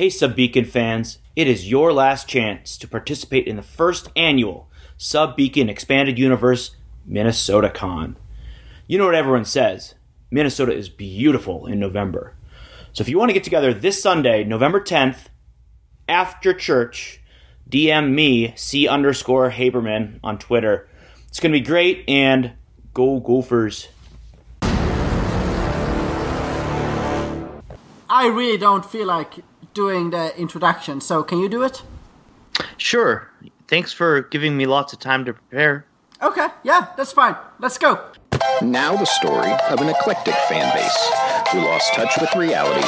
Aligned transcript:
Hey, 0.00 0.08
Sub 0.08 0.34
Beacon 0.34 0.64
fans, 0.64 1.18
it 1.36 1.46
is 1.46 1.68
your 1.68 1.92
last 1.92 2.26
chance 2.26 2.78
to 2.78 2.88
participate 2.88 3.46
in 3.46 3.56
the 3.56 3.62
first 3.62 4.08
annual 4.16 4.70
Sub 4.96 5.36
Beacon 5.36 5.68
Expanded 5.68 6.18
Universe 6.18 6.74
Minnesota 7.04 7.68
Con. 7.68 8.16
You 8.86 8.96
know 8.96 9.04
what 9.04 9.14
everyone 9.14 9.44
says 9.44 9.96
Minnesota 10.30 10.72
is 10.72 10.88
beautiful 10.88 11.66
in 11.66 11.78
November. 11.78 12.34
So 12.94 13.02
if 13.02 13.10
you 13.10 13.18
want 13.18 13.28
to 13.28 13.34
get 13.34 13.44
together 13.44 13.74
this 13.74 14.02
Sunday, 14.02 14.42
November 14.42 14.80
10th, 14.80 15.26
after 16.08 16.54
church, 16.54 17.20
DM 17.68 18.14
me, 18.14 18.54
C 18.56 18.88
underscore 18.88 19.50
Haberman 19.50 20.18
on 20.24 20.38
Twitter. 20.38 20.88
It's 21.28 21.40
going 21.40 21.52
to 21.52 21.60
be 21.60 21.66
great, 21.66 22.08
and 22.08 22.52
go 22.94 23.20
Gophers. 23.20 23.88
I 28.08 28.28
really 28.28 28.56
don't 28.56 28.86
feel 28.86 29.06
like 29.06 29.40
doing 29.80 30.10
the 30.10 30.38
introduction, 30.38 31.00
so 31.00 31.22
can 31.22 31.38
you 31.38 31.48
do 31.48 31.62
it? 31.62 31.82
Sure. 32.76 33.30
Thanks 33.66 33.94
for 33.94 34.20
giving 34.20 34.54
me 34.54 34.66
lots 34.66 34.92
of 34.92 34.98
time 34.98 35.24
to 35.24 35.32
prepare. 35.32 35.86
Okay, 36.20 36.48
yeah, 36.64 36.88
that's 36.98 37.12
fine. 37.12 37.34
Let's 37.60 37.78
go. 37.78 37.98
Now 38.60 38.94
the 38.94 39.06
story 39.06 39.50
of 39.70 39.80
an 39.80 39.88
eclectic 39.88 40.34
fan 40.50 40.70
base 40.74 41.00
who 41.50 41.60
lost 41.60 41.94
touch 41.94 42.12
with 42.20 42.34
reality 42.34 42.86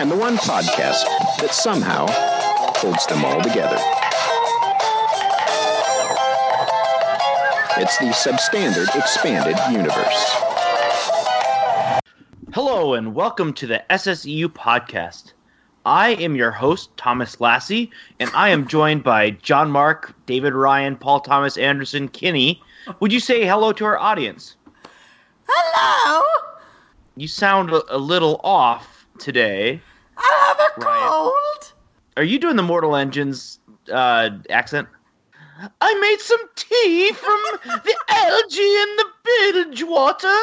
and 0.00 0.10
the 0.10 0.16
one 0.16 0.36
podcast 0.38 1.04
that 1.38 1.52
somehow 1.52 2.06
holds 2.80 3.06
them 3.06 3.24
all 3.24 3.40
together. 3.40 3.78
It's 7.80 7.96
the 7.98 8.10
Substandard 8.10 8.92
Expanded 8.96 9.56
Universe. 9.70 10.22
Hello, 12.52 12.94
and 12.94 13.14
welcome 13.14 13.52
to 13.52 13.68
the 13.68 13.84
SSEU 13.88 14.48
podcast. 14.48 15.32
I 15.86 16.10
am 16.10 16.34
your 16.34 16.50
host, 16.50 16.96
Thomas 16.96 17.40
Lassie, 17.40 17.90
and 18.18 18.30
I 18.34 18.48
am 18.48 18.66
joined 18.66 19.04
by 19.04 19.30
John 19.30 19.70
Mark, 19.70 20.14
David 20.24 20.54
Ryan, 20.54 20.96
Paul 20.96 21.20
Thomas 21.20 21.58
Anderson, 21.58 22.08
Kinney. 22.08 22.62
Would 23.00 23.12
you 23.12 23.20
say 23.20 23.44
hello 23.44 23.72
to 23.72 23.84
our 23.84 23.98
audience? 23.98 24.56
Hello! 25.46 26.22
You 27.16 27.28
sound 27.28 27.70
a, 27.70 27.82
a 27.94 27.98
little 27.98 28.40
off 28.42 29.06
today. 29.18 29.80
I 30.16 30.46
have 30.48 30.58
a 30.60 30.86
Ryan. 30.86 31.08
cold! 31.08 31.72
Are 32.16 32.24
you 32.24 32.38
doing 32.38 32.56
the 32.56 32.62
Mortal 32.62 32.96
Engines 32.96 33.58
uh, 33.92 34.30
accent? 34.48 34.88
I 35.80 35.94
made 36.00 36.20
some 36.20 36.40
tea 36.56 37.12
from 37.12 37.40
the 37.62 37.96
algae 38.08 38.60
in 38.62 38.96
the 38.96 39.06
bilge 39.24 39.82
water. 39.84 40.38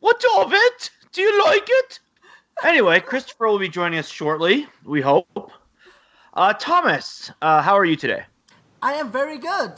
What 0.00 0.22
of 0.38 0.52
it? 0.52 0.90
Do 1.12 1.22
you 1.22 1.44
like 1.44 1.66
it? 1.66 2.00
Anyway, 2.64 3.00
Christopher 3.00 3.48
will 3.48 3.58
be 3.58 3.68
joining 3.68 3.98
us 3.98 4.08
shortly, 4.08 4.66
we 4.84 5.00
hope. 5.00 5.52
Uh, 6.32 6.52
Thomas, 6.54 7.30
uh, 7.42 7.60
how 7.62 7.74
are 7.74 7.84
you 7.84 7.96
today? 7.96 8.22
I 8.80 8.94
am 8.94 9.10
very 9.10 9.38
good. 9.38 9.72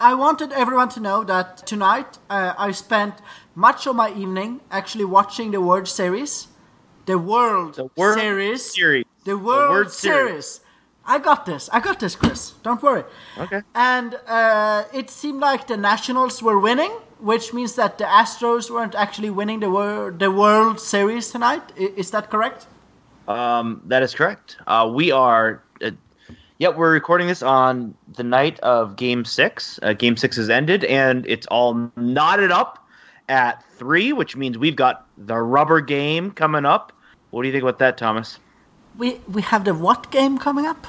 I 0.00 0.14
wanted 0.14 0.52
everyone 0.52 0.88
to 0.90 1.00
know 1.00 1.22
that 1.24 1.66
tonight 1.66 2.18
uh, 2.30 2.54
I 2.58 2.72
spent 2.72 3.14
much 3.54 3.86
of 3.86 3.96
my 3.96 4.12
evening 4.12 4.60
actually 4.70 5.04
watching 5.04 5.50
the 5.50 5.60
World 5.60 5.86
Series. 5.86 6.48
The 7.06 7.18
World 7.18 7.74
The 7.74 7.90
World 7.96 8.18
Series. 8.18 8.74
Series. 8.74 9.04
The 9.24 9.36
World, 9.36 9.70
the 9.70 9.72
World 9.74 9.92
Series. 9.92 10.28
Series. 10.28 10.60
I 11.06 11.18
got 11.18 11.44
this. 11.44 11.68
I 11.72 11.80
got 11.80 12.00
this, 12.00 12.16
Chris. 12.16 12.52
Don't 12.62 12.82
worry. 12.82 13.04
Okay. 13.38 13.60
And 13.74 14.14
uh, 14.26 14.84
it 14.94 15.10
seemed 15.10 15.40
like 15.40 15.66
the 15.66 15.76
Nationals 15.76 16.42
were 16.42 16.58
winning, 16.58 16.92
which 17.24 17.54
means 17.54 17.74
that 17.76 17.96
the 17.96 18.04
Astros 18.04 18.70
weren't 18.70 18.94
actually 18.94 19.30
winning 19.30 19.60
the 19.60 19.70
wor- 19.70 20.10
the 20.10 20.30
World 20.30 20.78
Series 20.78 21.30
tonight. 21.30 21.62
I- 21.78 21.92
is 21.96 22.10
that 22.10 22.30
correct? 22.30 22.66
Um, 23.26 23.80
that 23.86 24.02
is 24.02 24.14
correct. 24.14 24.58
Uh, 24.66 24.90
we 24.92 25.10
are. 25.10 25.62
Uh, 25.82 25.92
yep, 26.58 26.76
we're 26.76 26.92
recording 26.92 27.26
this 27.26 27.42
on 27.42 27.94
the 28.16 28.22
night 28.22 28.60
of 28.60 28.96
Game 28.96 29.24
Six. 29.24 29.80
Uh, 29.82 29.94
game 29.94 30.18
Six 30.18 30.36
has 30.36 30.50
ended, 30.50 30.84
and 30.84 31.24
it's 31.26 31.46
all 31.46 31.90
knotted 31.96 32.52
up 32.52 32.86
at 33.30 33.64
three, 33.78 34.12
which 34.12 34.36
means 34.36 34.58
we've 34.58 34.76
got 34.76 35.06
the 35.16 35.38
rubber 35.40 35.80
game 35.80 36.30
coming 36.30 36.66
up. 36.66 36.92
What 37.30 37.42
do 37.42 37.48
you 37.48 37.52
think 37.52 37.62
about 37.62 37.78
that, 37.78 37.96
Thomas? 37.96 38.38
We 38.98 39.18
we 39.32 39.40
have 39.40 39.64
the 39.64 39.72
what 39.72 40.10
game 40.10 40.36
coming 40.36 40.66
up? 40.66 40.86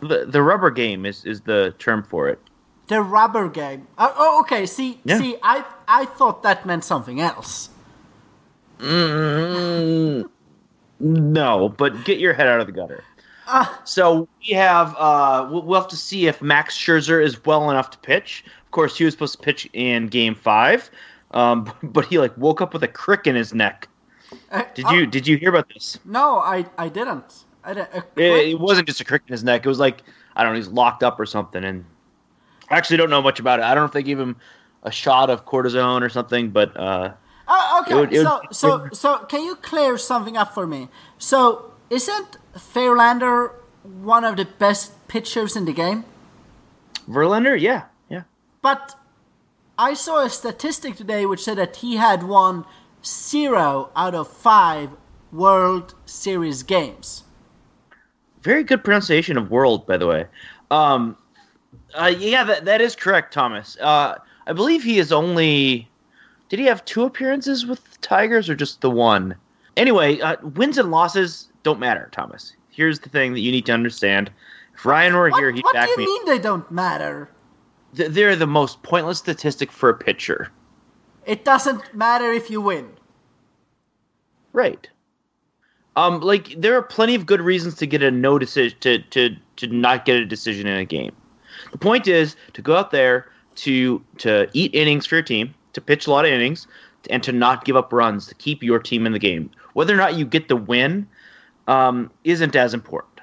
The 0.00 0.24
the 0.24 0.42
rubber 0.42 0.70
game 0.70 1.04
is 1.04 1.26
is 1.26 1.42
the 1.42 1.74
term 1.78 2.02
for 2.02 2.30
it. 2.30 2.40
The 2.86 3.00
rubber 3.00 3.48
game. 3.48 3.86
Oh, 3.96 4.14
oh 4.16 4.40
okay. 4.40 4.66
See, 4.66 5.00
Yeah. 5.04 5.18
see, 5.18 5.36
I 5.42 5.64
I 5.88 6.04
thought 6.04 6.42
that 6.42 6.66
meant 6.66 6.84
something 6.84 7.20
else. 7.20 7.70
Mm, 8.78 10.28
no, 11.00 11.68
but 11.70 12.04
get 12.04 12.18
your 12.18 12.34
head 12.34 12.48
out 12.48 12.60
of 12.60 12.66
the 12.66 12.72
gutter. 12.72 13.02
so 13.84 14.28
we 14.40 14.54
have 14.54 14.94
uh, 14.98 15.48
we'll 15.50 15.80
have 15.80 15.88
to 15.88 15.96
see 15.96 16.26
if 16.26 16.42
Max 16.42 16.76
Scherzer 16.76 17.22
is 17.22 17.44
well 17.44 17.70
enough 17.70 17.90
to 17.90 17.98
pitch. 17.98 18.44
Of 18.64 18.70
course, 18.70 18.98
he 18.98 19.04
was 19.04 19.14
supposed 19.14 19.38
to 19.38 19.42
pitch 19.42 19.68
in 19.72 20.08
Game 20.08 20.34
Five, 20.34 20.90
um, 21.30 21.72
but 21.82 22.06
he 22.06 22.18
like 22.18 22.36
woke 22.36 22.60
up 22.60 22.72
with 22.72 22.82
a 22.82 22.88
crick 22.88 23.26
in 23.26 23.34
his 23.34 23.54
neck. 23.54 23.88
Uh, 24.50 24.64
Did 24.74 24.86
oh, 24.86 24.92
you 24.92 25.06
did 25.06 25.26
you 25.26 25.36
hear 25.36 25.50
about 25.50 25.68
this? 25.72 25.98
No, 26.04 26.38
I 26.38 26.66
I 26.76 26.88
didn't. 26.88 27.44
I 27.64 27.74
didn't. 27.74 28.04
It, 28.16 28.48
it 28.48 28.60
wasn't 28.60 28.88
just 28.88 29.00
a 29.00 29.04
crick 29.04 29.22
in 29.26 29.32
his 29.32 29.44
neck. 29.44 29.64
It 29.64 29.68
was 29.68 29.78
like 29.78 30.02
I 30.36 30.42
don't 30.42 30.52
know, 30.52 30.56
he's 30.56 30.68
locked 30.68 31.02
up 31.02 31.20
or 31.20 31.26
something. 31.26 31.62
And 31.64 31.84
I 32.70 32.76
actually 32.76 32.96
don't 32.96 33.10
know 33.10 33.22
much 33.22 33.40
about 33.40 33.60
it. 33.60 33.62
I 33.64 33.74
don't 33.74 33.82
know 33.82 33.86
if 33.86 33.92
they 33.92 34.02
gave 34.02 34.18
him 34.18 34.36
a 34.82 34.90
shot 34.90 35.30
of 35.30 35.44
cortisone 35.46 36.02
or 36.02 36.08
something, 36.08 36.50
but 36.50 36.76
uh, 36.76 37.12
Oh, 37.46 37.82
okay. 37.82 37.92
It 37.92 38.00
would- 38.00 38.12
it 38.12 38.22
so, 38.22 38.40
would- 38.42 38.54
so, 38.56 38.88
so, 38.92 39.18
can 39.26 39.42
you 39.44 39.56
clear 39.56 39.98
something 39.98 40.36
up 40.36 40.54
for 40.54 40.66
me? 40.66 40.88
So, 41.18 41.72
isn't 41.90 42.38
Fairlander 42.56 43.50
one 43.82 44.24
of 44.24 44.36
the 44.36 44.46
best 44.46 44.92
pitchers 45.08 45.56
in 45.56 45.64
the 45.66 45.72
game? 45.72 46.04
Verlander, 47.08 47.60
yeah, 47.60 47.84
yeah. 48.08 48.22
But 48.62 48.94
I 49.78 49.92
saw 49.94 50.24
a 50.24 50.30
statistic 50.30 50.96
today 50.96 51.26
which 51.26 51.42
said 51.44 51.58
that 51.58 51.76
he 51.76 51.96
had 51.96 52.22
won 52.22 52.64
zero 53.04 53.90
out 53.94 54.14
of 54.14 54.28
five 54.28 54.90
World 55.32 55.94
Series 56.06 56.62
games. 56.62 57.24
Very 58.42 58.62
good 58.64 58.84
pronunciation 58.84 59.36
of 59.36 59.50
world, 59.50 59.86
by 59.86 59.96
the 59.98 60.06
way. 60.06 60.26
Um, 60.70 61.16
uh, 61.94 62.14
yeah, 62.18 62.44
that, 62.44 62.64
that 62.64 62.80
is 62.80 62.94
correct, 62.96 63.32
Thomas. 63.32 63.76
Uh, 63.80 64.16
I 64.46 64.52
believe 64.52 64.82
he 64.82 64.98
is 64.98 65.12
only. 65.12 65.88
Did 66.48 66.58
he 66.58 66.66
have 66.66 66.84
two 66.84 67.04
appearances 67.04 67.66
with 67.66 67.82
the 67.92 67.98
Tigers 67.98 68.48
or 68.50 68.54
just 68.54 68.80
the 68.80 68.90
one? 68.90 69.34
Anyway, 69.76 70.20
uh, 70.20 70.36
wins 70.54 70.78
and 70.78 70.90
losses 70.90 71.48
don't 71.62 71.80
matter, 71.80 72.08
Thomas. 72.12 72.54
Here's 72.70 73.00
the 73.00 73.08
thing 73.08 73.32
that 73.32 73.40
you 73.40 73.50
need 73.50 73.66
to 73.66 73.72
understand. 73.72 74.30
If 74.74 74.84
Ryan 74.84 75.14
were 75.14 75.30
What, 75.30 75.38
here, 75.40 75.50
he'd 75.52 75.64
back 75.72 75.88
me. 75.88 75.92
what 75.92 75.96
do 75.96 76.02
you 76.02 76.06
me. 76.08 76.18
mean 76.18 76.26
they 76.26 76.42
don't 76.42 76.70
matter? 76.70 77.28
Th- 77.96 78.10
They're 78.10 78.36
the 78.36 78.46
most 78.46 78.82
pointless 78.82 79.18
statistic 79.18 79.72
for 79.72 79.88
a 79.88 79.94
pitcher. 79.94 80.50
It 81.26 81.44
doesn't 81.44 81.94
matter 81.94 82.32
if 82.32 82.50
you 82.50 82.60
win. 82.60 82.90
Right. 84.52 84.88
Um, 85.96 86.20
like 86.20 86.54
there 86.60 86.76
are 86.76 86.82
plenty 86.82 87.14
of 87.14 87.24
good 87.24 87.40
reasons 87.40 87.76
to 87.76 87.86
get 87.86 88.02
a 88.02 88.10
no 88.10 88.38
decision 88.38 88.76
to 88.80 88.98
to 89.10 89.36
to 89.56 89.66
not 89.68 90.04
get 90.04 90.16
a 90.16 90.26
decision 90.26 90.66
in 90.66 90.76
a 90.76 90.84
game. 90.84 91.12
The 91.72 91.78
point 91.78 92.06
is 92.06 92.36
to 92.52 92.62
go 92.62 92.76
out 92.76 92.90
there 92.90 93.30
to 93.56 94.02
to 94.18 94.48
eat 94.52 94.74
innings 94.74 95.06
for 95.06 95.16
your 95.16 95.22
team, 95.22 95.54
to 95.72 95.80
pitch 95.80 96.06
a 96.06 96.10
lot 96.10 96.24
of 96.24 96.30
innings, 96.30 96.66
and 97.10 97.22
to 97.22 97.32
not 97.32 97.64
give 97.64 97.76
up 97.76 97.92
runs 97.92 98.26
to 98.26 98.34
keep 98.34 98.62
your 98.62 98.78
team 98.78 99.06
in 99.06 99.12
the 99.12 99.18
game. 99.18 99.50
Whether 99.74 99.94
or 99.94 99.98
not 99.98 100.14
you 100.14 100.24
get 100.24 100.48
the 100.48 100.56
win 100.56 101.06
um, 101.66 102.10
isn't 102.24 102.56
as 102.56 102.74
important. 102.74 103.20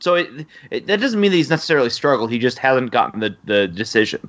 So 0.00 0.14
it, 0.14 0.46
it, 0.70 0.86
that 0.86 1.00
doesn't 1.00 1.20
mean 1.20 1.30
that 1.30 1.36
he's 1.36 1.50
necessarily 1.50 1.90
struggled. 1.90 2.30
He 2.30 2.38
just 2.38 2.58
hasn't 2.58 2.90
gotten 2.90 3.20
the, 3.20 3.34
the 3.44 3.66
decision, 3.66 4.28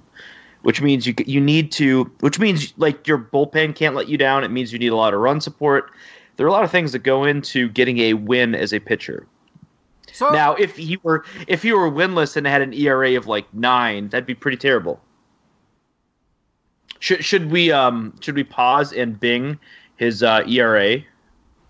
which 0.61 0.81
means 0.81 1.05
you 1.05 1.13
you 1.25 1.41
need 1.41 1.71
to. 1.73 2.05
Which 2.21 2.39
means 2.39 2.73
like 2.77 3.07
your 3.07 3.17
bullpen 3.17 3.75
can't 3.75 3.95
let 3.95 4.07
you 4.07 4.17
down. 4.17 4.43
It 4.43 4.51
means 4.51 4.71
you 4.71 4.79
need 4.79 4.91
a 4.91 4.95
lot 4.95 5.13
of 5.13 5.19
run 5.19 5.41
support. 5.41 5.91
There 6.37 6.45
are 6.45 6.49
a 6.49 6.53
lot 6.53 6.63
of 6.63 6.71
things 6.71 6.91
that 6.91 6.99
go 6.99 7.25
into 7.25 7.67
getting 7.69 7.97
a 7.99 8.13
win 8.13 8.55
as 8.55 8.73
a 8.73 8.79
pitcher. 8.79 9.27
So 10.17 10.31
Now, 10.31 10.55
if 10.55 10.75
he 10.75 10.97
were 11.03 11.25
if 11.45 11.61
he 11.61 11.71
were 11.73 11.91
winless 11.91 12.35
and 12.35 12.47
had 12.47 12.63
an 12.63 12.73
ERA 12.73 13.15
of 13.17 13.27
like 13.27 13.45
nine, 13.53 14.09
that'd 14.09 14.25
be 14.25 14.33
pretty 14.33 14.57
terrible. 14.57 14.99
Should 16.97 17.23
should 17.23 17.51
we 17.51 17.71
um 17.71 18.15
should 18.19 18.33
we 18.33 18.43
pause 18.43 18.91
and 18.93 19.19
Bing 19.19 19.59
his 19.97 20.23
uh, 20.23 20.41
ERA? 20.47 21.03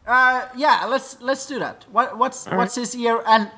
Uh, 0.05 0.47
yeah, 0.55 0.85
let's 0.85 1.21
let's 1.21 1.45
do 1.45 1.59
that. 1.59 1.83
What 1.91 2.17
what's 2.17 2.45
what's 2.45 2.75
his 2.75 2.95
ERA 2.95 3.21
and 3.27 3.51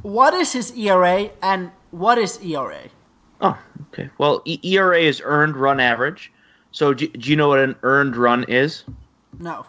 what 0.00 0.32
is 0.32 0.54
his 0.54 0.74
ERA 0.78 1.28
and 1.42 1.70
what 1.90 2.16
is 2.16 2.42
ERA? 2.42 2.88
Oh, 3.42 3.58
okay. 3.92 4.08
Well, 4.16 4.40
e- 4.46 4.60
ERA 4.62 4.98
is 4.98 5.20
earned 5.22 5.58
run 5.58 5.78
average. 5.78 6.32
So 6.70 6.94
do, 6.94 7.06
do 7.06 7.28
you 7.28 7.36
know 7.36 7.48
what 7.48 7.58
an 7.58 7.76
earned 7.82 8.16
run 8.16 8.44
is? 8.44 8.84
No. 9.38 9.66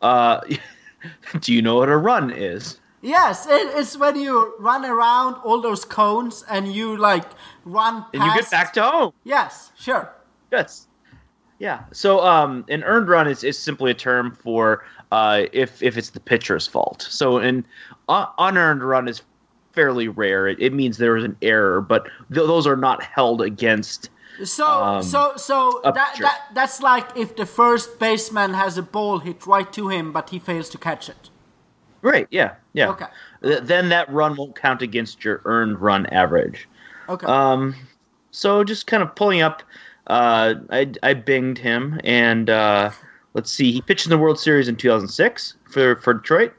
Uh, 0.00 0.42
do 1.40 1.52
you 1.52 1.62
know 1.62 1.76
what 1.76 1.88
a 1.88 1.96
run 1.96 2.30
is? 2.30 2.80
Yes, 3.02 3.46
it, 3.46 3.78
it's 3.78 3.96
when 3.96 4.16
you 4.16 4.54
run 4.58 4.84
around 4.84 5.34
all 5.36 5.60
those 5.60 5.84
cones 5.84 6.44
and 6.50 6.72
you 6.72 6.96
like 6.96 7.24
run 7.64 8.02
past. 8.02 8.14
And 8.14 8.24
you 8.24 8.34
get 8.34 8.50
back 8.50 8.72
to 8.74 8.82
home. 8.82 9.12
Yes, 9.24 9.72
sure. 9.78 10.12
Yes. 10.52 10.86
Yeah. 11.58 11.84
So 11.92 12.20
um, 12.20 12.64
an 12.68 12.82
earned 12.84 13.08
run 13.08 13.26
is, 13.26 13.44
is 13.44 13.58
simply 13.58 13.90
a 13.90 13.94
term 13.94 14.34
for 14.34 14.84
uh, 15.12 15.44
if 15.52 15.82
if 15.82 15.96
it's 15.96 16.10
the 16.10 16.20
pitcher's 16.20 16.66
fault. 16.66 17.06
So 17.08 17.38
an 17.38 17.66
uh, 18.08 18.26
unearned 18.38 18.82
run 18.82 19.08
is 19.08 19.22
fairly 19.72 20.08
rare. 20.08 20.48
It, 20.48 20.60
it 20.60 20.72
means 20.72 20.98
there 20.98 21.12
was 21.12 21.24
an 21.24 21.36
error, 21.42 21.80
but 21.80 22.04
th- 22.32 22.46
those 22.46 22.66
are 22.66 22.76
not 22.76 23.02
held 23.02 23.42
against. 23.42 24.10
So 24.44 24.66
Um, 24.66 25.02
so 25.02 25.32
so 25.36 25.80
that, 25.84 25.94
that 25.94 26.40
that's 26.54 26.80
like 26.80 27.16
if 27.16 27.36
the 27.36 27.46
first 27.46 27.98
baseman 27.98 28.54
has 28.54 28.78
a 28.78 28.82
ball 28.82 29.18
hit 29.18 29.46
right 29.46 29.70
to 29.72 29.88
him, 29.88 30.12
but 30.12 30.30
he 30.30 30.38
fails 30.38 30.68
to 30.70 30.78
catch 30.78 31.08
it. 31.08 31.30
Right. 32.02 32.26
Yeah. 32.30 32.54
Yeah. 32.72 32.90
Okay. 32.90 33.06
Th- 33.42 33.60
then 33.62 33.88
that 33.90 34.10
run 34.10 34.36
won't 34.36 34.56
count 34.56 34.82
against 34.82 35.24
your 35.24 35.42
earned 35.44 35.80
run 35.80 36.06
average. 36.06 36.68
Okay. 37.08 37.26
Um, 37.26 37.74
so 38.30 38.64
just 38.64 38.86
kind 38.86 39.02
of 39.02 39.14
pulling 39.14 39.42
up, 39.42 39.62
uh, 40.06 40.54
I, 40.70 40.92
I 41.02 41.14
binged 41.14 41.58
him, 41.58 42.00
and 42.04 42.48
uh, 42.48 42.90
let's 43.34 43.50
see, 43.50 43.72
he 43.72 43.82
pitched 43.82 44.06
in 44.06 44.10
the 44.10 44.18
World 44.18 44.38
Series 44.38 44.68
in 44.68 44.76
2006 44.76 45.56
for 45.64 45.96
for 45.96 46.14
Detroit, 46.14 46.54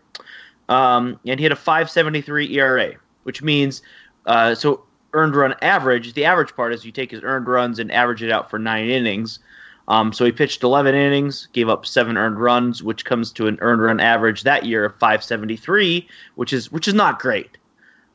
um, 0.69 1.19
and 1.25 1.39
he 1.39 1.44
had 1.44 1.51
a 1.51 1.56
5.73 1.56 2.51
ERA, 2.51 2.94
which 3.24 3.42
means 3.42 3.81
uh, 4.25 4.54
so 4.54 4.83
earned 5.13 5.36
run 5.36 5.56
average. 5.62 6.13
The 6.13 6.25
average 6.25 6.56
part 6.56 6.74
is 6.74 6.86
you 6.86 6.92
take 6.92 7.12
his 7.12 7.24
earned 7.24 7.48
runs 7.48 7.80
and 7.80 7.92
average 7.92 8.24
it 8.24 8.31
out 8.31 8.50
for 8.50 8.60
nine 8.60 8.90
innings. 8.90 9.40
Um, 9.88 10.13
so 10.13 10.24
he 10.24 10.31
pitched 10.31 10.63
11 10.63 10.96
innings, 10.96 11.48
gave 11.54 11.68
up 11.68 11.86
seven 11.86 12.18
earned 12.18 12.40
runs, 12.40 12.84
which 12.84 13.04
comes 13.04 13.31
to 13.34 13.48
an 13.48 13.58
earned 13.62 13.81
run 13.81 14.00
average 14.00 14.44
that 14.44 14.66
year 14.66 14.86
of 14.86 14.94
573, 15.00 16.08
which 16.36 16.54
is 16.54 16.72
which 16.72 16.88
is 16.88 16.94
not 16.94 17.19
great. 17.19 17.58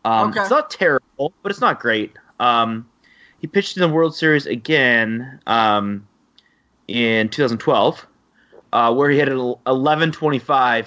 Um, 0.04 0.30
Okay. 0.30 0.40
It's 0.40 0.50
not 0.50 0.70
terrible, 0.70 1.32
but 1.42 1.50
it's 1.50 1.60
not 1.60 1.80
great. 1.80 2.12
Um, 2.40 2.88
he 3.40 3.46
pitched 3.46 3.76
in 3.76 3.82
the 3.82 3.88
World 3.88 4.14
Series 4.14 4.46
again 4.46 5.40
um, 5.46 6.06
in 6.88 7.28
2012, 7.28 8.06
uh, 8.72 8.94
where 8.94 9.10
he 9.10 9.18
had 9.18 9.28
an 9.28 9.36
11.25, 9.36 10.40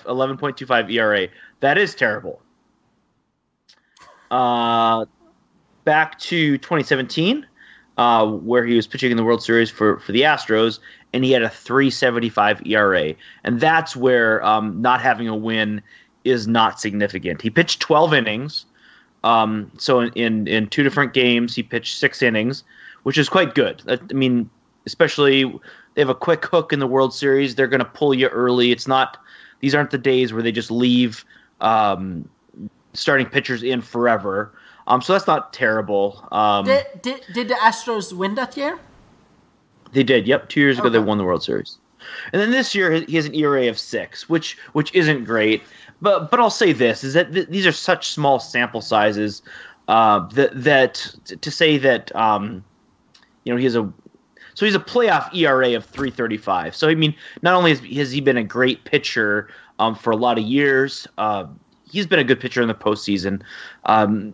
11.25 0.03 0.91
ERA. 0.91 1.27
That 1.59 1.77
is 1.77 1.93
terrible. 1.93 2.41
Uh, 4.31 5.05
back 5.85 6.19
to 6.19 6.57
2017, 6.57 7.45
uh, 7.97 8.25
where 8.25 8.65
he 8.65 8.75
was 8.75 8.87
pitching 8.87 9.11
in 9.11 9.17
the 9.17 9.23
World 9.23 9.43
Series 9.43 9.69
for, 9.69 9.99
for 9.99 10.11
the 10.11 10.21
Astros, 10.21 10.79
and 11.13 11.23
he 11.23 11.31
had 11.31 11.41
a 11.41 11.49
375 11.49 12.65
ERA. 12.65 13.13
And 13.43 13.59
that's 13.59 13.95
where 13.95 14.43
um, 14.45 14.81
not 14.81 15.01
having 15.01 15.27
a 15.27 15.35
win 15.35 15.81
is 16.23 16.47
not 16.47 16.79
significant. 16.79 17.41
He 17.41 17.49
pitched 17.49 17.79
12 17.79 18.13
innings. 18.13 18.65
Um, 19.23 19.71
so 19.77 19.99
in, 19.99 20.13
in, 20.13 20.47
in 20.47 20.67
two 20.67 20.83
different 20.83 21.13
games, 21.13 21.55
he 21.55 21.63
pitched 21.63 21.97
six 21.97 22.21
innings, 22.21 22.63
which 23.03 23.17
is 23.17 23.27
quite 23.27 23.55
good. 23.55 23.81
I 23.87 24.13
mean, 24.13 24.49
especially 24.85 25.43
they 25.93 26.01
have 26.01 26.09
a 26.09 26.15
quick 26.15 26.45
hook 26.45 26.71
in 26.71 26.79
the 26.79 26.87
World 26.87 27.13
Series. 27.13 27.55
They're 27.55 27.67
going 27.67 27.79
to 27.79 27.85
pull 27.85 28.13
you 28.13 28.27
early. 28.27 28.71
It's 28.71 28.87
not; 28.87 29.17
these 29.59 29.75
aren't 29.75 29.91
the 29.91 29.97
days 29.97 30.31
where 30.31 30.41
they 30.41 30.51
just 30.51 30.71
leave 30.71 31.25
um, 31.61 32.29
starting 32.93 33.27
pitchers 33.27 33.63
in 33.63 33.81
forever. 33.81 34.53
Um, 34.89 35.01
so 35.01 35.13
that's 35.13 35.27
not 35.27 35.53
terrible. 35.53 36.27
Um, 36.31 36.65
did, 36.65 36.85
did 37.01 37.21
did 37.33 37.47
the 37.47 37.53
Astros 37.53 38.11
win 38.11 38.35
that 38.35 38.57
year? 38.57 38.79
they 39.91 40.03
did. 40.03 40.27
Yep, 40.27 40.49
two 40.49 40.59
years 40.59 40.79
ago 40.79 40.89
they 40.89 40.99
won 40.99 41.17
the 41.17 41.23
World 41.23 41.43
Series, 41.43 41.77
and 42.31 42.41
then 42.41 42.51
this 42.51 42.75
year 42.75 42.91
he 42.91 43.15
has 43.15 43.25
an 43.25 43.35
ERA 43.35 43.67
of 43.67 43.79
six, 43.79 44.29
which 44.29 44.57
which 44.73 44.93
isn't 44.93 45.25
great. 45.25 45.63
But 46.01 46.31
but 46.31 46.39
I'll 46.39 46.49
say 46.49 46.73
this 46.73 47.03
is 47.03 47.13
that 47.13 47.33
th- 47.33 47.47
these 47.49 47.65
are 47.65 47.71
such 47.71 48.09
small 48.09 48.39
sample 48.39 48.81
sizes 48.81 49.41
uh, 49.87 50.27
that 50.29 50.51
that 50.63 51.15
to 51.41 51.51
say 51.51 51.77
that 51.77 52.15
um, 52.15 52.63
you 53.43 53.53
know 53.53 53.57
he 53.57 53.65
has 53.65 53.75
a 53.75 53.91
so 54.53 54.65
he's 54.65 54.75
a 54.75 54.79
playoff 54.79 55.33
ERA 55.33 55.73
of 55.75 55.85
335. 55.85 56.75
So 56.75 56.89
I 56.89 56.95
mean, 56.95 57.15
not 57.41 57.55
only 57.55 57.71
has, 57.71 57.79
has 57.79 58.11
he 58.11 58.21
been 58.21 58.37
a 58.37 58.43
great 58.43 58.83
pitcher 58.85 59.49
um, 59.79 59.95
for 59.95 60.11
a 60.11 60.17
lot 60.17 60.37
of 60.37 60.43
years, 60.43 61.07
uh, 61.17 61.45
he's 61.89 62.05
been 62.05 62.19
a 62.19 62.23
good 62.23 62.39
pitcher 62.39 62.61
in 62.61 62.67
the 62.67 62.73
postseason. 62.75 63.41
Um, 63.85 64.33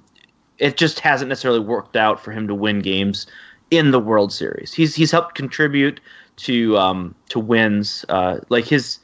it 0.57 0.77
just 0.77 0.99
hasn't 0.99 1.29
necessarily 1.29 1.59
worked 1.59 1.95
out 1.95 2.19
for 2.19 2.31
him 2.31 2.47
to 2.47 2.55
win 2.55 2.79
games 2.79 3.27
in 3.71 3.91
the 3.91 3.99
World 3.99 4.31
Series. 4.31 4.73
He's 4.73 4.95
he's 4.95 5.11
helped 5.11 5.35
contribute 5.35 5.99
to 6.37 6.77
um, 6.77 7.15
to 7.29 7.39
wins. 7.39 8.05
Uh, 8.09 8.39
like 8.49 8.65
his 8.65 8.99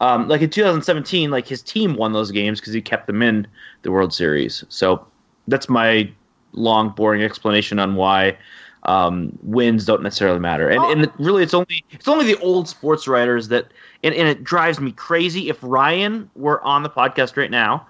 um, 0.00 0.28
like 0.28 0.42
in 0.42 0.50
2017, 0.50 1.30
like 1.30 1.46
his 1.46 1.62
team 1.62 1.94
won 1.94 2.12
those 2.12 2.30
games 2.30 2.60
because 2.60 2.72
he 2.72 2.80
kept 2.80 3.06
them 3.06 3.22
in 3.22 3.46
the 3.82 3.90
World 3.90 4.14
Series. 4.14 4.64
So 4.68 5.06
that's 5.48 5.68
my 5.68 6.10
long, 6.52 6.90
boring 6.90 7.22
explanation 7.22 7.78
on 7.78 7.96
why 7.96 8.36
um, 8.84 9.36
wins 9.42 9.84
don't 9.84 10.02
necessarily 10.02 10.38
matter. 10.38 10.68
And, 10.68 10.82
and 10.84 11.12
really, 11.18 11.42
it's 11.42 11.54
only 11.54 11.84
it's 11.90 12.08
only 12.08 12.32
the 12.32 12.40
old 12.40 12.68
sports 12.68 13.08
writers 13.08 13.48
that, 13.48 13.72
and, 14.02 14.14
and 14.14 14.28
it 14.28 14.44
drives 14.44 14.80
me 14.80 14.92
crazy. 14.92 15.48
If 15.48 15.58
Ryan 15.62 16.30
were 16.36 16.62
on 16.62 16.82
the 16.82 16.90
podcast 16.90 17.36
right 17.36 17.50
now, 17.50 17.86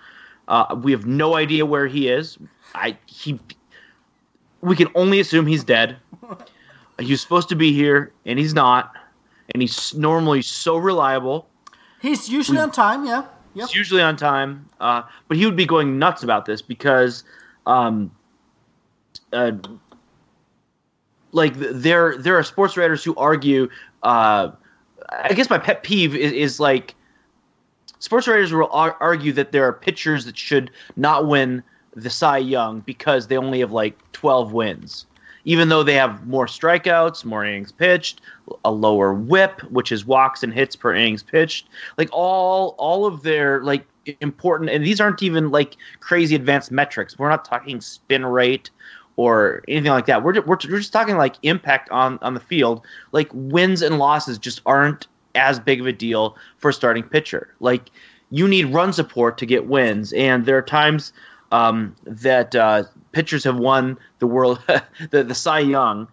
uh, 0.48 0.76
we 0.82 0.92
have 0.92 1.06
no 1.06 1.36
idea 1.36 1.66
where 1.66 1.86
he 1.86 2.08
is. 2.08 2.38
I 2.74 2.96
he, 3.06 3.38
we 4.60 4.76
can 4.76 4.88
only 4.94 5.20
assume 5.20 5.46
he's 5.46 5.64
dead. 5.64 5.96
He 6.98 7.12
was 7.12 7.20
supposed 7.20 7.48
to 7.50 7.56
be 7.56 7.72
here, 7.72 8.12
and 8.26 8.38
he's 8.38 8.54
not. 8.54 8.92
And 9.54 9.62
he's 9.62 9.94
normally 9.94 10.42
so 10.42 10.76
reliable. 10.76 11.48
He's 12.02 12.28
usually 12.28 12.58
on 12.58 12.70
time. 12.70 13.06
Yeah. 13.06 13.24
Yep. 13.54 13.68
He's 13.68 13.74
usually 13.74 14.02
on 14.02 14.16
time, 14.16 14.68
uh, 14.80 15.02
but 15.26 15.36
he 15.36 15.44
would 15.46 15.56
be 15.56 15.66
going 15.66 15.98
nuts 15.98 16.22
about 16.22 16.44
this 16.44 16.60
because, 16.60 17.24
um, 17.66 18.10
uh, 19.32 19.52
like 21.32 21.54
there 21.56 22.16
there 22.18 22.36
are 22.38 22.42
sports 22.42 22.76
writers 22.76 23.02
who 23.02 23.14
argue. 23.16 23.68
Uh, 24.02 24.50
I 25.10 25.32
guess 25.32 25.48
my 25.48 25.58
pet 25.58 25.82
peeve 25.82 26.14
is, 26.14 26.32
is 26.32 26.60
like 26.60 26.94
sports 27.98 28.28
writers 28.28 28.52
will 28.52 28.68
ar- 28.70 28.96
argue 29.00 29.32
that 29.32 29.52
there 29.52 29.64
are 29.64 29.72
pitchers 29.72 30.24
that 30.26 30.36
should 30.36 30.70
not 30.96 31.26
win 31.26 31.62
the 32.02 32.10
Cy 32.10 32.38
Young 32.38 32.80
because 32.80 33.26
they 33.26 33.36
only 33.36 33.60
have 33.60 33.72
like 33.72 33.96
twelve 34.12 34.52
wins, 34.52 35.06
even 35.44 35.68
though 35.68 35.82
they 35.82 35.94
have 35.94 36.26
more 36.26 36.46
strikeouts, 36.46 37.24
more 37.24 37.44
innings 37.44 37.72
pitched, 37.72 38.20
a 38.64 38.70
lower 38.70 39.12
WHIP, 39.14 39.60
which 39.70 39.92
is 39.92 40.06
walks 40.06 40.42
and 40.42 40.52
hits 40.52 40.76
per 40.76 40.94
innings 40.94 41.22
pitched. 41.22 41.68
Like 41.96 42.08
all 42.12 42.74
all 42.78 43.06
of 43.06 43.22
their 43.22 43.62
like 43.62 43.84
important, 44.20 44.70
and 44.70 44.84
these 44.84 45.00
aren't 45.00 45.22
even 45.22 45.50
like 45.50 45.76
crazy 46.00 46.34
advanced 46.34 46.70
metrics. 46.70 47.18
We're 47.18 47.28
not 47.28 47.44
talking 47.44 47.80
spin 47.80 48.24
rate 48.26 48.70
or 49.16 49.64
anything 49.66 49.90
like 49.90 50.06
that. 50.06 50.22
We're, 50.22 50.34
we're, 50.42 50.58
we're 50.70 50.78
just 50.78 50.92
talking 50.92 51.16
like 51.16 51.36
impact 51.42 51.90
on 51.90 52.18
on 52.22 52.34
the 52.34 52.40
field. 52.40 52.84
Like 53.12 53.28
wins 53.32 53.82
and 53.82 53.98
losses 53.98 54.38
just 54.38 54.60
aren't 54.64 55.06
as 55.34 55.60
big 55.60 55.80
of 55.80 55.86
a 55.86 55.92
deal 55.92 56.36
for 56.58 56.70
a 56.70 56.72
starting 56.72 57.02
pitcher. 57.02 57.54
Like 57.60 57.90
you 58.30 58.46
need 58.46 58.66
run 58.66 58.92
support 58.92 59.38
to 59.38 59.46
get 59.46 59.66
wins, 59.66 60.12
and 60.12 60.46
there 60.46 60.56
are 60.56 60.62
times 60.62 61.12
um, 61.52 61.94
that 62.04 62.54
uh, 62.54 62.84
pitchers 63.12 63.44
have 63.44 63.58
won 63.58 63.98
the 64.18 64.26
world 64.26 64.62
the 65.10 65.24
the 65.24 65.34
Cy 65.34 65.60
Young, 65.60 66.08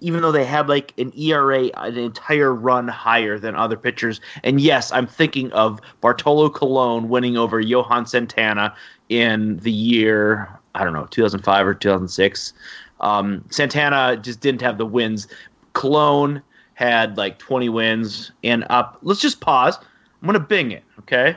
even 0.00 0.22
though 0.22 0.32
they 0.32 0.44
had 0.44 0.68
like 0.68 0.92
an 0.98 1.12
ERA 1.18 1.70
an 1.74 1.96
entire 1.96 2.54
run 2.54 2.88
higher 2.88 3.38
than 3.38 3.54
other 3.54 3.76
pitchers. 3.76 4.20
And 4.42 4.60
yes, 4.60 4.92
I'm 4.92 5.06
thinking 5.06 5.52
of 5.52 5.80
Bartolo 6.00 6.50
Colon 6.50 7.08
winning 7.08 7.36
over 7.36 7.60
Johan 7.60 8.06
Santana 8.06 8.74
in 9.08 9.58
the 9.58 9.72
year 9.72 10.58
I 10.78 10.84
don't 10.84 10.92
know 10.92 11.06
2005 11.10 11.66
or 11.66 11.74
2006. 11.74 12.52
Um, 13.00 13.44
Santana 13.50 14.16
just 14.16 14.40
didn't 14.40 14.62
have 14.62 14.78
the 14.78 14.86
wins. 14.86 15.26
Cologne 15.72 16.42
had 16.74 17.16
like 17.16 17.38
20 17.38 17.68
wins 17.68 18.30
and 18.44 18.64
up. 18.70 18.98
Let's 19.02 19.20
just 19.20 19.40
pause. 19.40 19.76
I'm 19.76 20.26
gonna 20.26 20.40
bing 20.40 20.70
it, 20.70 20.84
okay? 21.00 21.36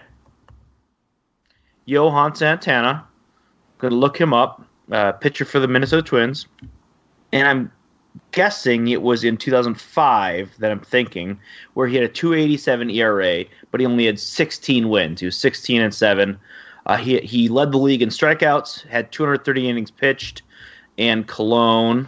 Johan 1.86 2.36
Santana. 2.36 3.06
Gonna 3.82 3.96
look 3.96 4.20
him 4.20 4.34
up. 4.34 4.64
Uh, 4.92 5.12
pitcher 5.14 5.46
for 5.46 5.60
the 5.60 5.68
Minnesota 5.68 6.04
Twins, 6.04 6.48
and 7.32 7.48
I'm 7.48 7.72
guessing 8.32 8.90
it 8.90 9.02
was 9.02 9.24
in 9.24 9.38
2005 9.38 10.52
that 10.60 10.70
I'm 10.70 10.82
thinking, 10.82 11.40
where 11.76 11.88
he 11.88 11.96
had 11.96 12.04
a 12.04 12.10
287 12.10 12.90
ERA, 12.90 13.46
but 13.72 13.80
he 13.80 13.86
only 13.86 14.06
had 14.06 14.20
16 14.20 14.90
wins. 14.90 15.22
He 15.22 15.26
was 15.26 15.38
16 15.38 15.82
and 15.82 15.94
seven. 15.94 16.38
Uh, 16.86 16.98
he 16.98 17.20
he 17.20 17.48
led 17.48 17.72
the 17.72 17.78
league 17.78 18.02
in 18.02 18.10
strikeouts, 18.10 18.86
had 18.88 19.12
230 19.12 19.70
innings 19.70 19.92
pitched, 19.92 20.42
and 20.98 21.28
Cologne. 21.28 22.08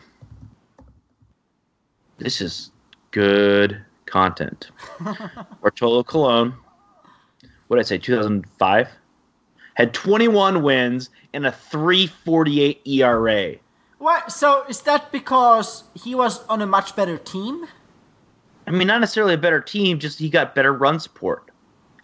This 2.17 2.41
is 2.41 2.71
good 3.11 3.81
content. 4.05 4.71
Bartolo 5.61 6.03
Cologne. 6.03 6.53
What 7.67 7.77
did 7.77 7.85
I 7.85 7.87
say? 7.87 7.97
2005 7.97 8.89
had 9.75 9.93
21 9.93 10.63
wins 10.63 11.09
and 11.33 11.45
a 11.45 11.51
348 11.51 12.81
ERA. 12.85 13.55
What? 13.97 14.31
So 14.31 14.65
is 14.67 14.81
that 14.81 15.11
because 15.11 15.83
he 15.93 16.13
was 16.15 16.45
on 16.47 16.61
a 16.61 16.67
much 16.67 16.95
better 16.95 17.17
team? 17.17 17.65
I 18.67 18.71
mean, 18.71 18.87
not 18.87 18.99
necessarily 18.99 19.33
a 19.33 19.37
better 19.37 19.61
team, 19.61 19.99
just 19.99 20.19
he 20.19 20.29
got 20.29 20.55
better 20.55 20.73
run 20.73 20.99
support. 20.99 21.49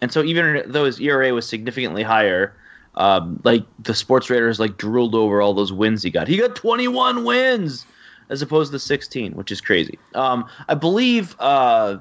And 0.00 0.12
so 0.12 0.22
even 0.22 0.62
though 0.66 0.84
his 0.84 0.98
ERA 1.00 1.32
was 1.32 1.46
significantly 1.46 2.02
higher, 2.02 2.54
um, 2.94 3.40
like 3.44 3.64
the 3.78 3.94
sports 3.94 4.30
raters 4.30 4.58
like 4.58 4.76
drooled 4.76 5.14
over 5.14 5.40
all 5.40 5.54
those 5.54 5.72
wins 5.72 6.02
he 6.02 6.10
got. 6.10 6.26
He 6.28 6.36
got 6.36 6.56
21 6.56 7.24
wins. 7.24 7.86
as 8.30 8.42
opposed 8.42 8.72
to 8.72 8.78
16, 8.78 9.32
which 9.32 9.50
is 9.50 9.60
crazy. 9.60 9.98
Um, 10.14 10.46
I 10.68 10.74
believe 10.74 11.34
uh, 11.38 11.98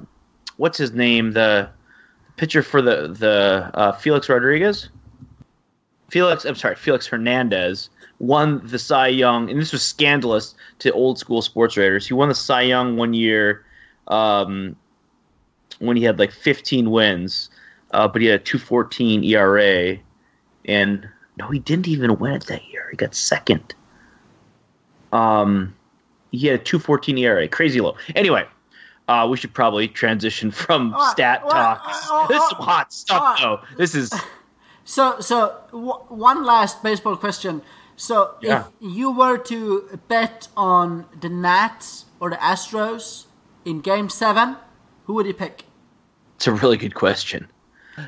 what's 0.57 0.77
his 0.77 0.93
name, 0.93 1.31
the 1.31 1.69
pitcher 2.37 2.63
for 2.63 2.81
the 2.81 3.07
the 3.07 3.69
uh, 3.73 3.91
Felix 3.93 4.29
Rodriguez, 4.29 4.89
Felix. 6.09 6.45
I'm 6.45 6.55
sorry, 6.55 6.75
Felix 6.75 7.05
Hernandez 7.07 7.89
won 8.19 8.61
the 8.65 8.79
Cy 8.79 9.07
Young, 9.07 9.49
and 9.49 9.59
this 9.59 9.71
was 9.71 9.81
scandalous 9.83 10.55
to 10.79 10.91
old 10.91 11.17
school 11.17 11.41
sports 11.41 11.77
writers. 11.77 12.07
He 12.07 12.13
won 12.13 12.29
the 12.29 12.35
Cy 12.35 12.61
Young 12.63 12.97
one 12.97 13.13
year 13.13 13.63
um, 14.07 14.75
when 15.79 15.95
he 15.95 16.03
had 16.03 16.19
like 16.19 16.31
15 16.31 16.91
wins, 16.91 17.49
uh, 17.91 18.07
but 18.07 18.21
he 18.21 18.27
had 18.27 18.41
a 18.41 18.43
2.14 18.43 19.25
ERA, 19.25 19.97
and 20.65 21.07
no, 21.37 21.47
he 21.49 21.59
didn't 21.59 21.87
even 21.87 22.17
win 22.17 22.33
it 22.33 22.45
that 22.47 22.67
year. 22.69 22.87
He 22.91 22.97
got 22.97 23.15
second. 23.15 23.73
Um, 25.11 25.73
he 26.31 26.47
had 26.47 26.59
a 26.59 26.63
2.14 26.63 27.19
ERA, 27.19 27.47
crazy 27.47 27.81
low. 27.81 27.95
Anyway. 28.15 28.45
Uh, 29.07 29.25
we 29.27 29.35
should 29.35 29.51
probably 29.55 29.87
transition 29.87 30.51
from 30.51 30.93
Uh, 30.93 31.11
stat 31.11 31.41
talks. 31.49 32.07
this 32.27 32.43
is 32.43 32.51
hot 32.59 32.93
stuff, 32.93 33.23
uh, 33.23 33.41
though. 33.41 33.59
This 33.75 33.95
is 33.95 34.13
So, 34.89 35.19
so 35.19 35.53
w- 35.71 36.01
one 36.09 36.43
last 36.43 36.81
baseball 36.81 37.15
question. 37.15 37.61
So, 37.95 38.31
Yeah. 38.41 38.61
if 38.61 38.65
you 38.79 39.11
were 39.11 39.37
to 39.37 39.99
bet 40.07 40.47
on 40.57 41.05
the 41.21 41.29
Nats 41.29 42.05
or 42.19 42.31
the 42.31 42.37
Astros 42.37 43.25
in 43.65 43.81
Game 43.81 44.09
Seven, 44.09 44.55
who 45.05 45.13
would 45.13 45.27
you 45.27 45.33
pick? 45.35 45.65
It's 46.37 46.47
a 46.47 46.53
really 46.53 46.75
good 46.77 46.95
question. 46.95 47.47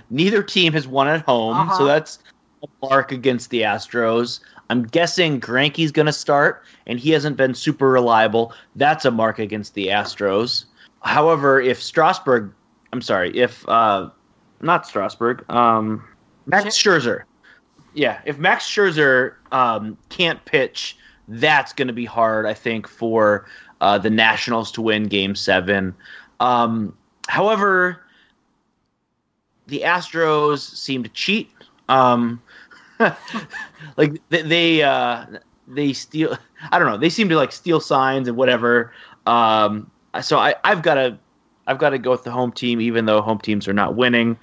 Neither 0.09 0.41
team 0.41 0.73
has 0.73 0.87
won 0.87 1.07
at 1.07 1.21
home, 1.23 1.55
Uh-huh. 1.55 1.77
so 1.77 1.85
that's 1.85 2.17
a 2.63 2.67
mark 2.89 3.11
against 3.11 3.51
the 3.51 3.61
Astros. 3.61 4.39
I'm 4.71 4.81
guessing 4.83 5.39
Greinke's 5.39 5.91
going 5.91 6.07
to 6.07 6.13
start, 6.13 6.63
and 6.87 6.99
he 6.99 7.11
hasn't 7.11 7.37
been 7.37 7.53
super 7.53 7.89
reliable. 7.91 8.53
That's 8.75 9.05
a 9.05 9.11
mark 9.11 9.37
against 9.37 9.75
the 9.75 9.87
Astros. 9.89 10.65
However, 11.01 11.61
if 11.61 11.79
Strasburg, 11.79 12.51
I'm 12.91 13.01
sorry, 13.03 13.37
if 13.37 13.67
uh, 13.69 14.09
not 14.61 14.87
Strasburg, 14.87 15.43
um, 15.51 16.03
Max 16.51 16.77
Scherzer, 16.77 17.23
yeah, 17.93 18.21
if 18.25 18.37
Max 18.37 18.65
Scherzer 18.65 19.35
um, 19.51 19.97
can't 20.09 20.43
pitch, 20.45 20.97
that's 21.27 21.73
going 21.73 21.87
to 21.87 21.93
be 21.93 22.05
hard, 22.05 22.45
I 22.45 22.53
think, 22.53 22.87
for 22.87 23.45
uh, 23.81 23.97
the 23.97 24.09
Nationals 24.09 24.71
to 24.73 24.81
win 24.81 25.03
Game 25.03 25.35
Seven. 25.35 25.93
Um, 26.39 26.95
however, 27.27 28.01
the 29.67 29.81
Astros 29.81 30.59
seem 30.59 31.03
to 31.03 31.09
cheat. 31.09 31.49
Um, 31.89 32.41
like 33.97 34.21
they 34.29 34.41
they, 34.41 34.83
uh, 34.83 35.25
they 35.67 35.93
steal. 35.93 36.37
I 36.71 36.79
don't 36.79 36.87
know. 36.87 36.97
They 36.97 37.09
seem 37.09 37.29
to 37.29 37.35
like 37.35 37.51
steal 37.51 37.79
signs 37.79 38.27
and 38.27 38.37
whatever. 38.37 38.93
Um, 39.25 39.89
so 40.21 40.37
I 40.37 40.55
I've 40.63 40.81
got 40.81 40.95
to 40.95 41.17
I've 41.67 41.77
got 41.77 41.91
to 41.91 41.97
go 41.97 42.11
with 42.11 42.23
the 42.23 42.31
home 42.31 42.51
team, 42.51 42.81
even 42.81 43.05
though 43.05 43.21
home 43.21 43.39
teams 43.39 43.67
are 43.67 43.73
not 43.73 43.95
winning. 43.95 44.37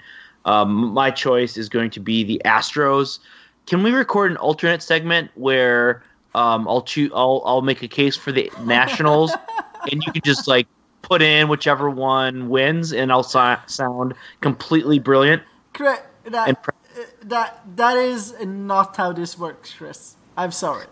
Um, 0.45 0.93
my 0.93 1.11
choice 1.11 1.57
is 1.57 1.69
going 1.69 1.89
to 1.91 1.99
be 1.99 2.23
the 2.23 2.41
Astros. 2.45 3.19
Can 3.67 3.83
we 3.83 3.91
record 3.91 4.31
an 4.31 4.37
alternate 4.37 4.81
segment 4.81 5.31
where 5.35 6.03
um, 6.35 6.67
I'll 6.67 6.81
choose 6.81 7.11
I'll 7.13 7.41
I'll 7.45 7.61
make 7.61 7.81
a 7.83 7.87
case 7.87 8.15
for 8.15 8.31
the 8.31 8.51
Nationals, 8.63 9.31
and 9.91 10.01
you 10.05 10.11
can 10.11 10.21
just 10.23 10.47
like 10.47 10.67
put 11.01 11.21
in 11.21 11.47
whichever 11.47 11.89
one 11.89 12.49
wins, 12.49 12.93
and 12.93 13.11
I'll 13.11 13.23
si- 13.23 13.61
sound 13.67 14.13
completely 14.41 14.99
brilliant. 14.99 15.41
Correct. 15.73 16.05
that, 16.25 16.47
And 16.47 16.61
pre- 16.61 16.73
uh, 16.95 17.05
that, 17.23 17.61
that 17.75 17.97
is 17.97 18.35
not 18.45 18.95
how 18.97 19.11
this 19.13 19.37
works, 19.37 19.73
Chris. 19.73 20.15
I'm 20.37 20.51
sorry. 20.51 20.85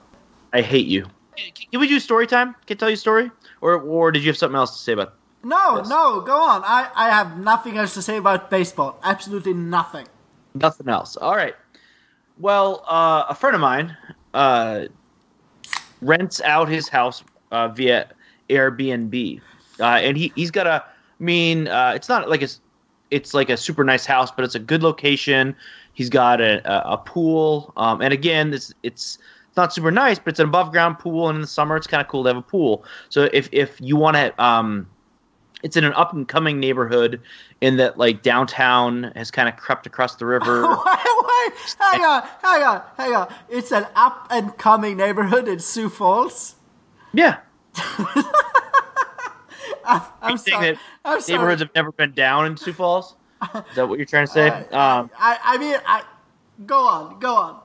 I 0.53 0.61
hate 0.61 0.87
you. 0.87 1.07
Can 1.71 1.79
we 1.79 1.87
do 1.87 1.99
story 1.99 2.25
time? 2.25 2.55
Can 2.65 2.75
I 2.75 2.79
tell 2.79 2.89
you 2.89 2.95
a 2.95 2.97
story, 2.97 3.29
or 3.61 3.79
or 3.79 4.11
did 4.11 4.23
you 4.23 4.29
have 4.29 4.37
something 4.37 4.55
else 4.55 4.75
to 4.77 4.83
say 4.83 4.93
about? 4.93 5.16
No, 5.47 5.77
Yes. 5.77 5.87
no, 5.87 6.19
go 6.19 6.35
on. 6.41 6.61
I, 6.65 6.89
I 6.93 7.09
have 7.09 7.37
nothing 7.39 7.77
else 7.77 7.93
to 7.93 8.01
say 8.01 8.17
about 8.17 8.49
baseball. 8.49 8.99
Absolutely 9.01 9.53
nothing. 9.53 10.05
Nothing 10.53 10.89
else. 10.89 11.15
All 11.15 11.37
right. 11.37 11.55
Well, 12.37 12.83
uh, 12.85 13.23
a 13.29 13.33
friend 13.33 13.55
of 13.55 13.61
mine 13.61 13.95
uh, 14.33 14.87
rents 16.01 16.41
out 16.41 16.67
his 16.67 16.89
house 16.89 17.23
uh, 17.51 17.69
via 17.69 18.09
Airbnb, 18.49 19.39
uh, 19.79 19.83
and 19.83 20.17
he 20.17 20.33
he's 20.35 20.51
got 20.51 20.67
a. 20.67 20.83
I 20.83 21.23
mean, 21.23 21.69
uh, 21.69 21.93
it's 21.95 22.09
not 22.09 22.29
like 22.29 22.41
it's 22.41 22.59
it's 23.09 23.33
like 23.33 23.49
a 23.49 23.55
super 23.55 23.85
nice 23.85 24.05
house, 24.05 24.29
but 24.29 24.43
it's 24.43 24.55
a 24.55 24.59
good 24.59 24.83
location. 24.83 25.55
He's 25.93 26.09
got 26.09 26.41
a 26.41 26.61
a, 26.69 26.93
a 26.93 26.97
pool, 26.97 27.71
um, 27.77 28.01
and 28.01 28.13
again, 28.13 28.53
it's 28.53 28.73
it's 28.83 29.17
it's 29.47 29.57
not 29.57 29.73
super 29.73 29.91
nice, 29.91 30.19
but 30.19 30.31
it's 30.31 30.39
an 30.39 30.49
above 30.49 30.71
ground 30.73 30.99
pool, 30.99 31.29
and 31.29 31.37
in 31.37 31.41
the 31.41 31.47
summer, 31.47 31.77
it's 31.77 31.87
kind 31.87 32.01
of 32.01 32.09
cool 32.09 32.23
to 32.23 32.27
have 32.27 32.37
a 32.37 32.41
pool. 32.41 32.83
So 33.07 33.29
if 33.31 33.47
if 33.53 33.79
you 33.79 33.95
want 33.95 34.17
to. 34.17 34.43
Um, 34.43 34.87
it's 35.63 35.75
in 35.75 35.83
an 35.83 35.93
up 35.93 36.13
and 36.13 36.27
coming 36.27 36.59
neighborhood 36.59 37.21
in 37.61 37.77
that 37.77 37.97
like 37.97 38.21
downtown 38.21 39.11
has 39.15 39.31
kind 39.31 39.49
of 39.49 39.57
crept 39.57 39.87
across 39.87 40.15
the 40.15 40.25
river. 40.25 40.61
wait, 40.67 40.77
wait, 40.77 41.75
hang 41.79 42.01
on, 42.01 42.23
hang 42.41 42.63
on, 42.63 42.81
hang 42.97 43.15
on. 43.15 43.33
It's 43.49 43.71
an 43.71 43.87
up 43.95 44.27
and 44.29 44.55
coming 44.57 44.97
neighborhood 44.97 45.47
in 45.47 45.59
Sioux 45.59 45.89
Falls. 45.89 46.55
yeah. 47.13 47.37
I'm 49.85 50.37
saying 50.37 50.55
sorry. 50.57 50.71
that 50.73 50.79
I'm 51.05 51.21
sorry. 51.21 51.37
neighborhoods 51.37 51.61
have 51.61 51.73
never 51.73 51.91
been 51.91 52.11
down 52.11 52.45
in 52.45 52.57
Sioux 52.57 52.73
Falls. 52.73 53.15
Is 53.41 53.75
that 53.75 53.87
what 53.87 53.97
you're 53.99 54.05
trying 54.05 54.25
to 54.25 54.31
say? 54.31 54.49
um, 54.49 55.09
I, 55.17 55.37
I 55.43 55.57
mean, 55.57 55.77
I 55.85 56.03
go 56.65 56.87
on, 56.87 57.19
go 57.19 57.35
on. 57.35 57.61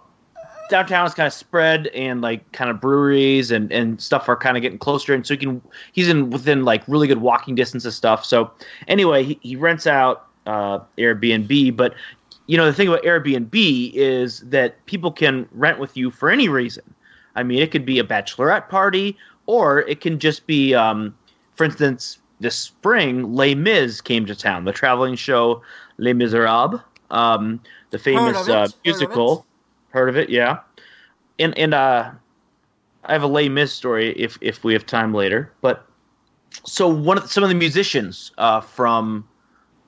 Downtown 0.73 1.07
is 1.07 1.15
kind 1.15 1.27
of 1.27 1.33
spread, 1.33 1.87
and 1.89 2.21
like 2.21 2.51
kind 2.53 2.71
of 2.71 2.81
breweries 2.81 3.51
and, 3.51 3.71
and 3.71 4.01
stuff 4.01 4.29
are 4.29 4.37
kind 4.37 4.57
of 4.57 4.63
getting 4.63 4.79
closer, 4.79 5.15
and 5.15 5.25
so 5.25 5.35
he 5.35 5.39
can 5.39 5.63
he's 5.93 6.09
in 6.09 6.31
within 6.31 6.65
like 6.65 6.83
really 6.89 7.07
good 7.07 7.21
walking 7.21 7.55
distance 7.55 7.85
of 7.85 7.95
stuff. 7.95 8.25
So 8.25 8.51
anyway, 8.89 9.23
he, 9.23 9.39
he 9.43 9.55
rents 9.55 9.87
out 9.87 10.27
uh, 10.47 10.81
Airbnb, 10.99 11.77
but 11.77 11.95
you 12.47 12.57
know 12.57 12.65
the 12.65 12.73
thing 12.73 12.89
about 12.89 13.03
Airbnb 13.03 13.93
is 13.95 14.41
that 14.41 14.85
people 14.87 15.13
can 15.13 15.47
rent 15.53 15.79
with 15.79 15.97
you 15.97 16.11
for 16.11 16.31
any 16.31 16.49
reason. 16.49 16.83
I 17.37 17.43
mean, 17.43 17.63
it 17.63 17.71
could 17.71 17.87
be 17.87 17.99
a 17.99 18.05
bachelorette 18.05 18.69
party, 18.69 19.17
or 19.47 19.81
it 19.81 20.01
can 20.01 20.19
just 20.19 20.47
be, 20.47 20.75
um, 20.75 21.15
for 21.55 21.65
instance, 21.65 22.19
this 22.41 22.57
spring, 22.57 23.35
Les 23.35 23.55
Mis 23.55 24.01
came 24.01 24.27
to 24.27 24.35
town, 24.35 24.65
the 24.65 24.73
traveling 24.73 25.15
show 25.15 25.63
Les 25.99 26.13
Miserables, 26.13 26.81
um, 27.11 27.61
the 27.91 27.99
famous 27.99 28.49
uh, 28.49 28.65
of 28.65 28.75
musical. 28.85 29.47
Heard 29.93 30.09
of 30.09 30.17
it, 30.17 30.31
yeah. 30.31 30.59
And 31.39 31.57
and 31.59 31.75
uh, 31.75 32.11
I 33.05 33.13
have 33.13 33.23
a 33.23 33.27
Les 33.27 33.49
Mis 33.49 33.73
story 33.73 34.13
if 34.19 34.39
if 34.41 34.65
we 34.65 34.73
have 34.73 34.87
time 34.87 35.15
later. 35.15 35.53
But 35.61 35.87
so 36.65 36.89
one 36.89 37.19
of 37.19 37.25
the, 37.25 37.29
some 37.29 37.43
of 37.43 37.51
the 37.51 37.55
musicians 37.55 38.33
uh, 38.39 38.61
from 38.61 39.29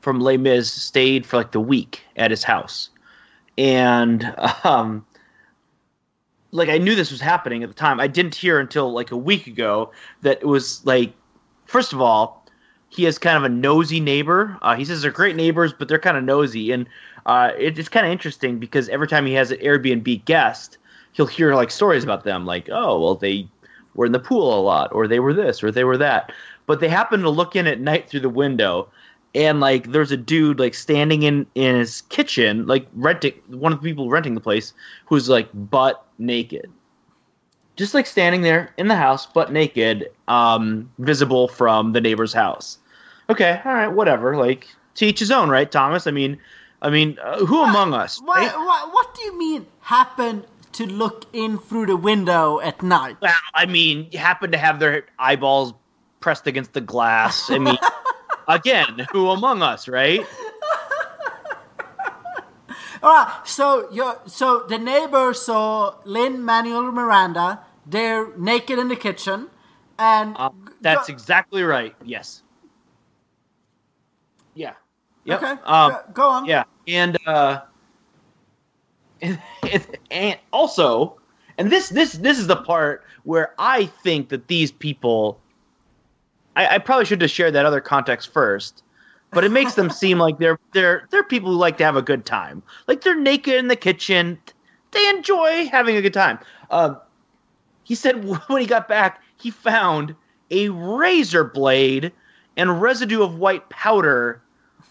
from 0.01 0.21
Les 0.21 0.37
Mis 0.37 0.71
stayed 0.71 1.25
for 1.25 1.39
like 1.39 1.53
the 1.53 1.61
week 1.61 2.03
at 2.17 2.31
his 2.31 2.45
house, 2.45 2.91
and 3.57 4.35
um, 4.65 5.05
like 6.51 6.69
I 6.69 6.77
knew 6.77 6.95
this 6.95 7.11
was 7.11 7.21
happening 7.21 7.63
at 7.63 7.71
the 7.71 7.75
time. 7.75 7.99
I 7.99 8.07
didn't 8.07 8.35
hear 8.35 8.61
until 8.61 8.93
like 8.93 9.11
a 9.11 9.17
week 9.17 9.47
ago 9.47 9.91
that 10.21 10.39
it 10.43 10.47
was 10.47 10.85
like, 10.85 11.15
first 11.65 11.95
of 11.95 12.01
all, 12.01 12.44
he 12.95 13.05
has 13.05 13.19
kind 13.19 13.37
of 13.37 13.45
a 13.45 13.49
nosy 13.49 14.01
neighbor. 14.01 14.57
Uh, 14.63 14.77
he 14.77 14.85
says 14.85 15.03
they're 15.03 15.11
great 15.11 15.37
neighbors, 15.37 15.73
but 15.73 15.89
they're 15.89 15.99
kind 15.99 16.17
of 16.17 16.25
nosy, 16.25 16.71
and 16.71 16.89
uh, 17.27 17.51
it, 17.59 17.79
it's 17.79 17.89
kind 17.89 18.07
of 18.07 18.13
interesting 18.13 18.59
because 18.59 18.89
every 18.89 19.09
time 19.09 19.27
he 19.27 19.33
has 19.35 19.51
an 19.51 19.59
Airbnb 19.59 20.25
guest, 20.25 20.79
he'll 21.13 21.27
hear 21.27 21.55
like 21.55 21.71
stories 21.71 22.05
about 22.05 22.25
them, 22.25 22.47
like, 22.47 22.69
oh, 22.71 23.01
well, 23.01 23.15
they 23.15 23.49
were 23.95 24.07
in 24.07 24.13
the 24.13 24.19
pool 24.19 24.59
a 24.59 24.63
lot, 24.63 24.93
or 24.93 25.09
they 25.09 25.21
were 25.21 25.35
this, 25.35 25.63
or 25.63 25.71
they 25.71 25.85
were 25.85 25.99
that. 25.99 26.33
But 26.67 26.81
they 26.81 26.89
happen 26.89 27.21
to 27.21 27.31
look 27.31 27.57
in 27.57 27.67
at 27.67 27.81
night 27.81 28.09
through 28.09 28.21
the 28.21 28.29
window, 28.29 28.89
and 29.35 29.61
like 29.61 29.91
there's 29.91 30.13
a 30.13 30.17
dude 30.17 30.61
like 30.61 30.75
standing 30.75 31.23
in 31.23 31.47
in 31.55 31.77
his 31.77 32.03
kitchen, 32.03 32.67
like 32.67 32.87
renting 32.95 33.35
one 33.49 33.73
of 33.73 33.81
the 33.81 33.89
people 33.89 34.09
renting 34.09 34.35
the 34.35 34.41
place, 34.41 34.73
who's 35.07 35.29
like 35.29 35.49
butt 35.53 36.07
naked, 36.19 36.71
just 37.77 37.95
like 37.95 38.07
standing 38.07 38.43
there 38.43 38.73
in 38.79 38.89
the 38.89 38.97
house, 38.97 39.27
butt 39.27 39.53
naked, 39.53 40.09
um, 40.29 40.91
visible 40.99 41.49
from 41.49 41.93
the 41.93 42.01
neighbor's 42.01 42.33
house. 42.33 42.79
Okay, 43.31 43.61
all 43.65 43.73
right, 43.75 43.89
whatever. 43.89 44.37
Like 44.37 44.69
to 44.97 45.07
each 45.07 45.19
his 45.21 45.31
own, 45.31 45.49
right, 45.49 45.71
Thomas? 45.71 46.07
I 46.07 46.11
mean, 46.11 46.39
I 46.83 46.91
mean, 46.91 47.19
uh, 47.23 47.45
who 47.45 47.63
among 47.63 47.95
us? 47.95 48.21
What, 48.21 48.39
right? 48.39 48.57
what, 48.57 48.93
what 48.93 49.15
do 49.15 49.23
you 49.23 49.39
mean 49.39 49.67
happen 49.81 50.45
to 50.73 50.87
look 50.87 51.25
in 51.33 51.59
through 51.59 51.87
the 51.87 51.97
window 51.97 52.61
at 52.61 52.83
night? 52.83 53.17
Well, 53.23 53.33
I 53.55 53.67
mean, 53.67 54.11
happen 54.13 54.51
to 54.53 54.59
have 54.59 54.79
their 54.81 55.07
eyeballs 55.19 55.73
pressed 56.21 56.47
against 56.47 56.73
the 56.75 56.81
glass. 56.81 57.51
I 57.51 57.59
mean, 57.59 57.79
again, 58.49 59.07
who 59.13 59.31
among 59.31 59.63
us, 59.63 59.89
right? 59.89 60.21
All 63.03 63.13
right, 63.13 63.41
so 63.45 63.89
you 63.93 64.13
so 64.27 64.65
the 64.67 64.79
neighbor 64.79 65.35
saw 65.35 65.97
Lin 66.05 66.43
Manuel 66.43 66.91
Miranda. 66.91 67.61
They're 67.87 68.35
naked 68.39 68.79
in 68.79 68.89
the 68.89 68.97
kitchen, 68.97 69.51
and 69.99 70.35
Uh, 70.39 70.49
that's 70.81 71.09
go- 71.09 71.13
exactly 71.13 71.63
right. 71.65 71.95
Yes. 72.03 72.43
Yeah. 75.25 75.35
Yep. 75.35 75.43
okay. 75.43 75.63
Um, 75.65 75.97
go, 76.13 76.29
on. 76.29 76.47
Yeah, 76.47 76.65
and 76.87 77.19
uh, 77.27 77.61
and, 79.23 79.41
and 80.11 80.39
also 80.53 81.19
And 81.59 81.71
this 81.71 81.89
this 81.89 82.15
this 82.15 82.39
is 82.39 82.47
the 82.47 82.57
part 82.57 83.05
where 83.23 83.55
I 83.59 83.87
think 83.87 84.29
that 84.31 84.49
these 84.49 84.73
people 84.73 85.41
I, 86.57 86.77
I 86.77 86.79
probably 86.79 87.05
should 87.05 87.23
have 87.23 87.31
shared 87.31 87.55
that 87.55 87.67
other 87.67 87.81
context 87.81 88.33
first. 88.33 88.83
But 89.31 89.43
it 89.43 89.51
makes 89.51 89.75
them 89.75 89.91
seem 89.91 90.19
like 90.19 90.39
they're 90.39 90.59
they're 90.73 91.09
they're 91.11 91.25
people 91.25 91.51
who 91.51 91.57
like 91.57 91.79
to 91.79 91.85
have 91.85 91.97
a 91.97 92.03
good 92.03 92.25
time. 92.25 92.63
Like 92.87 93.01
they're 93.01 93.19
naked 93.19 93.55
in 93.55 93.69
the 93.69 93.77
kitchen. 93.77 94.39
They 94.93 95.09
enjoy 95.09 95.67
having 95.67 95.97
a 95.97 96.03
good 96.03 96.15
time. 96.15 96.39
Um, 96.71 96.99
he 97.83 97.97
said 97.97 98.25
when 98.49 98.61
he 98.61 98.67
got 98.67 98.87
back, 98.89 99.21
he 99.37 99.51
found 99.51 100.15
a 100.51 100.69
razor 100.69 101.43
blade 101.43 102.13
and 102.57 102.81
residue 102.81 103.23
of 103.23 103.39
white 103.39 103.69
powder 103.71 104.41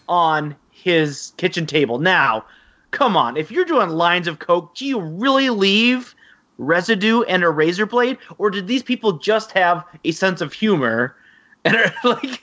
on 0.08 0.56
his 0.70 1.32
kitchen 1.36 1.66
table. 1.66 1.98
Now, 1.98 2.44
come 2.90 3.16
on, 3.16 3.36
if 3.36 3.50
you're 3.50 3.64
doing 3.64 3.90
lines 3.90 4.28
of 4.28 4.38
coke, 4.38 4.74
do 4.74 4.86
you 4.86 5.00
really 5.00 5.50
leave 5.50 6.14
residue 6.58 7.22
and 7.22 7.42
a 7.42 7.50
razor 7.50 7.86
blade, 7.86 8.18
or 8.38 8.50
did 8.50 8.66
these 8.66 8.82
people 8.82 9.12
just 9.12 9.52
have 9.52 9.84
a 10.04 10.12
sense 10.12 10.40
of 10.40 10.52
humor 10.52 11.16
and 11.64 11.76
are 11.76 11.92
like, 12.04 12.42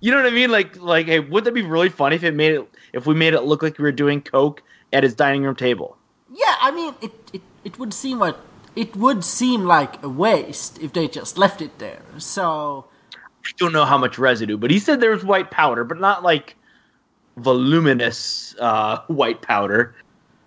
you 0.00 0.10
know 0.10 0.16
what 0.16 0.26
I 0.26 0.34
mean? 0.34 0.50
Like, 0.50 0.76
like, 0.80 1.06
hey, 1.06 1.20
would 1.20 1.44
that 1.44 1.54
be 1.54 1.62
really 1.62 1.88
funny 1.88 2.16
if 2.16 2.24
it 2.24 2.34
made 2.34 2.52
it 2.52 2.68
if 2.92 3.06
we 3.06 3.14
made 3.14 3.34
it 3.34 3.42
look 3.42 3.62
like 3.62 3.78
we 3.78 3.82
were 3.82 3.92
doing 3.92 4.20
coke 4.20 4.62
at 4.92 5.02
his 5.02 5.14
dining 5.14 5.42
room 5.42 5.54
table? 5.54 5.96
Yeah, 6.32 6.54
I 6.60 6.70
mean, 6.70 6.94
it, 7.00 7.12
it, 7.32 7.42
it 7.64 7.78
would 7.78 7.92
seem 7.92 8.18
like 8.18 8.36
it 8.76 8.96
would 8.96 9.24
seem 9.24 9.64
like 9.64 10.02
a 10.02 10.08
waste 10.08 10.78
if 10.80 10.92
they 10.92 11.08
just 11.08 11.36
left 11.36 11.60
it 11.60 11.78
there. 11.78 12.02
So 12.18 12.86
I 13.12 13.50
don't 13.58 13.72
know 13.72 13.84
how 13.84 13.98
much 13.98 14.18
residue, 14.18 14.56
but 14.56 14.70
he 14.70 14.78
said 14.78 15.00
there 15.00 15.10
was 15.10 15.24
white 15.24 15.50
powder, 15.50 15.84
but 15.84 16.00
not 16.00 16.22
like 16.22 16.56
voluminous 17.40 18.54
uh, 18.58 18.98
white 19.08 19.42
powder. 19.42 19.94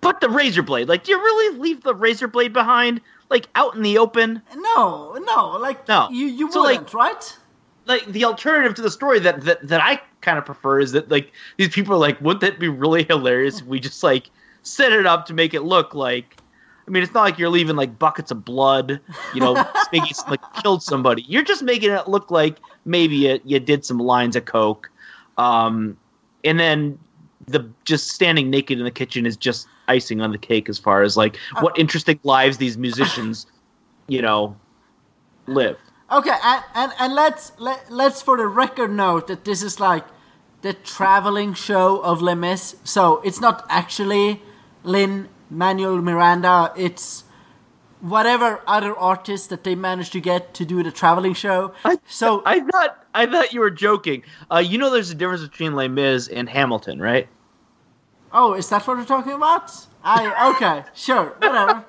But 0.00 0.20
the 0.20 0.28
razor 0.28 0.62
blade, 0.62 0.88
like, 0.88 1.04
do 1.04 1.12
you 1.12 1.18
really 1.18 1.58
leave 1.58 1.82
the 1.82 1.94
razor 1.94 2.28
blade 2.28 2.52
behind, 2.52 3.00
like 3.30 3.48
out 3.54 3.74
in 3.74 3.82
the 3.82 3.96
open? 3.98 4.42
no, 4.54 5.14
no, 5.14 5.56
like 5.58 5.88
No. 5.88 6.08
you 6.10 6.26
you 6.26 6.50
So, 6.52 6.60
like- 6.62 6.80
wouldn't, 6.80 6.94
right? 6.94 7.38
Like 7.86 8.06
the 8.06 8.24
alternative 8.24 8.74
to 8.76 8.82
the 8.82 8.90
story 8.90 9.18
that 9.20 9.42
that, 9.42 9.66
that 9.68 9.80
I 9.82 10.00
kind 10.22 10.38
of 10.38 10.46
prefer 10.46 10.80
is 10.80 10.92
that 10.92 11.10
like 11.10 11.32
these 11.58 11.68
people 11.68 11.94
are 11.94 11.98
like, 11.98 12.18
wouldn't 12.20 12.40
that 12.40 12.58
be 12.58 12.68
really 12.68 13.04
hilarious 13.04 13.60
if 13.60 13.66
we 13.66 13.78
just 13.78 14.02
like 14.02 14.30
set 14.62 14.90
it 14.92 15.04
up 15.04 15.26
to 15.26 15.34
make 15.34 15.52
it 15.52 15.62
look 15.62 15.94
like. 15.94 16.36
I 16.86 16.90
mean, 16.90 17.02
it's 17.02 17.12
not 17.14 17.22
like 17.22 17.38
you're 17.38 17.50
leaving 17.50 17.76
like 17.76 17.98
buckets 17.98 18.30
of 18.30 18.42
blood, 18.44 19.00
you 19.34 19.40
know, 19.40 19.54
making 19.92 20.12
like 20.28 20.40
killed 20.62 20.82
somebody. 20.82 21.22
You're 21.28 21.42
just 21.44 21.62
making 21.62 21.90
it 21.90 22.08
look 22.08 22.30
like 22.30 22.56
maybe 22.86 23.16
you, 23.16 23.40
you 23.44 23.58
did 23.60 23.84
some 23.86 23.98
lines 23.98 24.34
of 24.36 24.44
coke, 24.46 24.90
um, 25.38 25.96
and 26.44 26.60
then 26.60 26.98
the 27.46 27.68
just 27.84 28.08
standing 28.08 28.50
naked 28.50 28.78
in 28.78 28.84
the 28.84 28.90
kitchen 28.90 29.26
is 29.26 29.36
just 29.36 29.66
icing 29.88 30.20
on 30.20 30.32
the 30.32 30.38
cake 30.38 30.68
as 30.68 30.78
far 30.78 31.02
as 31.02 31.16
like 31.16 31.36
uh, 31.56 31.60
what 31.60 31.78
interesting 31.78 32.18
lives 32.22 32.58
these 32.58 32.78
musicians, 32.78 33.46
you 34.08 34.22
know, 34.22 34.56
live. 35.46 35.76
Okay, 36.10 36.36
and, 36.42 36.64
and, 36.74 36.92
and 36.98 37.14
let's 37.14 37.52
let, 37.58 37.90
let's 37.90 38.22
for 38.22 38.36
the 38.36 38.46
record 38.46 38.92
note 38.92 39.26
that 39.26 39.44
this 39.44 39.62
is 39.62 39.80
like 39.80 40.04
the 40.62 40.72
traveling 40.72 41.54
show 41.54 42.00
of 42.02 42.22
Les 42.22 42.34
Mis. 42.34 42.76
So 42.84 43.20
it's 43.22 43.40
not 43.40 43.66
actually 43.68 44.42
Lin 44.82 45.28
Manuel 45.50 46.00
Miranda. 46.00 46.72
It's 46.76 47.24
whatever 48.04 48.60
other 48.66 48.94
artist 48.96 49.48
that 49.50 49.64
they 49.64 49.74
managed 49.74 50.12
to 50.12 50.20
get 50.20 50.52
to 50.54 50.64
do 50.64 50.82
the 50.82 50.90
traveling 50.92 51.32
show. 51.34 51.72
I, 51.84 51.98
so 52.06 52.42
I 52.44 52.60
thought 52.60 53.04
I 53.14 53.26
thought 53.26 53.52
you 53.52 53.60
were 53.60 53.70
joking. 53.70 54.22
Uh, 54.50 54.58
you 54.58 54.76
know, 54.78 54.90
there's 54.90 55.10
a 55.10 55.14
difference 55.14 55.42
between 55.42 55.74
Les 55.74 55.88
Mis 55.88 56.28
and 56.28 56.48
Hamilton, 56.48 57.00
right? 57.00 57.28
oh, 58.36 58.52
is 58.54 58.68
that 58.68 58.84
what 58.86 58.96
we're 58.96 59.04
talking 59.04 59.32
about? 59.32 59.70
I 60.02 60.52
okay, 60.56 60.82
sure, 60.94 61.26
whatever. 61.38 61.84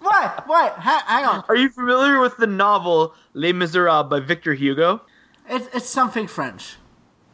wait, 0.00 0.30
wait, 0.48 0.72
ha- 0.72 1.04
hang 1.06 1.24
on. 1.24 1.44
Are 1.48 1.56
you 1.56 1.68
familiar 1.68 2.20
with 2.20 2.36
the 2.36 2.46
novel 2.46 3.14
Les 3.34 3.52
Miserables 3.52 4.08
by 4.08 4.20
Victor 4.20 4.54
Hugo? 4.54 5.02
It, 5.48 5.68
it's 5.74 5.88
something 5.88 6.26
French. 6.26 6.76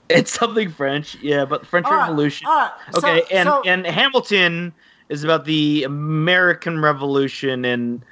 It's 0.08 0.32
something 0.32 0.70
French, 0.70 1.16
yeah, 1.22 1.44
but 1.44 1.60
the 1.62 1.66
French 1.66 1.86
All 1.86 1.96
Revolution. 1.96 2.46
right, 2.46 2.70
so- 2.92 2.98
Okay, 2.98 3.22
and 3.30 3.46
so- 3.46 3.62
and 3.66 3.86
Hamilton 3.86 4.72
is 5.08 5.24
about 5.24 5.44
the 5.44 5.84
American 5.84 6.80
Revolution 6.80 7.64
and 7.64 8.04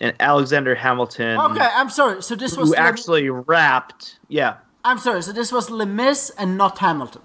and 0.00 0.14
Alexander 0.20 0.76
Hamilton, 0.76 1.36
Okay, 1.40 1.68
I'm 1.74 1.90
sorry. 1.90 2.22
So 2.22 2.36
this 2.36 2.56
was 2.56 2.68
who 2.68 2.74
Le- 2.76 2.80
actually 2.80 3.30
rapped. 3.30 4.18
Yeah, 4.28 4.54
I'm 4.84 4.98
sorry. 4.98 5.22
So 5.22 5.32
this 5.32 5.50
was 5.50 5.70
Les 5.70 5.86
Mis 5.86 6.30
and 6.38 6.56
not 6.56 6.78
Hamilton. 6.78 7.22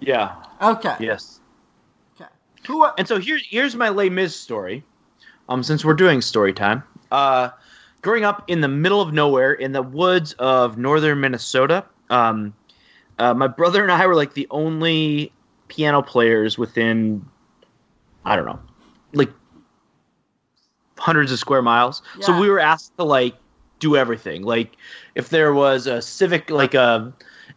yeah, 0.00 0.34
Okay. 0.60 0.96
yes. 0.98 1.40
Okay. 2.20 2.28
Who? 2.66 2.82
Are, 2.82 2.94
And 2.98 3.06
so 3.06 3.20
here's 3.20 3.46
here's 3.46 3.76
my 3.76 3.90
Les 3.90 4.08
Mis 4.10 4.34
story. 4.34 4.82
Um, 5.48 5.62
since 5.62 5.84
we're 5.84 5.94
doing 5.94 6.20
story 6.20 6.52
time, 6.52 6.82
uh, 7.12 7.50
growing 8.02 8.24
up 8.24 8.42
in 8.48 8.60
the 8.60 8.66
middle 8.68 9.00
of 9.00 9.12
nowhere 9.12 9.52
in 9.52 9.70
the 9.70 9.82
woods 9.82 10.32
of 10.40 10.76
northern 10.76 11.20
Minnesota, 11.20 11.84
um, 12.10 12.52
uh, 13.20 13.32
my 13.34 13.46
brother 13.46 13.84
and 13.84 13.92
I 13.92 14.04
were 14.08 14.16
like 14.16 14.34
the 14.34 14.48
only 14.50 15.30
piano 15.68 16.02
players 16.02 16.58
within, 16.58 17.24
I 18.26 18.36
don't 18.36 18.44
know, 18.44 18.58
like 19.12 19.30
hundreds 20.98 21.30
of 21.32 21.38
square 21.38 21.62
miles. 21.62 22.02
So 22.20 22.38
we 22.38 22.50
were 22.50 22.60
asked 22.60 22.96
to 22.96 23.04
like 23.04 23.34
do 23.78 23.96
everything. 23.96 24.42
Like 24.42 24.76
if 25.14 25.28
there 25.28 25.54
was 25.54 25.86
a 25.86 26.02
civic, 26.02 26.50
like 26.50 26.74
a, 26.74 27.12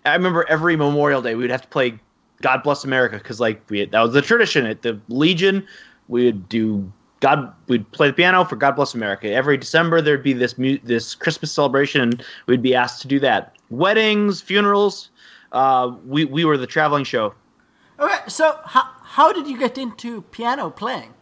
I 0.05 0.13
remember 0.13 0.45
every 0.47 0.75
Memorial 0.75 1.21
Day 1.21 1.35
we'd 1.35 1.49
have 1.49 1.63
to 1.63 1.67
play 1.67 1.99
God 2.41 2.63
Bless 2.63 2.83
America 2.83 3.17
because 3.17 3.39
like 3.39 3.61
we 3.69 3.83
that 3.83 4.01
was 4.01 4.13
the 4.13 4.21
tradition 4.21 4.65
at 4.65 4.83
the 4.83 4.99
Legion. 5.09 5.65
We'd 6.07 6.47
do 6.49 6.91
God. 7.19 7.53
We'd 7.67 7.89
play 7.91 8.07
the 8.07 8.13
piano 8.13 8.45
for 8.45 8.55
God 8.55 8.75
Bless 8.75 8.93
America. 8.93 9.31
Every 9.31 9.57
December 9.57 10.01
there'd 10.01 10.23
be 10.23 10.33
this 10.33 10.57
mu- 10.57 10.79
this 10.83 11.15
Christmas 11.15 11.51
celebration, 11.51 12.01
and 12.01 12.23
we'd 12.45 12.61
be 12.61 12.75
asked 12.75 13.01
to 13.01 13.07
do 13.07 13.19
that. 13.21 13.55
Weddings, 13.69 14.41
funerals. 14.41 15.09
Uh, 15.51 15.95
we 16.05 16.25
we 16.25 16.45
were 16.45 16.57
the 16.57 16.67
traveling 16.67 17.03
show. 17.03 17.33
okay. 17.99 18.19
So 18.27 18.59
how 18.65 18.87
how 19.09 19.33
did 19.33 19.47
you 19.47 19.57
get 19.57 19.77
into 19.77 20.21
piano 20.21 20.69
playing? 20.69 21.13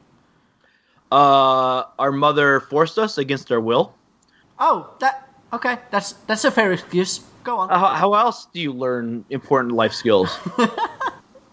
Uh, 1.09 1.83
our 1.97 2.11
mother 2.11 2.59
forced 2.59 2.99
us 2.99 3.17
against 3.17 3.49
our 3.49 3.61
will. 3.61 3.95
Oh, 4.59 4.93
that 4.99 5.29
okay. 5.53 5.77
That's 5.89 6.11
that's 6.27 6.43
a 6.43 6.51
fair 6.51 6.73
excuse. 6.73 7.21
Go 7.45 7.57
on. 7.57 7.71
Uh, 7.71 7.79
how, 7.79 7.87
how 7.95 8.13
else 8.13 8.47
do 8.53 8.59
you 8.59 8.73
learn 8.73 9.23
important 9.29 9.73
life 9.73 9.93
skills? 9.93 10.37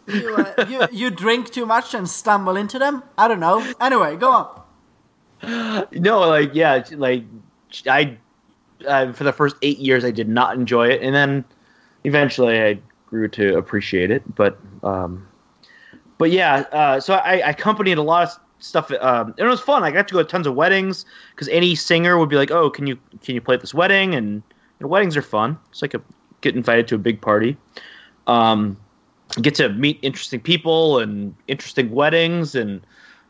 you, 0.08 0.34
uh, 0.34 0.66
you 0.68 0.88
you 0.90 1.10
drink 1.10 1.52
too 1.52 1.66
much 1.66 1.94
and 1.94 2.08
stumble 2.08 2.56
into 2.56 2.80
them. 2.80 3.04
I 3.16 3.28
don't 3.28 3.40
know. 3.40 3.64
Anyway, 3.80 4.16
go 4.16 4.30
on. 4.32 5.86
no, 5.92 6.18
like 6.18 6.50
yeah, 6.52 6.82
like 6.96 7.22
I 7.86 8.18
uh, 8.88 9.12
for 9.12 9.22
the 9.22 9.32
first 9.32 9.54
eight 9.62 9.78
years 9.78 10.04
I 10.04 10.10
did 10.10 10.28
not 10.28 10.56
enjoy 10.56 10.88
it, 10.88 11.00
and 11.00 11.14
then 11.14 11.44
eventually 12.02 12.60
I 12.60 12.80
grew 13.06 13.28
to 13.28 13.56
appreciate 13.56 14.10
it. 14.10 14.22
But 14.34 14.58
um, 14.82 15.28
but 16.18 16.30
yeah, 16.30 16.64
uh, 16.72 17.00
so 17.00 17.14
I, 17.14 17.38
I 17.38 17.50
accompanied 17.50 17.98
a 17.98 18.02
lot 18.02 18.28
of 18.28 18.38
stuff, 18.58 18.90
um, 19.00 19.28
and 19.38 19.46
it 19.46 19.48
was 19.48 19.60
fun. 19.60 19.82
I 19.82 19.90
got 19.90 20.08
to 20.08 20.14
go 20.14 20.22
to 20.22 20.28
tons 20.28 20.46
of 20.46 20.54
weddings 20.54 21.04
because 21.30 21.48
any 21.48 21.74
singer 21.74 22.18
would 22.18 22.28
be 22.28 22.36
like, 22.36 22.50
"Oh, 22.50 22.70
can 22.70 22.86
you 22.86 22.98
can 23.22 23.34
you 23.34 23.40
play 23.40 23.54
at 23.54 23.60
this 23.60 23.74
wedding?" 23.74 24.14
And, 24.14 24.42
and 24.80 24.88
weddings 24.88 25.16
are 25.16 25.22
fun. 25.22 25.58
It's 25.70 25.82
like 25.82 25.94
a 25.94 26.02
get 26.40 26.54
invited 26.54 26.88
to 26.88 26.94
a 26.94 26.98
big 26.98 27.20
party. 27.20 27.56
Um, 28.26 28.76
get 29.40 29.54
to 29.56 29.68
meet 29.70 29.98
interesting 30.02 30.40
people 30.40 30.98
and 30.98 31.34
interesting 31.48 31.90
weddings 31.90 32.54
and 32.54 32.86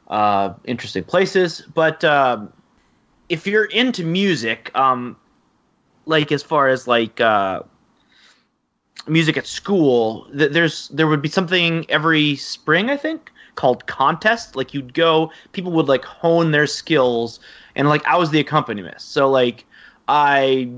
uh, 0.08 0.52
interesting 0.64 1.04
places. 1.04 1.62
But 1.74 2.04
um, 2.04 2.52
if 3.28 3.46
you're 3.46 3.66
into 3.66 4.04
music, 4.04 4.70
um, 4.74 5.16
like 6.06 6.32
as 6.32 6.42
far 6.42 6.68
as 6.68 6.86
like 6.86 7.20
uh, 7.20 7.62
music 9.06 9.36
at 9.36 9.46
school, 9.46 10.26
th- 10.36 10.52
there's 10.52 10.88
there 10.88 11.06
would 11.06 11.22
be 11.22 11.28
something 11.28 11.86
every 11.88 12.36
spring, 12.36 12.90
I 12.90 12.96
think, 12.96 13.30
called 13.54 13.86
contest. 13.86 14.56
Like 14.56 14.74
you'd 14.74 14.94
go, 14.94 15.30
people 15.52 15.72
would 15.72 15.88
like 15.88 16.04
hone 16.04 16.50
their 16.50 16.66
skills, 16.66 17.40
and 17.76 17.88
like 17.88 18.04
I 18.06 18.16
was 18.16 18.30
the 18.30 18.40
accompanist. 18.40 19.12
So 19.12 19.30
like 19.30 19.64
I. 20.08 20.70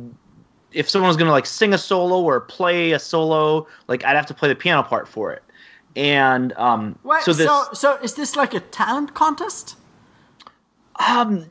If 0.73 0.91
someone 0.91 1.09
was 1.09 1.17
gonna 1.17 1.31
like 1.31 1.47
sing 1.47 1.73
a 1.73 1.79
solo 1.79 2.21
or 2.21 2.41
play 2.41 2.93
a 2.93 2.99
solo, 2.99 3.67
like 3.89 4.05
I'd 4.05 4.17
have 4.17 4.27
to 4.27 4.35
play 4.35 4.49
the 4.49 4.55
piano 4.55 4.83
part 4.83 5.09
for 5.09 5.33
it, 5.33 5.43
and 5.95 6.53
um, 6.55 6.99
Wait, 7.03 7.23
so 7.23 7.33
so 7.33 7.39
this 7.39 7.81
so 7.81 7.97
is 8.03 8.15
this 8.15 8.37
like 8.37 8.53
a 8.53 8.61
talent 8.61 9.15
contest? 9.15 9.77
Um, 10.97 11.47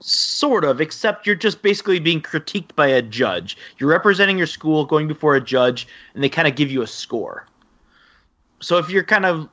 sort 0.00 0.64
of, 0.64 0.80
except 0.80 1.26
you're 1.26 1.36
just 1.36 1.62
basically 1.62 2.00
being 2.00 2.20
critiqued 2.22 2.74
by 2.74 2.86
a 2.86 3.02
judge. 3.02 3.56
You're 3.78 3.90
representing 3.90 4.38
your 4.38 4.46
school, 4.46 4.84
going 4.84 5.06
before 5.08 5.36
a 5.36 5.40
judge, 5.40 5.86
and 6.14 6.24
they 6.24 6.28
kind 6.28 6.48
of 6.48 6.54
give 6.56 6.70
you 6.70 6.82
a 6.82 6.86
score. 6.86 7.46
So 8.60 8.78
if 8.78 8.90
you're 8.90 9.04
kind 9.04 9.26
of 9.26 9.48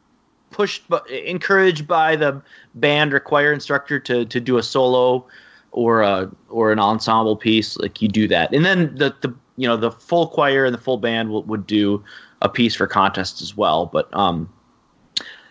pushed, 0.52 0.88
but 0.90 1.10
encouraged 1.10 1.88
by 1.88 2.16
the 2.16 2.42
band 2.76 3.14
or 3.14 3.20
choir 3.20 3.54
instructor 3.54 4.00
to 4.00 4.26
to 4.26 4.40
do 4.40 4.58
a 4.58 4.64
solo 4.64 5.26
or 5.72 6.02
a 6.02 6.30
or 6.50 6.72
an 6.72 6.80
ensemble 6.80 7.36
piece, 7.36 7.78
like 7.78 8.02
you 8.02 8.08
do 8.08 8.28
that, 8.28 8.54
and 8.54 8.66
then 8.66 8.96
the 8.96 9.14
the 9.22 9.34
you 9.58 9.68
know 9.68 9.78
the 9.78 9.92
full 9.92 10.28
choir 10.28 10.66
and 10.66 10.74
the 10.74 10.80
full 10.80 10.98
band 10.98 11.30
will, 11.30 11.44
would 11.44 11.68
do 11.68 12.04
a 12.42 12.50
piece 12.50 12.76
for 12.76 12.88
contest 12.88 13.42
as 13.42 13.58
well. 13.58 13.88
But 13.88 14.14
um, 14.14 14.50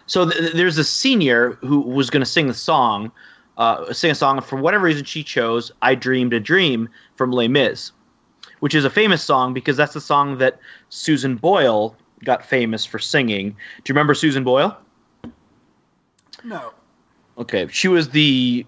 So 0.06 0.28
th- 0.28 0.52
there's 0.52 0.78
a 0.78 0.84
senior 0.84 1.52
who 1.60 1.80
was 1.80 2.10
going 2.10 2.20
to 2.20 2.26
sing 2.30 2.46
the 2.46 2.54
song, 2.54 3.10
uh, 3.58 3.92
sing 3.92 4.10
a 4.10 4.14
song. 4.14 4.40
For 4.40 4.56
whatever 4.56 4.84
reason, 4.84 5.04
she 5.04 5.22
chose 5.22 5.72
"I 5.82 5.94
Dreamed 5.94 6.32
a 6.32 6.40
Dream" 6.40 6.88
from 7.16 7.32
Les 7.32 7.48
Mis, 7.48 7.92
which 8.60 8.74
is 8.74 8.84
a 8.84 8.90
famous 8.90 9.22
song 9.22 9.54
because 9.54 9.76
that's 9.76 9.94
the 9.94 10.00
song 10.00 10.38
that 10.38 10.58
Susan 10.88 11.36
Boyle 11.36 11.96
got 12.24 12.44
famous 12.44 12.84
for 12.84 12.98
singing. 12.98 13.50
Do 13.50 13.90
you 13.90 13.94
remember 13.94 14.14
Susan 14.14 14.44
Boyle? 14.44 14.76
No. 16.44 16.72
Okay, 17.38 17.66
she 17.70 17.88
was 17.88 18.10
the 18.10 18.64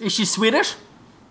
Is 0.00 0.12
she 0.12 0.24
Swedish? 0.24 0.74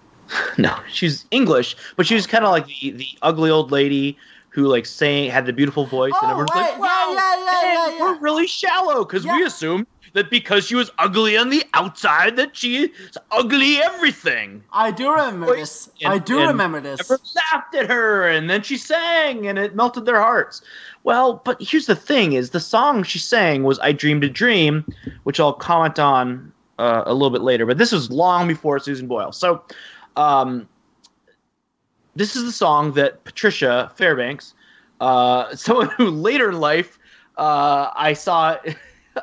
no, 0.57 0.75
she's 0.89 1.25
English, 1.31 1.75
but 1.95 2.07
she 2.07 2.15
was 2.15 2.25
kind 2.25 2.43
of 2.45 2.51
like 2.51 2.65
the 2.67 2.91
the 2.91 3.07
ugly 3.21 3.49
old 3.49 3.71
lady 3.71 4.17
who 4.49 4.67
like 4.67 4.85
sang 4.85 5.29
had 5.29 5.45
the 5.45 5.53
beautiful 5.53 5.85
voice, 5.85 6.13
and 6.21 6.29
Oh, 6.29 6.31
everyone's 6.31 6.51
right, 6.51 6.71
like, 6.71 6.79
"Wow, 6.79 7.13
yeah, 7.13 7.35
yeah, 7.43 7.89
yeah, 7.89 8.01
we're 8.01 8.19
really 8.19 8.47
shallow," 8.47 9.03
because 9.03 9.25
we 9.25 9.31
Yeah. 9.39 9.49
That 10.13 10.29
because 10.29 10.65
she 10.65 10.75
was 10.75 10.91
ugly 10.99 11.37
on 11.37 11.49
the 11.49 11.63
outside, 11.73 12.35
that 12.37 12.55
she's 12.55 12.89
ugly 13.31 13.77
everything. 13.77 14.63
I 14.71 14.91
do 14.91 15.11
remember 15.11 15.55
this. 15.55 15.89
I 16.05 16.19
do 16.19 16.39
and 16.39 16.47
remember 16.47 16.79
this. 16.79 17.01
Everyone 17.01 17.25
laughed 17.51 17.75
at 17.75 17.89
her, 17.89 18.27
and 18.27 18.49
then 18.49 18.61
she 18.61 18.77
sang, 18.77 19.47
and 19.47 19.57
it 19.57 19.75
melted 19.75 20.05
their 20.05 20.21
hearts. 20.21 20.61
Well, 21.03 21.41
but 21.43 21.57
here's 21.59 21.87
the 21.87 21.95
thing: 21.95 22.33
is 22.33 22.51
the 22.51 22.59
song 22.59 23.03
she 23.03 23.19
sang 23.19 23.63
was 23.63 23.79
"I 23.79 23.91
Dreamed 23.91 24.23
a 24.23 24.29
Dream," 24.29 24.85
which 25.23 25.39
I'll 25.39 25.53
comment 25.53 25.97
on 25.97 26.51
uh, 26.77 27.03
a 27.05 27.13
little 27.13 27.31
bit 27.31 27.41
later. 27.41 27.65
But 27.65 27.79
this 27.79 27.91
was 27.91 28.11
long 28.11 28.47
before 28.47 28.79
Susan 28.79 29.07
Boyle. 29.07 29.31
So, 29.31 29.63
um, 30.15 30.69
this 32.15 32.35
is 32.35 32.45
the 32.45 32.51
song 32.51 32.93
that 32.93 33.23
Patricia 33.23 33.91
Fairbanks, 33.95 34.53
uh, 35.01 35.55
someone 35.55 35.89
who 35.97 36.09
later 36.11 36.49
in 36.49 36.59
life 36.59 36.99
uh, 37.37 37.89
I 37.95 38.13
saw. 38.13 38.57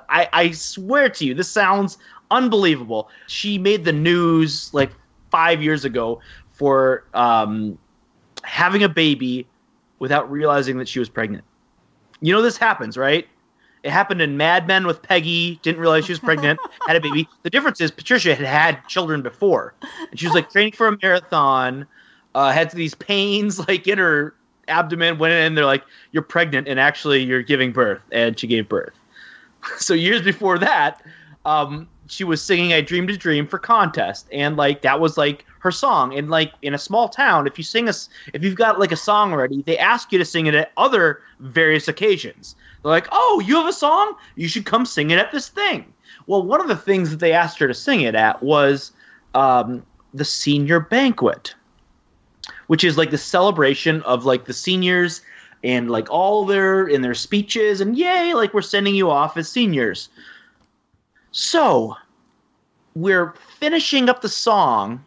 I, 0.09 0.29
I 0.33 0.51
swear 0.53 1.09
to 1.09 1.25
you, 1.25 1.35
this 1.35 1.51
sounds 1.51 1.99
unbelievable. 2.31 3.09
She 3.27 3.59
made 3.59 3.85
the 3.85 3.93
news 3.93 4.73
like 4.73 4.91
five 5.31 5.63
years 5.63 5.85
ago 5.85 6.21
for 6.53 7.05
um, 7.15 7.79
having 8.43 8.83
a 8.83 8.89
baby 8.89 9.47
without 9.99 10.31
realizing 10.31 10.79
that 10.79 10.89
she 10.89 10.99
was 10.99 11.09
pregnant. 11.09 11.45
You 12.21 12.35
know 12.35 12.43
this 12.43 12.57
happens, 12.57 12.97
right? 12.97 13.27
It 13.83 13.91
happened 13.91 14.21
in 14.21 14.37
Mad 14.37 14.67
Men 14.67 14.87
with 14.87 15.01
Peggy. 15.01 15.59
Didn't 15.63 15.81
realize 15.81 16.05
she 16.05 16.13
was 16.13 16.19
pregnant. 16.19 16.61
had 16.87 16.97
a 16.97 17.01
baby. 17.01 17.29
The 17.45 17.51
difference 17.51 17.81
is 17.81 17.91
Patricia 17.91 18.35
had 18.35 18.47
had 18.47 18.87
children 18.89 19.23
before, 19.23 19.75
and 20.11 20.21
she 20.21 20.27
was 20.27 20.35
like 20.35 20.51
training 20.51 20.73
for 20.73 20.87
a 20.87 20.99
marathon. 21.01 21.87
Uh, 22.35 22.53
had 22.53 22.71
these 22.73 22.95
pains 22.95 23.59
like 23.69 23.89
in 23.89 23.99
her 23.99 24.35
abdomen. 24.69 25.19
Went 25.19 25.33
in, 25.33 25.47
and 25.47 25.57
they're 25.57 25.65
like, 25.65 25.83
"You're 26.13 26.23
pregnant," 26.23 26.69
and 26.69 26.79
actually 26.79 27.23
you're 27.23 27.43
giving 27.43 27.73
birth, 27.73 28.03
and 28.13 28.39
she 28.39 28.47
gave 28.47 28.69
birth. 28.69 28.93
so 29.79 29.95
years 29.95 30.23
before 30.23 30.59
that, 30.59 31.03
um, 31.45 31.89
she 32.07 32.25
was 32.25 32.43
singing 32.43 32.73
"I 32.73 32.81
Dreamed 32.81 33.11
a 33.11 33.17
Dream" 33.17 33.47
for 33.47 33.59
contest, 33.59 34.27
and 34.33 34.57
like 34.57 34.83
that 34.83 35.01
was 35.01 35.17
like 35.17 35.47
her 35.61 35.71
song. 35.71 36.17
And 36.17 36.29
like 36.29 36.53
in 36.63 36.75
a 36.75 36.79
small 36.79 37.09
town, 37.09 37.47
if 37.47 37.57
you 37.57 37.65
sing 37.65 37.89
a, 37.89 37.93
if 38.35 38.43
you've 38.43 38.57
got 38.57 38.79
like 38.79 38.93
a 38.93 38.97
song 38.97 39.33
already, 39.33 39.63
they 39.63 39.79
ask 39.79 40.13
you 40.13 40.19
to 40.19 40.25
sing 40.25 40.47
it 40.47 40.55
at 40.55 40.73
other 40.77 41.21
various 41.39 41.89
occasions. 41.89 42.57
They're 42.83 42.91
like, 42.91 43.09
"Oh, 43.13 43.43
you 43.47 43.57
have 43.57 43.67
a 43.67 43.73
song? 43.73 44.15
You 44.37 44.49
should 44.49 44.67
come 44.67 44.85
sing 44.85 45.11
it 45.11 45.19
at 45.19 45.33
this 45.33 45.49
thing." 45.49 45.93
Well, 46.27 46.43
one 46.43 46.61
of 46.61 46.69
the 46.69 46.77
things 46.77 47.11
that 47.11 47.21
they 47.21 47.33
asked 47.33 47.59
her 47.59 47.69
to 47.69 47.75
sing 47.75 48.03
it 48.03 48.15
at 48.15 48.43
was 48.43 48.93
um, 49.35 49.85
the 50.13 50.25
senior 50.25 50.81
banquet, 50.81 51.55
which 52.67 52.85
is 52.85 52.99
like 52.99 53.11
the 53.11 53.19
celebration 53.19 54.03
of 54.03 54.25
like 54.25 54.45
the 54.45 54.53
seniors 54.53 55.23
and 55.63 55.91
like 55.91 56.11
all 56.11 56.45
their 56.45 56.87
in 56.87 57.03
their 57.03 57.15
speeches 57.15 57.81
and 57.81 57.97
yay, 57.97 58.35
like 58.35 58.55
we're 58.55 58.63
sending 58.63 58.95
you 58.95 59.11
off 59.11 59.37
as 59.37 59.49
seniors. 59.49 60.09
So 61.33 61.97
we're 62.95 63.35
finishing 63.59 64.09
up 64.09 64.23
the 64.23 64.29
song, 64.29 65.05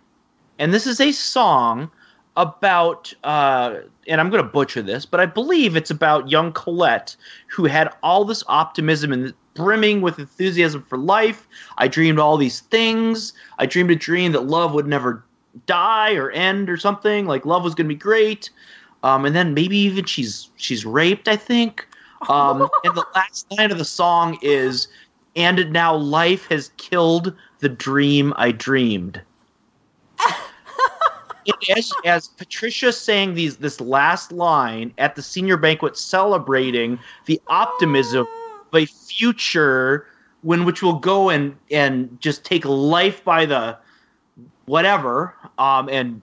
and 0.60 0.74
this 0.74 0.88
is 0.88 1.00
a 1.00 1.12
song 1.12 1.92
about 2.36 3.14
uh 3.24 3.76
and 4.08 4.20
I'm 4.20 4.30
going 4.30 4.44
to 4.44 4.50
butcher 4.50 4.82
this, 4.82 5.06
but 5.06 5.20
I 5.20 5.26
believe 5.26 5.76
it's 5.76 5.92
about 5.92 6.30
young 6.30 6.52
Colette 6.52 7.16
who 7.48 7.66
had 7.66 7.94
all 8.02 8.26
this 8.26 8.44
optimism 8.48 9.14
and 9.14 9.34
brimming 9.54 10.02
with 10.02 10.20
enthusiasm 10.20 10.84
for 10.90 10.98
life. 10.98 11.48
I 11.78 11.88
dreamed 11.88 12.20
all 12.20 12.38
these 12.38 12.62
things. 12.62 13.34
I 13.60 13.66
dreamed 13.66 13.92
a 13.92 13.96
dream 13.96 14.32
that 14.32 14.48
love 14.48 14.74
would 14.74 14.88
never 14.88 15.24
die 15.66 16.14
or 16.16 16.32
end 16.32 16.70
or 16.70 16.78
something. 16.78 17.26
Like 17.28 17.46
love 17.46 17.64
was 17.64 17.76
going 17.76 17.88
to 17.88 17.96
be 17.96 18.00
great. 18.00 18.50
Um, 19.04 19.26
and 19.26 19.36
then 19.36 19.54
maybe 19.54 19.78
even 19.78 20.06
she's 20.06 20.50
she's 20.56 20.86
raped, 20.86 21.28
I 21.28 21.36
think. 21.36 21.88
Um, 22.30 22.62
and 22.84 22.96
the 22.96 23.06
last 23.14 23.52
line 23.52 23.72
of 23.72 23.78
the 23.78 23.86
song 23.86 24.40
is, 24.42 24.88
"And 25.36 25.72
now 25.72 25.96
life 25.96 26.48
has 26.50 26.72
killed 26.78 27.36
the 27.60 27.70
dream 27.70 28.34
I 28.38 28.52
dreamed." 28.52 29.22
As, 31.76 31.92
as 32.06 32.30
Patricia 32.30 32.94
sang 32.94 33.34
these 33.34 33.58
this 33.58 33.82
last 33.82 34.32
line 34.32 34.94
at 34.98 35.16
the 35.16 35.22
senior 35.22 35.58
banquet, 35.58 35.98
celebrating 35.98 36.98
the 37.26 37.42
optimism 37.48 38.26
of 38.72 38.82
a 38.82 38.86
future 38.86 40.08
when 40.44 40.64
which 40.64 40.82
will 40.82 41.00
go 41.00 41.30
and 41.30 41.54
and 41.70 42.18
just 42.22 42.46
take 42.46 42.64
life 42.64 43.26
by 43.26 43.46
the 43.46 43.78
whatever, 44.68 45.36
um, 45.58 45.90
and 45.90 46.22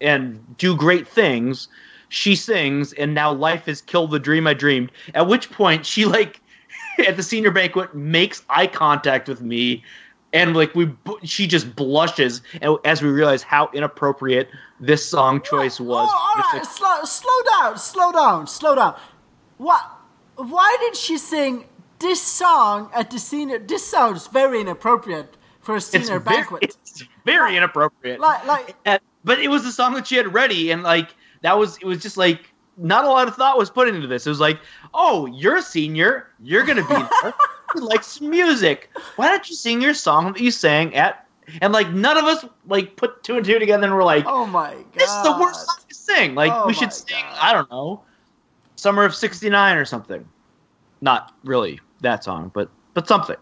and 0.00 0.56
do 0.56 0.76
great 0.76 1.06
things. 1.06 1.68
She 2.10 2.34
sings, 2.36 2.92
and 2.94 3.14
now 3.14 3.32
life 3.32 3.66
has 3.66 3.82
killed 3.82 4.10
the 4.10 4.18
dream 4.18 4.46
I 4.46 4.54
dreamed. 4.54 4.90
At 5.14 5.26
which 5.26 5.50
point, 5.50 5.84
she 5.84 6.04
like 6.06 6.40
at 7.06 7.16
the 7.16 7.22
senior 7.22 7.50
banquet 7.50 7.94
makes 7.94 8.42
eye 8.48 8.66
contact 8.66 9.28
with 9.28 9.42
me, 9.42 9.84
and 10.32 10.56
like 10.56 10.74
we, 10.74 10.90
she 11.22 11.46
just 11.46 11.74
blushes 11.76 12.42
and 12.62 12.76
as 12.84 13.02
we 13.02 13.10
realize 13.10 13.42
how 13.42 13.70
inappropriate 13.74 14.48
this 14.80 15.04
song 15.04 15.42
choice 15.42 15.78
was. 15.80 16.08
Oh, 16.10 16.16
all 16.16 16.44
It's 16.44 16.54
right, 16.54 16.66
slow, 16.66 17.04
slow 17.04 17.60
down, 17.60 17.78
slow 17.78 18.12
down, 18.12 18.46
slow 18.46 18.74
down. 18.74 18.98
What? 19.58 19.82
Why 20.36 20.76
did 20.80 20.96
she 20.96 21.18
sing 21.18 21.64
this 21.98 22.22
song 22.22 22.90
at 22.94 23.10
the 23.10 23.18
senior? 23.18 23.58
This 23.58 23.84
sounds 23.84 24.28
very 24.28 24.60
inappropriate 24.60 25.36
for 25.60 25.74
a 25.74 25.78
it's 25.78 25.86
senior 25.86 26.20
very, 26.20 26.36
banquet. 26.36 26.62
it's 26.62 27.04
very 27.24 27.56
inappropriate. 27.56 28.20
Like, 28.20 28.46
like, 28.46 28.76
And- 28.84 29.00
but 29.28 29.38
it 29.38 29.48
was 29.48 29.62
the 29.62 29.70
song 29.70 29.92
that 29.92 30.06
she 30.06 30.16
had 30.16 30.32
ready, 30.32 30.70
and 30.70 30.82
like 30.82 31.14
that 31.42 31.58
was 31.58 31.76
it 31.76 31.84
was 31.84 32.00
just 32.00 32.16
like 32.16 32.52
not 32.78 33.04
a 33.04 33.08
lot 33.08 33.28
of 33.28 33.36
thought 33.36 33.58
was 33.58 33.68
put 33.68 33.86
into 33.86 34.06
this. 34.06 34.26
It 34.26 34.30
was 34.30 34.40
like, 34.40 34.58
oh, 34.94 35.26
you're 35.26 35.56
a 35.56 35.62
senior, 35.62 36.28
you're 36.40 36.64
gonna 36.64 36.82
be 36.82 36.94
there. 36.94 37.34
you 37.76 37.82
like 37.82 38.02
some 38.02 38.30
music. 38.30 38.90
Why 39.16 39.28
don't 39.28 39.48
you 39.50 39.54
sing 39.54 39.82
your 39.82 39.92
song 39.92 40.32
that 40.32 40.40
you 40.40 40.50
sang 40.50 40.94
at? 40.94 41.26
And 41.60 41.74
like 41.74 41.90
none 41.92 42.16
of 42.16 42.24
us 42.24 42.46
like 42.66 42.96
put 42.96 43.22
two 43.22 43.36
and 43.36 43.44
two 43.44 43.58
together, 43.58 43.84
and 43.84 43.94
we're 43.94 44.02
like, 44.02 44.24
oh 44.26 44.46
my 44.46 44.72
god, 44.72 44.84
this 44.94 45.10
is 45.10 45.22
the 45.22 45.36
worst 45.38 45.66
song 45.66 45.76
to 45.88 45.94
sing. 45.94 46.34
Like 46.34 46.52
Oh 46.54 46.66
we 46.66 46.72
should 46.72 46.92
sing, 46.92 47.20
God. 47.20 47.38
I 47.38 47.52
don't 47.52 47.70
know, 47.70 48.02
Summer 48.76 49.04
of 49.04 49.14
'69 49.14 49.76
or 49.76 49.84
something. 49.84 50.26
Not 51.02 51.34
really 51.44 51.80
that 52.00 52.24
song, 52.24 52.50
but 52.54 52.70
but 52.94 53.06
something. 53.06 53.36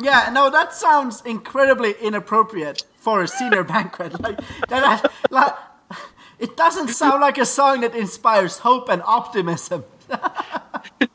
Yeah, 0.00 0.30
no, 0.32 0.50
that 0.50 0.72
sounds 0.72 1.22
incredibly 1.22 1.94
inappropriate 2.00 2.84
for 2.96 3.22
a 3.22 3.28
senior 3.28 3.64
banquet. 3.74 4.20
Like 4.20 4.40
that, 4.68 5.12
like 5.30 5.54
it 6.38 6.56
doesn't 6.56 6.88
sound 6.88 7.20
like 7.20 7.38
a 7.38 7.46
song 7.46 7.82
that 7.82 7.94
inspires 7.94 8.58
hope 8.58 8.88
and 8.88 9.02
optimism. 9.04 9.84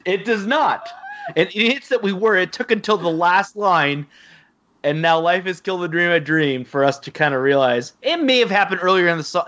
It 0.05 0.23
does 0.23 0.45
not. 0.45 0.87
And 1.35 1.49
it's 1.53 1.89
that 1.89 2.01
we 2.01 2.13
were. 2.13 2.37
It 2.37 2.53
took 2.53 2.71
until 2.71 2.97
the 2.97 3.09
last 3.09 3.57
line, 3.57 4.07
and 4.83 5.01
now 5.01 5.19
life 5.19 5.43
has 5.43 5.59
killed 5.59 5.81
the 5.81 5.89
dream 5.89 6.09
I 6.09 6.19
dreamed 6.19 6.69
for 6.69 6.85
us 6.85 6.97
to 6.99 7.11
kind 7.11 7.33
of 7.33 7.41
realize 7.41 7.91
it 8.01 8.23
may 8.23 8.39
have 8.39 8.49
happened 8.49 8.79
earlier 8.81 9.09
in 9.09 9.17
the 9.17 9.25
song. 9.25 9.47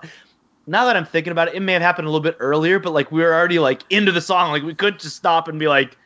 Now 0.67 0.83
that 0.85 0.97
I'm 0.97 1.05
thinking 1.05 1.31
about 1.31 1.47
it, 1.47 1.53
it 1.53 1.61
may 1.61 1.71
have 1.71 1.81
happened 1.81 2.09
a 2.09 2.11
little 2.11 2.23
bit 2.23 2.35
earlier, 2.39 2.79
but 2.79 2.91
like 2.91 3.09
we 3.09 3.21
were 3.21 3.33
already 3.33 3.59
like 3.59 3.83
into 3.89 4.11
the 4.11 4.19
song. 4.19 4.51
Like 4.51 4.63
we 4.63 4.75
couldn't 4.75 4.99
just 4.99 5.15
stop 5.15 5.47
and 5.47 5.57
be 5.57 5.69
like, 5.69 5.97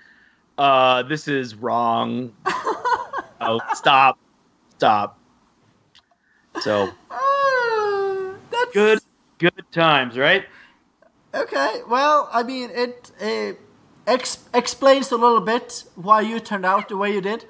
"Uh, 0.59 1.01
this 1.01 1.27
is 1.27 1.55
wrong." 1.55 2.31
oh, 3.47 3.59
stop, 3.73 4.17
stop. 4.77 5.19
So 6.61 6.89
Uh, 7.09 8.33
that's 8.51 8.73
good, 8.73 8.99
good 9.39 9.63
times, 9.71 10.17
right? 10.17 10.45
Okay, 11.33 11.81
well, 11.89 12.29
I 12.31 12.43
mean, 12.43 12.69
it 12.69 13.11
uh, 13.19 13.53
ex- 14.05 14.47
explains 14.53 15.11
a 15.11 15.17
little 15.17 15.41
bit 15.41 15.83
why 15.95 16.21
you 16.21 16.39
turned 16.39 16.65
out 16.65 16.89
the 16.89 16.97
way 16.97 17.11
you 17.13 17.21
did. 17.21 17.45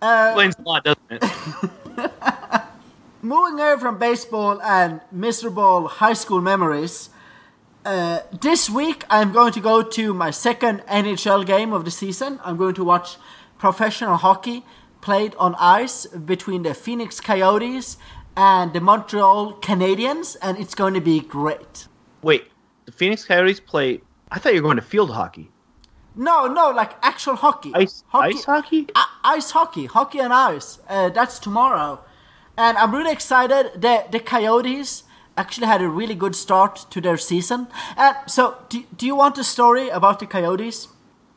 Explains 0.00 0.56
a 0.58 0.62
lot, 0.62 0.84
doesn't 0.84 1.00
it? 1.10 1.22
Moving 3.22 3.60
over 3.60 3.78
from 3.78 3.98
baseball 3.98 4.62
and 4.62 5.00
miserable 5.10 5.88
high 5.88 6.12
school 6.14 6.40
memories, 6.40 7.10
uh, 7.84 8.20
this 8.40 8.70
week 8.70 9.04
I'm 9.10 9.32
going 9.32 9.52
to 9.52 9.60
go 9.60 9.82
to 9.82 10.14
my 10.14 10.30
second 10.30 10.80
NHL 10.88 11.44
game 11.44 11.72
of 11.72 11.84
the 11.84 11.90
season. 11.90 12.38
I'm 12.44 12.56
going 12.56 12.74
to 12.74 12.84
watch 12.84 13.16
professional 13.58 14.16
hockey 14.16 14.64
played 15.00 15.34
on 15.36 15.54
ice 15.58 16.06
between 16.06 16.62
the 16.62 16.74
Phoenix 16.74 17.20
Coyotes 17.20 17.96
and 18.36 18.72
the 18.72 18.80
Montreal 18.80 19.54
Canadiens, 19.54 20.36
and 20.42 20.58
it's 20.58 20.74
going 20.74 20.94
to 20.94 21.00
be 21.00 21.20
great. 21.20 21.88
Wait, 22.22 22.44
the 22.86 22.92
Phoenix 22.92 23.24
Coyotes 23.24 23.60
play. 23.60 24.00
I 24.30 24.38
thought 24.38 24.54
you 24.54 24.62
were 24.62 24.68
going 24.68 24.76
to 24.76 24.82
field 24.82 25.10
hockey. 25.10 25.50
No, 26.14 26.46
no, 26.46 26.70
like 26.70 26.92
actual 27.02 27.36
hockey. 27.36 27.72
Ice 27.74 28.02
ice 28.12 28.44
hockey? 28.44 28.86
I- 28.94 29.06
ice 29.24 29.50
hockey, 29.52 29.86
hockey 29.86 30.18
and 30.18 30.32
ice. 30.32 30.78
Uh, 30.88 31.10
that's 31.10 31.38
tomorrow, 31.38 32.00
and 32.56 32.76
I'm 32.76 32.92
really 32.92 33.12
excited. 33.12 33.80
The 33.80 34.04
the 34.10 34.20
Coyotes 34.20 35.04
actually 35.36 35.68
had 35.68 35.80
a 35.80 35.88
really 35.88 36.16
good 36.16 36.34
start 36.34 36.86
to 36.90 37.00
their 37.00 37.16
season. 37.16 37.68
And 37.96 38.16
so, 38.26 38.56
do, 38.68 38.84
do 38.96 39.06
you 39.06 39.14
want 39.14 39.38
a 39.38 39.44
story 39.44 39.88
about 39.88 40.18
the 40.18 40.26
Coyotes? 40.26 40.88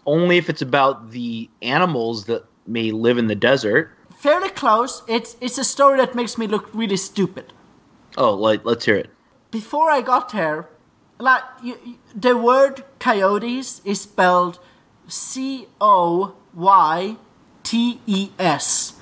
Only 0.06 0.38
if 0.38 0.50
it's 0.50 0.64
about 0.64 1.12
the 1.12 1.50
animals 1.62 2.26
that 2.26 2.44
may 2.72 2.92
live 2.92 3.18
in 3.18 3.28
the 3.28 3.36
desert. 3.36 3.92
Fairly 4.18 4.50
close. 4.50 5.04
It's 5.08 5.36
it's 5.42 5.58
a 5.58 5.64
story 5.64 5.98
that 5.98 6.16
makes 6.16 6.38
me 6.38 6.48
look 6.48 6.70
really 6.74 6.98
stupid. 6.98 7.54
Oh, 8.18 8.34
like 8.34 8.64
let's 8.66 8.86
hear 8.86 8.96
it. 8.98 9.10
Before 9.52 9.90
I 9.90 10.02
got 10.02 10.32
here, 10.32 10.70
like 11.20 11.44
you, 11.64 11.78
you- 11.86 11.98
the 12.16 12.36
word 12.38 12.84
coyotes 13.00 13.82
is 13.86 14.02
spelled 14.02 14.60
C 15.08 15.68
O 15.80 16.36
Y 16.54 17.18
T 17.64 18.00
E 18.06 18.30
S, 18.40 18.94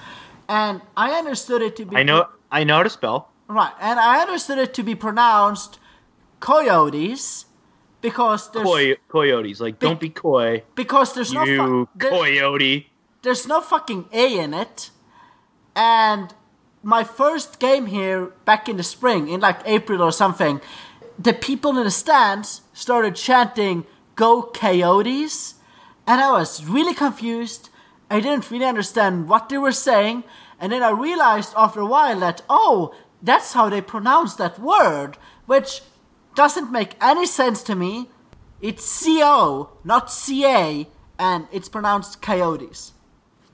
and 0.47 0.81
I 0.95 1.11
understood 1.17 1.61
it 1.61 1.75
to 1.77 1.85
be 1.85 1.95
I 1.95 2.03
know 2.03 2.27
I 2.51 2.63
know 2.63 2.77
how 2.77 2.83
to 2.83 2.89
spell. 2.89 3.29
right, 3.47 3.73
and 3.79 3.99
I 3.99 4.21
understood 4.21 4.57
it 4.57 4.73
to 4.75 4.83
be 4.83 4.95
pronounced 4.95 5.79
coyotes 6.39 7.45
because 8.01 8.49
there's 8.51 8.65
Coy- 8.65 8.95
coyotes. 9.09 9.59
Like 9.59 9.79
don't 9.79 9.99
be 9.99 10.09
coy. 10.09 10.63
because 10.75 11.13
there's 11.13 11.33
no 11.33 11.43
You 11.43 11.57
fu- 11.57 11.89
there- 11.95 12.11
coyote. 12.11 12.88
There's 13.21 13.47
no 13.47 13.61
fucking 13.61 14.05
A 14.11 14.39
in 14.39 14.53
it. 14.53 14.91
And 15.75 16.33
my 16.83 17.03
first 17.03 17.59
game 17.59 17.87
here 17.87 18.27
back 18.45 18.69
in 18.69 18.77
the 18.77 18.83
spring, 18.83 19.27
in 19.27 19.39
like 19.41 19.59
April 19.65 20.01
or 20.01 20.11
something, 20.11 20.61
the 21.17 21.33
people 21.33 21.77
in 21.77 21.83
the 21.83 21.91
stands 21.91 22.61
started 22.73 23.15
chanting 23.15 23.85
"Go 24.15 24.43
Coyotes," 24.43 25.55
and 26.07 26.21
I 26.21 26.31
was 26.31 26.65
really 26.65 26.93
confused. 26.93 27.69
I 28.09 28.19
didn't 28.19 28.49
really 28.49 28.65
understand 28.65 29.29
what 29.29 29.49
they 29.49 29.57
were 29.57 29.71
saying, 29.71 30.23
and 30.59 30.71
then 30.71 30.81
I 30.81 30.89
realized 30.89 31.53
after 31.55 31.81
a 31.81 31.85
while 31.85 32.19
that 32.21 32.41
oh, 32.49 32.95
that's 33.21 33.53
how 33.53 33.69
they 33.69 33.81
pronounce 33.81 34.35
that 34.35 34.59
word, 34.59 35.17
which 35.45 35.81
doesn't 36.35 36.71
make 36.71 36.95
any 37.01 37.25
sense 37.25 37.61
to 37.63 37.75
me. 37.75 38.09
It's 38.61 38.85
C 38.85 39.21
O, 39.23 39.71
not 39.83 40.11
C 40.11 40.45
A, 40.45 40.87
and 41.17 41.47
it's 41.51 41.69
pronounced 41.69 42.21
coyotes. 42.21 42.93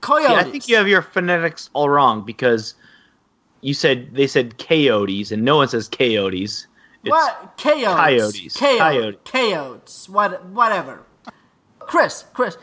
Coyotes. 0.06 0.30
Yeah, 0.30 0.38
I 0.38 0.44
think 0.44 0.68
you 0.68 0.76
have 0.76 0.86
your 0.86 1.02
phonetics 1.02 1.68
all 1.72 1.88
wrong 1.88 2.24
because 2.24 2.74
you 3.60 3.74
said 3.74 4.14
they 4.14 4.28
said 4.28 4.56
coyotes 4.56 5.32
and 5.32 5.44
no 5.44 5.56
one 5.56 5.66
says 5.66 5.88
coyotes. 5.88 6.68
It's 7.02 7.10
what 7.10 7.54
coyotes? 7.58 7.96
coyotes. 7.96 8.56
Coyotes. 8.56 8.78
Coyote. 8.78 9.18
Coyotes. 9.24 10.08
What? 10.08 10.44
Whatever. 10.46 11.02
Chris, 11.80 12.24
Chris, 12.34 12.56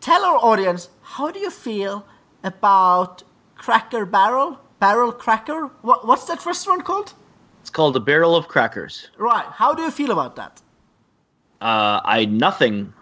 tell 0.00 0.24
our 0.24 0.38
audience 0.38 0.88
how 1.02 1.30
do 1.30 1.38
you 1.38 1.50
feel 1.50 2.04
about 2.42 3.22
Cracker 3.54 4.04
Barrel? 4.04 4.58
Barrel 4.80 5.12
Cracker? 5.12 5.66
What, 5.82 6.08
what's 6.08 6.24
that 6.24 6.44
restaurant 6.44 6.84
called? 6.84 7.14
it's 7.60 7.70
called 7.70 7.94
a 7.94 8.00
barrel 8.00 8.34
of 8.34 8.48
crackers. 8.48 9.10
Right. 9.16 9.44
How 9.44 9.74
do 9.74 9.82
you 9.82 9.92
feel 9.92 10.10
about 10.10 10.34
that? 10.34 10.60
Uh, 11.60 12.00
I 12.04 12.24
nothing 12.24 12.92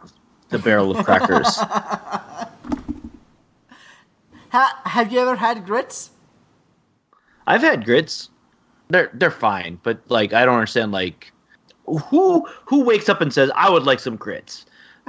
the 0.50 0.58
barrel 0.58 0.94
of 0.94 1.06
crackers. 1.06 1.58
Ha, 4.50 4.80
have 4.86 5.12
you 5.12 5.20
ever 5.20 5.36
had 5.36 5.66
grits? 5.66 6.10
I've 7.46 7.62
had 7.62 7.84
grits. 7.84 8.30
They're 8.88 9.10
they're 9.14 9.30
fine, 9.30 9.78
but 9.82 10.00
like 10.08 10.32
I 10.32 10.44
don't 10.44 10.54
understand 10.54 10.92
like 10.92 11.32
who 11.86 12.46
who 12.64 12.84
wakes 12.84 13.08
up 13.08 13.20
and 13.20 13.32
says 13.32 13.50
I 13.54 13.70
would 13.70 13.84
like 13.84 14.00
some 14.00 14.16
grits. 14.16 14.66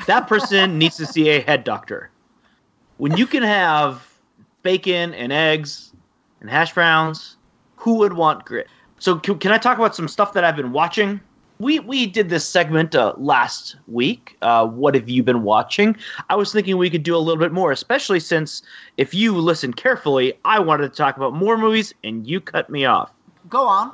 That 0.08 0.28
person 0.28 0.78
needs 0.80 0.98
to 0.98 1.06
see 1.06 1.30
a 1.30 1.42
head 1.42 1.64
doctor. 1.64 2.10
When 2.98 3.16
you 3.16 3.26
can 3.26 3.44
have 3.44 4.06
bacon 4.64 5.14
and 5.14 5.32
eggs 5.32 5.94
and 6.42 6.50
hash 6.50 6.74
browns, 6.74 7.38
who 7.78 7.96
would 7.96 8.14
want 8.14 8.46
grit? 8.46 8.68
So 9.00 9.18
can, 9.18 9.40
can 9.40 9.52
I 9.54 9.58
talk 9.58 9.78
about 9.78 9.96
some 9.96 10.10
stuff 10.10 10.34
that 10.34 10.44
I've 10.44 10.58
been 10.58 10.74
watching? 10.74 11.22
We 11.60 11.80
we 11.80 12.06
did 12.06 12.30
this 12.30 12.48
segment 12.48 12.96
uh, 12.96 13.14
last 13.18 13.76
week. 13.88 14.38
Uh, 14.42 14.66
what 14.66 14.96
have 14.96 15.10
you 15.10 15.24
been 15.24 15.44
watching? 15.44 15.98
I 16.30 16.36
was 16.36 16.54
thinking 16.54 16.78
we 16.78 16.90
could 16.90 17.04
do 17.04 17.18
a 17.18 17.20
little 17.20 17.40
bit 17.40 17.52
more, 17.52 17.74
especially 17.74 18.22
since 18.22 18.62
if 18.96 19.14
you 19.14 19.34
listen 19.34 19.74
carefully, 19.74 20.34
I 20.46 20.60
wanted 20.60 20.90
to 20.90 20.98
talk 20.98 21.18
about 21.18 21.34
more 21.34 21.58
movies 21.58 21.94
and 22.02 22.26
you 22.26 22.40
cut 22.40 22.70
me 22.70 22.86
off. 22.86 23.12
Go 23.50 23.68
on. 23.68 23.94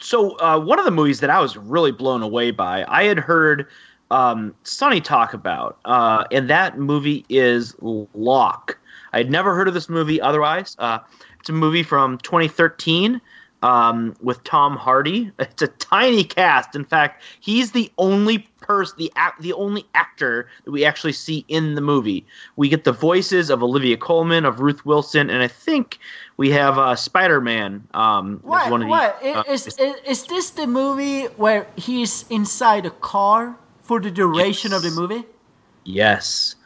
So 0.00 0.36
uh, 0.40 0.58
one 0.58 0.80
of 0.80 0.84
the 0.84 0.90
movies 0.90 1.20
that 1.20 1.30
I 1.30 1.38
was 1.38 1.56
really 1.56 1.92
blown 1.92 2.20
away 2.20 2.50
by, 2.50 2.84
I 2.88 3.04
had 3.04 3.20
heard 3.20 3.68
um, 4.10 4.52
Sonny 4.64 5.00
talk 5.00 5.34
about, 5.34 5.78
uh, 5.84 6.24
and 6.32 6.50
that 6.50 6.78
movie 6.78 7.24
is 7.28 7.76
Locke. 7.80 8.76
I 9.12 9.18
had 9.18 9.30
never 9.30 9.54
heard 9.54 9.68
of 9.68 9.74
this 9.74 9.88
movie 9.88 10.20
otherwise. 10.20 10.74
Uh, 10.80 10.98
it's 11.38 11.48
a 11.48 11.52
movie 11.52 11.84
from 11.84 12.18
2013 12.18 13.20
um, 13.64 14.14
with 14.20 14.44
Tom 14.44 14.76
Hardy. 14.76 15.32
It's 15.54 15.62
a 15.62 15.68
tiny 15.68 16.24
cast. 16.24 16.74
In 16.74 16.84
fact, 16.84 17.22
he's 17.40 17.72
the 17.72 17.90
only 17.96 18.38
person, 18.60 18.96
the 18.98 19.12
act, 19.14 19.40
the 19.40 19.52
only 19.52 19.86
actor 19.94 20.48
that 20.64 20.70
we 20.70 20.84
actually 20.84 21.12
see 21.12 21.44
in 21.48 21.74
the 21.74 21.80
movie. 21.80 22.26
We 22.56 22.68
get 22.68 22.84
the 22.84 22.92
voices 22.92 23.50
of 23.50 23.62
Olivia 23.62 23.96
Colman, 23.96 24.44
of 24.44 24.60
Ruth 24.60 24.84
Wilson, 24.84 25.30
and 25.30 25.42
I 25.42 25.48
think 25.48 25.98
we 26.36 26.50
have 26.50 26.76
uh, 26.76 26.96
Spider 26.96 27.40
Man. 27.40 27.86
Um, 27.94 28.40
Wait, 28.42 28.70
one 28.70 28.82
of 28.82 28.88
the- 28.88 28.94
uh, 29.38 29.42
is, 29.48 29.66
is, 29.66 29.96
is 30.04 30.24
this 30.24 30.50
the 30.50 30.66
movie 30.66 31.24
where 31.36 31.66
he's 31.76 32.24
inside 32.30 32.84
a 32.84 32.90
car 32.90 33.56
for 33.82 34.00
the 34.00 34.10
duration 34.10 34.72
of 34.72 34.82
the 34.82 34.90
movie? 34.90 35.24
Yes. 35.84 36.56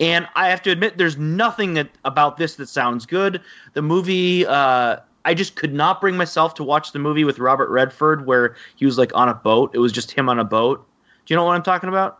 And 0.00 0.28
I 0.36 0.48
have 0.48 0.62
to 0.62 0.70
admit, 0.70 0.96
there's 0.96 1.18
nothing 1.18 1.74
that, 1.74 1.90
about 2.04 2.36
this 2.36 2.54
that 2.56 2.68
sounds 2.68 3.04
good. 3.04 3.42
The 3.74 3.82
movie, 3.82 4.46
uh, 4.46 4.98
I 5.28 5.34
just 5.34 5.56
could 5.56 5.74
not 5.74 6.00
bring 6.00 6.16
myself 6.16 6.54
to 6.54 6.64
watch 6.64 6.92
the 6.92 6.98
movie 6.98 7.22
with 7.22 7.38
Robert 7.38 7.68
Redford 7.68 8.24
where 8.24 8.56
he 8.76 8.86
was 8.86 8.96
like 8.96 9.14
on 9.14 9.28
a 9.28 9.34
boat. 9.34 9.70
It 9.74 9.78
was 9.78 9.92
just 9.92 10.10
him 10.10 10.26
on 10.26 10.38
a 10.38 10.44
boat. 10.44 10.86
Do 11.26 11.34
you 11.34 11.36
know 11.36 11.44
what 11.44 11.54
I'm 11.54 11.62
talking 11.62 11.90
about? 11.90 12.18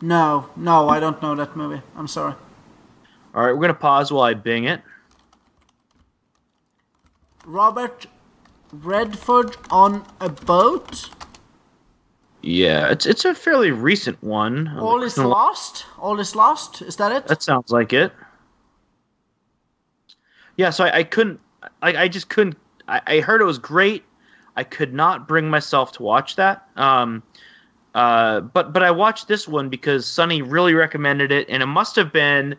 No, 0.00 0.50
no, 0.56 0.88
I 0.88 0.98
don't 0.98 1.22
know 1.22 1.36
that 1.36 1.56
movie. 1.56 1.80
I'm 1.94 2.08
sorry. 2.08 2.34
All 3.36 3.44
right, 3.44 3.52
we're 3.52 3.60
going 3.60 3.68
to 3.68 3.74
pause 3.74 4.10
while 4.10 4.24
I 4.24 4.34
bing 4.34 4.64
it. 4.64 4.82
Robert 7.44 8.06
Redford 8.72 9.56
on 9.70 10.04
a 10.20 10.28
boat? 10.28 11.08
Yeah, 12.42 12.90
it's 12.90 13.06
it's 13.06 13.24
a 13.24 13.32
fairly 13.32 13.70
recent 13.70 14.20
one. 14.24 14.76
All 14.76 15.04
is 15.04 15.16
lost? 15.16 15.86
All 16.00 16.18
is 16.18 16.34
lost? 16.34 16.82
Is 16.82 16.96
that 16.96 17.12
it? 17.12 17.28
That 17.28 17.44
sounds 17.44 17.70
like 17.70 17.92
it. 17.92 18.12
Yeah, 20.56 20.70
so 20.70 20.84
I, 20.84 20.98
I 20.98 21.04
couldn't. 21.04 21.38
I, 21.82 22.04
I 22.04 22.08
just 22.08 22.28
couldn't. 22.28 22.56
I, 22.88 23.00
I 23.06 23.20
heard 23.20 23.40
it 23.40 23.44
was 23.44 23.58
great. 23.58 24.04
I 24.56 24.64
could 24.64 24.94
not 24.94 25.28
bring 25.28 25.50
myself 25.50 25.92
to 25.92 26.02
watch 26.02 26.36
that. 26.36 26.66
Um, 26.76 27.22
uh, 27.94 28.40
but 28.40 28.72
but 28.72 28.82
I 28.82 28.90
watched 28.90 29.28
this 29.28 29.48
one 29.48 29.68
because 29.68 30.06
Sonny 30.06 30.42
really 30.42 30.74
recommended 30.74 31.32
it, 31.32 31.48
and 31.48 31.62
it 31.62 31.66
must 31.66 31.96
have 31.96 32.12
been 32.12 32.56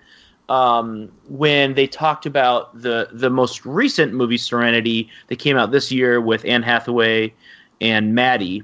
um, 0.50 1.12
when 1.28 1.74
they 1.74 1.88
talked 1.88 2.26
about 2.26 2.80
the 2.82 3.10
the 3.12 3.30
most 3.30 3.66
recent 3.66 4.14
movie 4.14 4.38
Serenity 4.38 5.10
that 5.28 5.38
came 5.38 5.58
out 5.58 5.72
this 5.72 5.92
year 5.92 6.22
with 6.22 6.44
Anne 6.46 6.64
Hathaway 6.64 7.34
and 7.82 8.16
Maddie, 8.16 8.64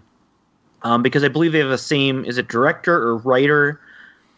um, 0.83 1.03
because 1.03 1.23
I 1.23 1.27
believe 1.27 1.51
they 1.51 1.59
have 1.59 1.69
the 1.69 1.77
same. 1.77 2.25
Is 2.25 2.37
it 2.37 2.47
director 2.47 2.95
or 2.95 3.17
writer? 3.17 3.79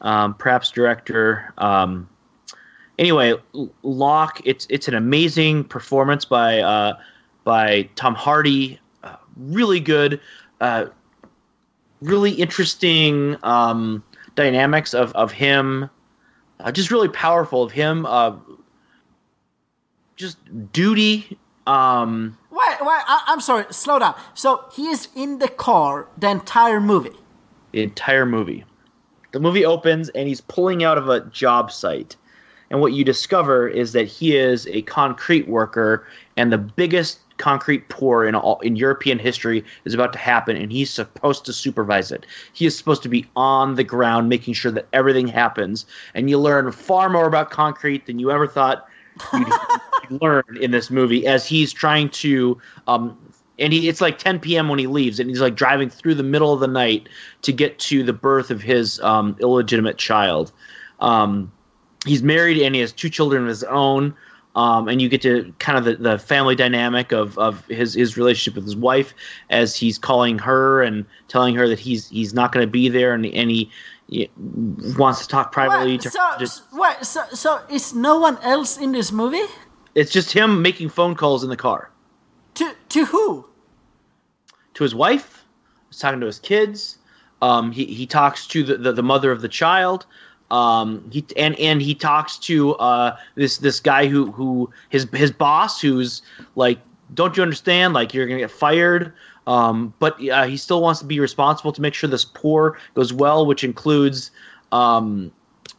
Um, 0.02 0.34
perhaps 0.34 0.72
director. 0.72 1.54
Um, 1.58 2.10
anyway, 3.00 3.34
Locke. 3.84 4.42
It's 4.46 4.68
it's 4.70 4.88
an 4.88 4.94
amazing 4.94 5.64
performance 5.66 6.26
by 6.26 6.60
uh, 6.60 6.98
by 7.44 7.90
Tom 7.96 8.16
Hardy. 8.16 8.80
Uh, 9.04 9.16
really 9.38 9.80
good. 9.80 10.20
Uh, 10.62 10.86
really 12.02 12.32
interesting 12.32 13.38
um, 13.44 14.04
dynamics 14.36 14.94
of 14.94 15.12
of 15.14 15.32
him. 15.32 15.90
Uh, 16.60 16.72
just 16.72 16.92
really 16.92 17.10
powerful 17.10 17.64
of 17.64 17.72
him. 17.72 18.06
Uh, 18.06 18.36
just 20.16 20.38
duty. 20.72 21.38
Um, 21.68 22.38
Wait, 22.52 22.78
wait, 22.80 23.04
I, 23.08 23.24
I'm 23.28 23.42
sorry, 23.42 23.66
slow 23.72 24.00
down. 24.00 24.16
So 24.34 24.64
he 24.74 24.88
is 24.88 25.10
in 25.16 25.40
the 25.40 25.48
car 25.50 26.08
the 26.18 26.30
entire 26.30 26.80
movie. 26.80 27.12
the 27.74 27.82
entire 27.84 28.26
movie. 28.26 28.64
The 29.34 29.40
movie 29.42 29.66
opens 29.66 30.08
and 30.10 30.28
he's 30.28 30.40
pulling 30.40 30.84
out 30.84 30.98
of 30.98 31.10
a 31.10 31.22
job 31.26 31.70
site. 31.72 32.16
And 32.70 32.82
what 32.82 32.94
you 32.94 33.04
discover 33.04 33.68
is 33.68 33.94
that 33.94 34.08
he 34.08 34.36
is 34.36 34.68
a 34.68 34.82
concrete 34.84 35.48
worker 35.48 36.08
and 36.38 36.52
the 36.52 36.58
biggest 36.58 37.20
concrete 37.38 37.90
pour 37.90 38.26
in 38.26 38.34
all 38.34 38.60
in 38.62 38.76
European 38.76 39.20
history 39.20 39.64
is 39.84 39.94
about 39.94 40.14
to 40.14 40.20
happen 40.20 40.56
and 40.56 40.72
he's 40.72 40.90
supposed 40.90 41.46
to 41.46 41.54
supervise 41.54 42.12
it. 42.12 42.26
He 42.54 42.66
is 42.66 42.78
supposed 42.78 43.04
to 43.04 43.10
be 43.10 43.26
on 43.36 43.76
the 43.76 43.84
ground 43.84 44.30
making 44.30 44.54
sure 44.54 44.72
that 44.72 44.88
everything 44.94 45.28
happens 45.28 45.86
and 46.14 46.30
you 46.30 46.40
learn 46.40 46.72
far 46.72 47.10
more 47.10 47.28
about 47.28 47.52
concrete 47.52 48.06
than 48.06 48.20
you 48.20 48.32
ever 48.32 48.48
thought 48.48 48.88
you'd, 49.34 49.48
learn 50.22 50.44
in 50.62 50.70
this 50.70 50.92
movie 50.92 51.26
as 51.26 51.48
he's 51.48 51.74
trying 51.74 52.08
to 52.10 52.56
um, 52.86 53.18
and 53.60 53.74
he 53.74 53.88
it's 53.88 54.02
like 54.02 54.18
10 54.18 54.40
p.m. 54.40 54.70
when 54.70 54.80
he 54.80 54.88
leaves, 54.88 55.20
and 55.20 55.30
he's 55.30 55.42
like 55.42 55.56
driving 55.56 55.90
through 55.90 56.16
the 56.16 56.24
middle 56.24 56.54
of 56.54 56.60
the 56.60 56.68
night 56.68 57.08
to 57.44 57.52
get 57.52 57.80
to 57.80 58.04
the 58.04 58.14
birth 58.14 58.52
of 58.52 58.62
his 58.62 59.00
um, 59.02 59.36
illegitimate 59.40 59.98
child. 59.98 60.52
Um, 61.00 61.52
he's 62.06 62.24
married 62.24 62.58
and 62.62 62.76
he 62.76 62.82
has 62.82 62.92
two 62.92 63.10
children 63.10 63.42
of 63.44 63.48
his 63.50 63.64
own. 63.64 64.16
Um, 64.56 64.88
and 64.88 65.02
you 65.02 65.10
get 65.10 65.22
to 65.24 65.54
kind 65.60 65.78
of 65.78 65.84
the, 65.84 65.96
the 65.98 66.18
family 66.18 66.56
dynamic 66.56 67.12
of, 67.12 67.38
of 67.38 67.66
his, 67.66 67.94
his 67.94 68.16
relationship 68.16 68.56
with 68.56 68.64
his 68.64 68.76
wife 68.78 69.14
as 69.50 69.76
he's 69.76 69.98
calling 69.98 70.40
her 70.40 70.82
and 70.82 71.06
telling 71.28 71.56
her 71.56 71.68
that 71.68 71.78
he's 71.78 72.08
he's 72.08 72.34
not 72.34 72.54
going 72.54 72.66
to 72.66 72.72
be 72.72 72.88
there 72.88 73.14
and, 73.14 73.26
and 73.26 73.52
he, 73.52 73.70
he 74.08 74.30
wants 74.98 75.20
to 75.24 75.28
talk 75.28 75.52
privately 75.52 75.94
Wait, 75.96 76.02
to 76.02 76.10
so, 76.10 76.20
her. 76.22 76.40
Just, 76.40 76.64
wait, 76.72 76.96
so, 77.02 77.24
so 77.34 77.60
is 77.70 77.94
no 77.94 78.18
one 78.18 78.38
else 78.44 78.78
in 78.78 78.94
this 78.94 79.12
movie? 79.12 79.44
it's 79.94 80.12
just 80.12 80.32
him 80.32 80.62
making 80.62 80.88
phone 80.90 81.16
calls 81.16 81.44
in 81.44 81.50
the 81.50 81.58
car 81.58 81.92
To 82.54 82.74
to 82.90 83.06
who? 83.06 83.46
to 84.76 84.84
his 84.84 84.96
wife. 84.96 85.44
He's 85.90 86.00
talking 86.00 86.22
to 86.22 86.26
his 86.28 86.40
kids. 86.40 86.98
Um, 87.42 87.74
he 87.74 87.84
he 87.86 88.06
talks 88.08 88.48
to 88.48 88.64
the, 88.64 88.78
the, 88.78 88.94
the 88.94 89.04
mother 89.04 89.32
of 89.34 89.42
the 89.42 89.50
child. 89.50 90.06
Um, 90.56 91.04
he 91.12 91.26
and 91.36 91.60
and 91.60 91.82
he 91.82 91.94
talks 91.94 92.38
to 92.40 92.76
uh, 92.76 93.18
this 93.36 93.58
this 93.58 93.82
guy 93.82 94.08
who 94.08 94.32
who 94.32 94.70
his 94.90 95.06
his 95.14 95.30
boss 95.30 95.82
who's 95.82 96.22
like, 96.56 96.80
don't 97.14 97.36
you 97.36 97.44
understand? 97.44 97.94
Like 97.94 98.14
you're 98.14 98.26
gonna 98.26 98.40
get 98.40 98.52
fired. 98.52 99.12
Um, 99.48 99.94
but 100.00 100.18
uh, 100.30 100.46
he 100.46 100.56
still 100.56 100.82
wants 100.82 101.02
to 101.02 101.06
be 101.06 101.20
responsible 101.20 101.74
to 101.74 101.82
make 101.82 101.94
sure 101.94 102.10
this 102.10 102.24
pour 102.26 102.78
goes 102.96 103.12
well, 103.12 103.46
which 103.46 103.64
includes 103.66 104.32
um, 104.72 105.30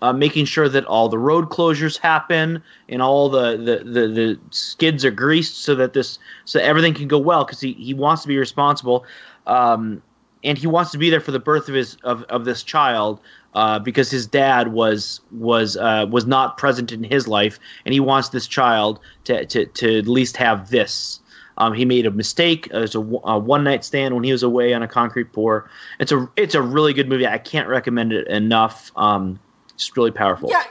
uh, 0.03 0.13
making 0.13 0.45
sure 0.45 0.69
that 0.69 0.85
all 0.85 1.09
the 1.09 1.19
road 1.19 1.49
closures 1.49 1.99
happen 1.99 2.63
and 2.89 3.01
all 3.01 3.29
the, 3.29 3.57
the, 3.57 3.79
the, 3.79 4.09
the 4.09 4.39
skids 4.51 5.05
are 5.05 5.11
greased 5.11 5.65
so 5.65 5.75
that 5.75 5.95
this 5.95 6.19
so 6.45 6.61
everything 6.61 6.93
can 6.95 7.09
go 7.09 7.19
well 7.19 7.45
because 7.45 7.61
he, 7.61 7.73
he 7.73 7.95
wants 7.95 8.23
to 8.23 8.29
be 8.29 8.37
responsible 8.37 9.05
um, 9.47 10.03
and 10.45 10.59
he 10.59 10.67
wants 10.67 10.91
to 10.93 10.99
be 10.99 11.11
there 11.11 11.21
for 11.21 11.33
the 11.33 11.39
birth 11.39 11.69
of 11.69 11.75
his 11.75 11.97
of, 12.05 12.23
of 12.25 12.45
this 12.45 12.63
child 12.63 13.21
uh, 13.55 13.79
because 13.79 14.11
his 14.11 14.27
dad 14.27 14.73
was 14.73 15.21
was 15.33 15.77
uh, 15.77 16.07
was 16.11 16.27
not 16.27 16.57
present 16.57 16.93
in 16.93 17.03
his 17.03 17.27
life 17.27 17.59
and 17.85 17.93
he 17.93 18.01
wants 18.01 18.31
this 18.31 18.47
child 18.47 19.01
to, 19.25 19.45
to, 19.47 19.67
to 19.67 19.99
at 19.99 20.07
least 20.07 20.37
have 20.37 20.71
this 20.71 21.21
um, 21.59 21.73
he 21.73 21.85
made 21.85 22.07
a 22.07 22.11
mistake. 22.11 22.69
It 22.73 22.79
was 22.79 22.95
a, 22.95 23.01
a 23.01 23.39
one 23.39 23.65
night 23.65 23.85
stand 23.85 24.15
when 24.15 24.25
he 24.25 24.33
was 24.33 24.43
away 24.43 24.75
on 24.75 24.83
a 24.83 24.89
concrete 24.89 25.33
pour. 25.33 25.71
It's 25.99 26.13
a 26.13 26.29
it's 26.37 26.55
a 26.55 26.63
really 26.63 26.93
good 26.93 27.09
movie. 27.09 27.27
I 27.27 27.39
can't 27.39 27.69
recommend 27.69 28.13
it 28.13 28.27
enough. 28.29 28.93
Um, 28.97 29.39
it's 29.75 29.97
really 29.97 30.11
powerful. 30.11 30.51
Yeah, 30.51 30.65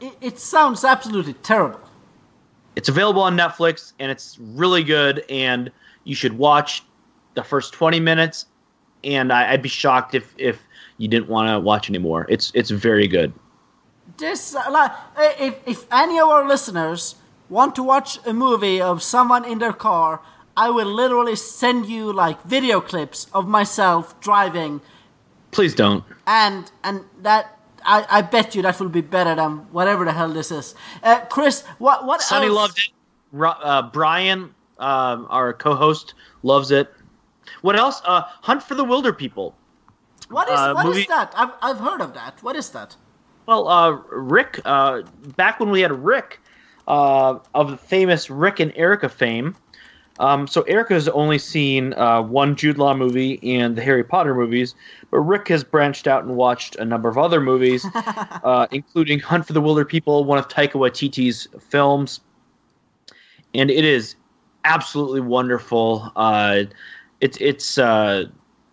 it, 0.00 0.16
it 0.20 0.38
sounds 0.38 0.84
absolutely 0.84 1.34
terrible. 1.34 1.80
It's 2.74 2.88
available 2.88 3.22
on 3.22 3.36
Netflix 3.36 3.92
and 3.98 4.10
it's 4.10 4.38
really 4.40 4.82
good. 4.82 5.24
And 5.28 5.70
you 6.04 6.14
should 6.14 6.38
watch 6.38 6.82
the 7.34 7.44
first 7.44 7.72
twenty 7.72 8.00
minutes. 8.00 8.46
And 9.04 9.32
I, 9.32 9.52
I'd 9.52 9.62
be 9.62 9.68
shocked 9.68 10.14
if 10.14 10.34
if 10.38 10.58
you 10.98 11.08
didn't 11.08 11.28
want 11.28 11.48
to 11.48 11.58
watch 11.60 11.88
anymore. 11.88 12.26
It's 12.28 12.52
it's 12.54 12.70
very 12.70 13.08
good. 13.08 13.32
This 14.18 14.54
like 14.70 14.92
if 15.40 15.54
if 15.66 15.86
any 15.92 16.18
of 16.18 16.28
our 16.28 16.46
listeners 16.46 17.16
want 17.48 17.74
to 17.76 17.82
watch 17.82 18.18
a 18.26 18.32
movie 18.32 18.80
of 18.80 19.02
someone 19.02 19.44
in 19.44 19.58
their 19.58 19.72
car, 19.72 20.20
I 20.56 20.70
will 20.70 20.86
literally 20.94 21.36
send 21.36 21.86
you 21.86 22.12
like 22.12 22.42
video 22.44 22.80
clips 22.80 23.26
of 23.32 23.46
myself 23.48 24.18
driving, 24.20 24.80
Please 25.50 25.74
don't. 25.74 26.04
and 26.26 26.70
and 26.84 27.04
that. 27.22 27.58
I, 27.84 28.06
I 28.18 28.22
bet 28.22 28.54
you 28.54 28.62
that 28.62 28.78
will 28.78 28.88
be 28.88 29.00
better 29.00 29.34
than 29.34 29.66
whatever 29.72 30.04
the 30.04 30.12
hell 30.12 30.28
this 30.32 30.52
is. 30.52 30.76
Uh, 31.02 31.18
Chris, 31.28 31.64
what 31.78 32.06
what 32.06 32.22
Sonny 32.22 32.46
else? 32.46 32.54
loved 32.54 32.78
it. 32.78 32.88
Ro- 33.32 33.58
Uh, 33.60 33.82
Brian, 33.90 34.54
um, 34.78 35.26
our 35.30 35.52
co-host, 35.52 36.14
loves 36.44 36.70
it. 36.70 36.88
What 37.60 37.76
else? 37.76 38.00
Uh, 38.04 38.22
Hunt 38.42 38.62
for 38.62 38.74
the 38.74 38.84
Wilder 38.84 39.12
People. 39.12 39.54
What 40.28 40.48
is 40.48 40.58
uh, 40.58 40.72
what 40.72 40.86
is 40.86 40.94
movie- 40.94 41.06
that? 41.08 41.32
I've 41.36 41.52
I've 41.60 41.78
heard 41.78 42.00
of 42.00 42.14
that. 42.14 42.42
What 42.42 42.56
is 42.56 42.70
that? 42.70 42.96
Well, 43.46 43.68
uh, 43.68 43.90
Rick, 44.10 44.60
uh, 44.64 45.02
back 45.36 45.58
when 45.58 45.70
we 45.70 45.80
had 45.80 45.92
Rick 45.92 46.40
uh, 46.86 47.38
of 47.54 47.70
the 47.70 47.76
famous 47.76 48.30
Rick 48.30 48.60
and 48.60 48.72
Erica 48.76 49.08
fame. 49.08 49.56
Um, 50.18 50.46
so 50.46 50.62
Erica's 50.62 51.08
only 51.08 51.38
seen 51.38 51.94
uh, 51.94 52.22
one 52.22 52.54
Jude 52.54 52.78
Law 52.78 52.94
movie 52.94 53.40
and 53.42 53.76
the 53.76 53.82
Harry 53.82 54.04
Potter 54.04 54.34
movies, 54.34 54.74
but 55.10 55.20
Rick 55.20 55.48
has 55.48 55.64
branched 55.64 56.06
out 56.06 56.22
and 56.22 56.36
watched 56.36 56.76
a 56.76 56.84
number 56.84 57.08
of 57.08 57.16
other 57.16 57.40
movies, 57.40 57.84
uh, 57.94 58.66
including 58.70 59.18
Hunt 59.18 59.46
for 59.46 59.54
the 59.54 59.60
Wilder 59.60 59.84
People, 59.84 60.24
one 60.24 60.38
of 60.38 60.48
Taika 60.48 60.72
Waititi's 60.72 61.48
films, 61.60 62.20
and 63.54 63.70
it 63.70 63.84
is 63.84 64.16
absolutely 64.64 65.22
wonderful. 65.22 66.12
Uh, 66.14 66.64
it's 67.22 67.38
it's 67.40 67.78
uh, 67.78 68.26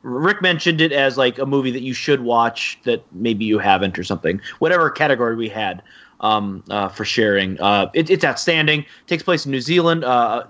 Rick 0.04 0.42
mentioned 0.42 0.82
it 0.82 0.92
as 0.92 1.18
like 1.18 1.40
a 1.40 1.46
movie 1.46 1.72
that 1.72 1.84
you 1.84 1.94
should 1.94 2.22
watch 2.22 2.80
that 2.84 3.06
maybe 3.14 3.46
you 3.46 3.60
haven't 3.60 3.98
or 3.98 4.04
something. 4.04 4.42
Whatever 4.60 4.90
category 4.90 5.36
we 5.36 5.50
had 5.50 5.84
um, 6.20 6.64
uh, 6.70 6.90
for 6.90 7.06
sharing, 7.06 7.60
uh, 7.62 7.90
it, 7.94 8.10
it's 8.10 8.26
outstanding. 8.26 8.86
takes 9.08 9.24
place 9.24 9.46
in 9.46 9.52
New 9.52 9.62
Zealand. 9.62 10.04
Uh, 10.04 10.46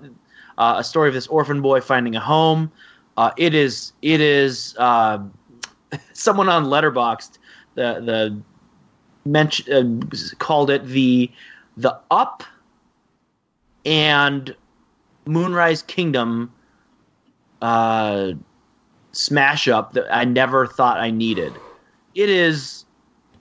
uh, 0.58 0.76
a 0.78 0.84
story 0.84 1.08
of 1.08 1.14
this 1.14 1.26
orphan 1.28 1.62
boy 1.62 1.80
finding 1.80 2.16
a 2.16 2.20
home. 2.20 2.72
Uh, 3.16 3.30
it 3.36 3.54
is 3.54 3.92
it 4.02 4.20
is 4.20 4.74
uh, 4.78 5.18
someone 6.12 6.48
on 6.48 6.64
Letterboxd 6.66 7.38
the 7.74 8.00
the 8.00 8.42
uh, 9.70 10.36
called 10.38 10.70
it 10.70 10.84
the 10.86 11.30
the 11.76 11.98
up 12.10 12.42
and 13.84 14.54
Moonrise 15.26 15.82
Kingdom 15.82 16.52
uh, 17.62 18.32
smash 19.12 19.68
up 19.68 19.92
that 19.92 20.12
I 20.14 20.24
never 20.24 20.66
thought 20.66 20.98
I 20.98 21.10
needed. 21.10 21.52
It 22.14 22.28
is, 22.28 22.84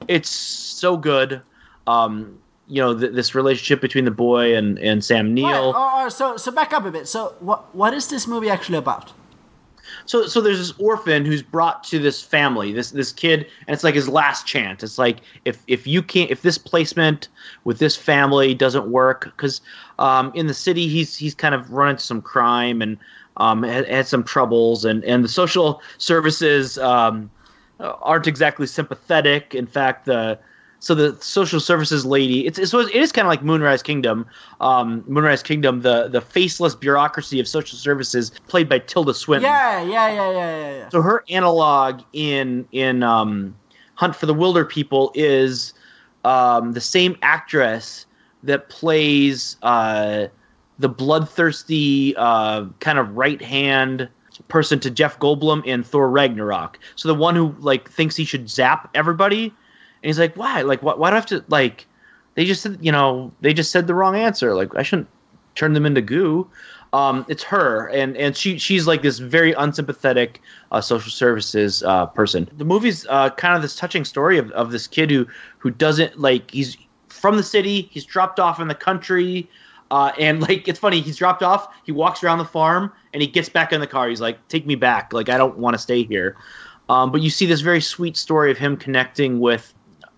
it's 0.08 0.30
so 0.30 0.98
good. 0.98 1.42
Um, 1.88 2.38
you 2.68 2.82
know, 2.82 2.98
th- 2.98 3.14
this 3.14 3.34
relationship 3.34 3.82
between 3.82 4.06
the 4.06 4.12
boy 4.12 4.56
and, 4.56 4.78
and 4.80 5.04
Sam 5.04 5.34
Neill. 5.34 5.74
oh, 5.76 6.04
oh, 6.06 6.10
so 6.10 6.38
so 6.38 6.52
back 6.52 6.72
up 6.72 6.86
a 6.86 6.92
bit. 6.92 7.08
So 7.08 7.34
what 7.40 7.74
what 7.76 7.94
is 7.96 8.08
this 8.08 8.28
movie 8.28 8.50
actually 8.50 8.78
about? 8.78 9.12
So 10.06 10.28
so 10.28 10.40
there's 10.40 10.60
this 10.60 10.74
orphan 10.80 11.26
who's 11.26 11.42
brought 11.42 11.84
to 11.86 12.00
this 12.00 12.22
family, 12.22 12.72
this 12.72 12.92
this 12.92 13.12
kid, 13.12 13.48
and 13.68 13.74
it's 13.74 13.84
like 13.84 13.96
his 13.96 14.08
last 14.08 14.46
chance. 14.46 14.84
It's 14.84 15.00
like 15.00 15.18
if 15.46 15.64
if 15.68 15.88
you 15.88 16.04
can't 16.04 16.30
if 16.30 16.44
this 16.44 16.60
placement 16.60 17.28
with 17.64 17.80
this 17.80 17.96
family 17.96 18.54
doesn't 18.54 18.92
work, 18.92 19.26
because 19.26 19.62
um, 19.98 20.32
in 20.36 20.46
the 20.46 20.54
city 20.54 20.88
he's 20.88 21.16
he's 21.16 21.34
kind 21.34 21.56
of 21.56 21.72
run 21.72 21.92
into 21.92 22.04
some 22.04 22.22
crime 22.22 22.82
and 22.84 22.98
um, 23.39 23.63
had, 23.63 23.88
had 23.88 24.08
some 24.08 24.23
troubles, 24.23 24.86
and 24.86 25.04
and 25.06 25.23
the 25.23 25.30
social 25.30 25.82
services 25.97 26.78
um, 26.78 27.30
aren't 27.80 28.28
exactly 28.28 28.67
sympathetic. 28.67 29.56
In 29.56 29.67
fact, 29.67 30.06
the 30.06 30.39
so 30.80 30.95
the 30.95 31.15
social 31.21 31.60
services 31.60 32.06
lady, 32.06 32.47
it's, 32.47 32.58
it's 32.58 32.73
it 32.73 32.95
is 32.95 33.12
kind 33.12 33.25
of 33.25 33.30
like 33.30 33.43
Moonrise 33.43 33.84
Kingdom. 33.84 34.25
Um, 34.62 35.04
Moonrise 35.08 35.43
Kingdom, 35.43 35.82
the 35.82 36.08
the 36.08 36.21
faceless 36.21 36.73
bureaucracy 36.73 37.39
of 37.39 37.47
social 37.47 37.78
services, 37.78 38.32
played 38.47 38.69
by 38.69 38.80
Tilda 38.80 39.13
Swinton. 39.13 39.49
Yeah, 39.49 39.82
yeah, 39.82 40.10
yeah, 40.10 40.32
yeah, 40.32 40.78
yeah. 40.78 40.89
So 40.89 41.02
her 41.02 41.23
analog 41.30 42.02
in 42.13 42.67
in 42.71 43.04
um, 43.04 43.56
Hunt 43.95 44.15
for 44.15 44.25
the 44.25 44.34
Wilder 44.34 44.63
People 44.63 45.12
is 45.15 45.73
um, 46.23 46.73
the 46.73 46.82
same 46.82 47.17
actress 47.21 48.06
that 48.43 48.69
plays 48.69 49.58
uh, 49.62 50.28
the 50.80 50.89
bloodthirsty 50.89 52.15
uh, 52.15 52.65
kind 52.80 52.98
of 52.98 53.15
right 53.15 53.42
hand 53.42 54.10
person 54.48 54.80
to 54.80 54.89
Jeff 54.89 55.20
Goldblum 55.20 55.65
in 55.65 55.84
Thor 55.84 56.10
Ragnarok. 56.10 56.80
So 56.96 57.08
the 57.08 57.15
one 57.15 57.36
who 57.36 57.54
like 57.60 57.89
thinks 57.89 58.15
he 58.15 58.26
should 58.26 58.50
zap 58.50 58.89
everybody, 58.96 59.46
and 59.46 59.54
he's 60.08 60.20
like, 60.20 60.36
why? 60.36 60.62
Like, 60.62 60.82
why, 60.82 60.96
why 60.96 61.10
do 61.10 61.13
I 61.13 61.18
have 61.18 61.26
to 61.28 61.44
like? 61.50 61.86
They 62.36 62.46
just 62.46 62.62
said, 62.62 62.78
you 62.82 62.92
know, 62.92 63.32
they 63.42 63.54
just 63.54 63.72
said 63.72 63.88
the 63.88 63.94
wrong 63.94 64.15
answer. 64.15 64.56
Like, 64.56 64.76
I 64.76 64.84
shouldn't 64.84 65.10
turn 65.56 65.74
them 65.74 65.86
into 65.86 66.02
goo. 66.02 66.50
Um, 66.94 67.26
it's 67.30 67.44
her, 67.44 67.88
and 67.89 68.18
and 68.18 68.36
she 68.36 68.58
she's 68.58 68.88
like 68.88 69.04
this 69.04 69.20
very 69.20 69.52
unsympathetic 69.54 70.42
uh, 70.72 70.82
social 70.82 71.12
services 71.12 71.84
uh, 71.84 72.08
person. 72.08 72.50
The 72.58 72.65
movie's 72.65 73.06
uh, 73.10 73.30
kind 73.32 73.56
of 73.56 73.62
this 73.62 73.76
touching 73.76 74.06
story 74.06 74.39
of, 74.39 74.50
of 74.52 74.72
this 74.72 74.88
kid 74.88 75.12
who 75.12 75.28
who 75.60 75.70
doesn't 75.70 76.20
like 76.20 76.50
he's 76.50 76.78
from 77.10 77.38
the 77.38 77.44
city, 77.44 77.89
he's 77.92 78.06
dropped 78.06 78.39
off 78.39 78.60
in 78.60 78.70
the 78.70 78.76
country, 78.76 79.48
uh, 79.91 80.12
and 80.19 80.41
like 80.41 80.67
it's 80.67 80.80
funny, 80.80 81.02
he's 81.02 81.17
dropped 81.17 81.43
off, 81.43 81.73
he 81.86 81.91
walks 81.91 82.23
around 82.23 82.38
the 82.38 82.45
farm, 82.45 82.91
and 83.13 83.21
he 83.21 83.28
gets 83.28 83.49
back 83.49 83.73
in 83.73 83.82
the 83.82 83.88
car. 83.88 84.10
He's 84.10 84.21
like, 84.21 84.45
"Take 84.47 84.65
me 84.65 84.75
back, 84.75 85.13
like 85.13 85.30
I 85.30 85.38
don't 85.38 85.58
want 85.58 85.73
to 85.73 85.78
stay 85.78 86.04
here." 86.04 86.38
Um, 86.89 87.12
but 87.12 87.21
you 87.21 87.29
see 87.29 87.46
this 87.46 87.62
very 87.62 87.81
sweet 87.81 88.17
story 88.17 88.52
of 88.52 88.58
him 88.58 88.77
connecting 88.77 89.40
with. 89.40 89.73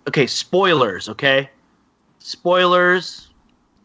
Okay, 0.07 0.27
spoilers. 0.27 1.09
Okay, 1.09 1.49
spoilers 2.19 3.31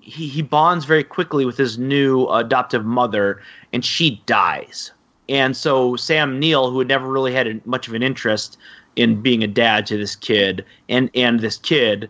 he, 0.07 0.29
he 0.29 0.41
bonds 0.41 0.85
very 0.85 1.05
quickly 1.05 1.45
with 1.45 1.59
his 1.59 1.79
new 1.79 2.27
adoptive 2.29 2.85
mother, 2.85 3.43
and 3.73 3.85
she 3.85 4.23
dies. 4.27 4.93
And 5.29 5.57
so 5.57 5.97
Sam 5.97 6.39
Neill, 6.39 6.71
who 6.71 6.79
had 6.79 6.89
never 6.89 7.09
really 7.09 7.35
had 7.35 7.67
much 7.67 7.89
of 7.89 7.95
an 7.95 8.03
interest 8.03 8.57
in 8.95 9.21
being 9.21 9.43
a 9.43 9.49
dad 9.49 9.85
to 9.87 9.99
this 9.99 10.15
kid, 10.15 10.65
and 10.89 11.11
and 11.15 11.41
this 11.41 11.57
kid, 11.59 12.09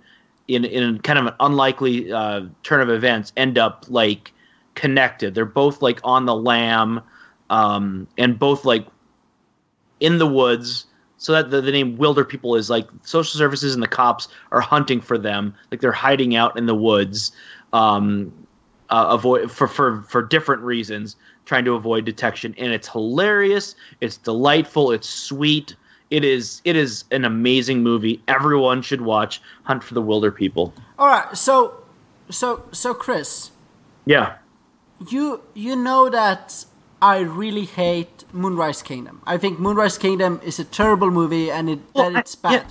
in 0.48 0.64
in 0.64 0.98
kind 1.00 1.18
of 1.18 1.26
an 1.26 1.34
unlikely 1.40 2.12
uh, 2.12 2.42
turn 2.62 2.80
of 2.80 2.90
events, 2.90 3.32
end 3.36 3.58
up 3.58 3.84
like 3.88 4.32
connected. 4.74 5.34
They're 5.34 5.44
both 5.44 5.82
like 5.82 6.00
on 6.04 6.26
the 6.26 6.34
lam. 6.36 7.00
um, 7.50 8.06
and 8.18 8.38
both 8.38 8.64
like 8.64 8.86
in 10.00 10.18
the 10.18 10.26
woods. 10.26 10.86
So 11.18 11.32
that 11.32 11.50
the, 11.50 11.62
the 11.62 11.72
name 11.72 11.96
Wilder 11.96 12.24
People 12.24 12.56
is 12.56 12.68
like 12.68 12.86
social 13.02 13.38
services 13.38 13.72
and 13.72 13.82
the 13.82 13.88
cops 13.88 14.28
are 14.52 14.60
hunting 14.60 15.00
for 15.00 15.16
them, 15.16 15.54
like 15.70 15.80
they're 15.80 15.92
hiding 15.92 16.36
out 16.36 16.58
in 16.58 16.66
the 16.66 16.74
woods, 16.74 17.32
um, 17.72 18.32
uh, 18.90 19.06
avoid 19.08 19.50
for 19.50 19.66
for 19.66 20.02
for 20.02 20.22
different 20.22 20.62
reasons, 20.62 21.16
trying 21.46 21.64
to 21.64 21.74
avoid 21.74 22.04
detection. 22.04 22.54
And 22.58 22.72
it's 22.72 22.88
hilarious. 22.88 23.74
It's 24.02 24.18
delightful. 24.18 24.92
It's 24.92 25.08
sweet. 25.08 25.74
It 26.10 26.24
is 26.24 26.60
it 26.64 26.76
is 26.76 27.04
an 27.10 27.24
amazing 27.24 27.82
movie. 27.82 28.22
Everyone 28.28 28.80
should 28.82 29.00
watch 29.00 29.40
Hunt 29.64 29.82
for 29.82 29.94
the 29.94 30.02
Wilder 30.02 30.30
People. 30.30 30.72
All 30.98 31.08
right, 31.08 31.36
so 31.36 31.82
so 32.30 32.62
so 32.72 32.94
Chris, 32.94 33.50
Yeah. 34.04 34.36
you 35.08 35.42
you 35.54 35.74
know 35.76 36.08
that 36.08 36.64
I 37.02 37.18
really 37.20 37.64
hate 37.64 38.24
Moonrise 38.32 38.82
Kingdom. 38.82 39.20
I 39.26 39.36
think 39.36 39.58
Moonrise 39.58 39.98
Kingdom 39.98 40.40
is 40.44 40.58
a 40.58 40.64
terrible 40.64 41.10
movie 41.10 41.50
and 41.50 41.68
it 41.68 41.80
Well, 41.94 42.12
that 42.12 42.20
it's 42.20 42.34
bad. 42.36 42.52
yeah. 42.52 42.64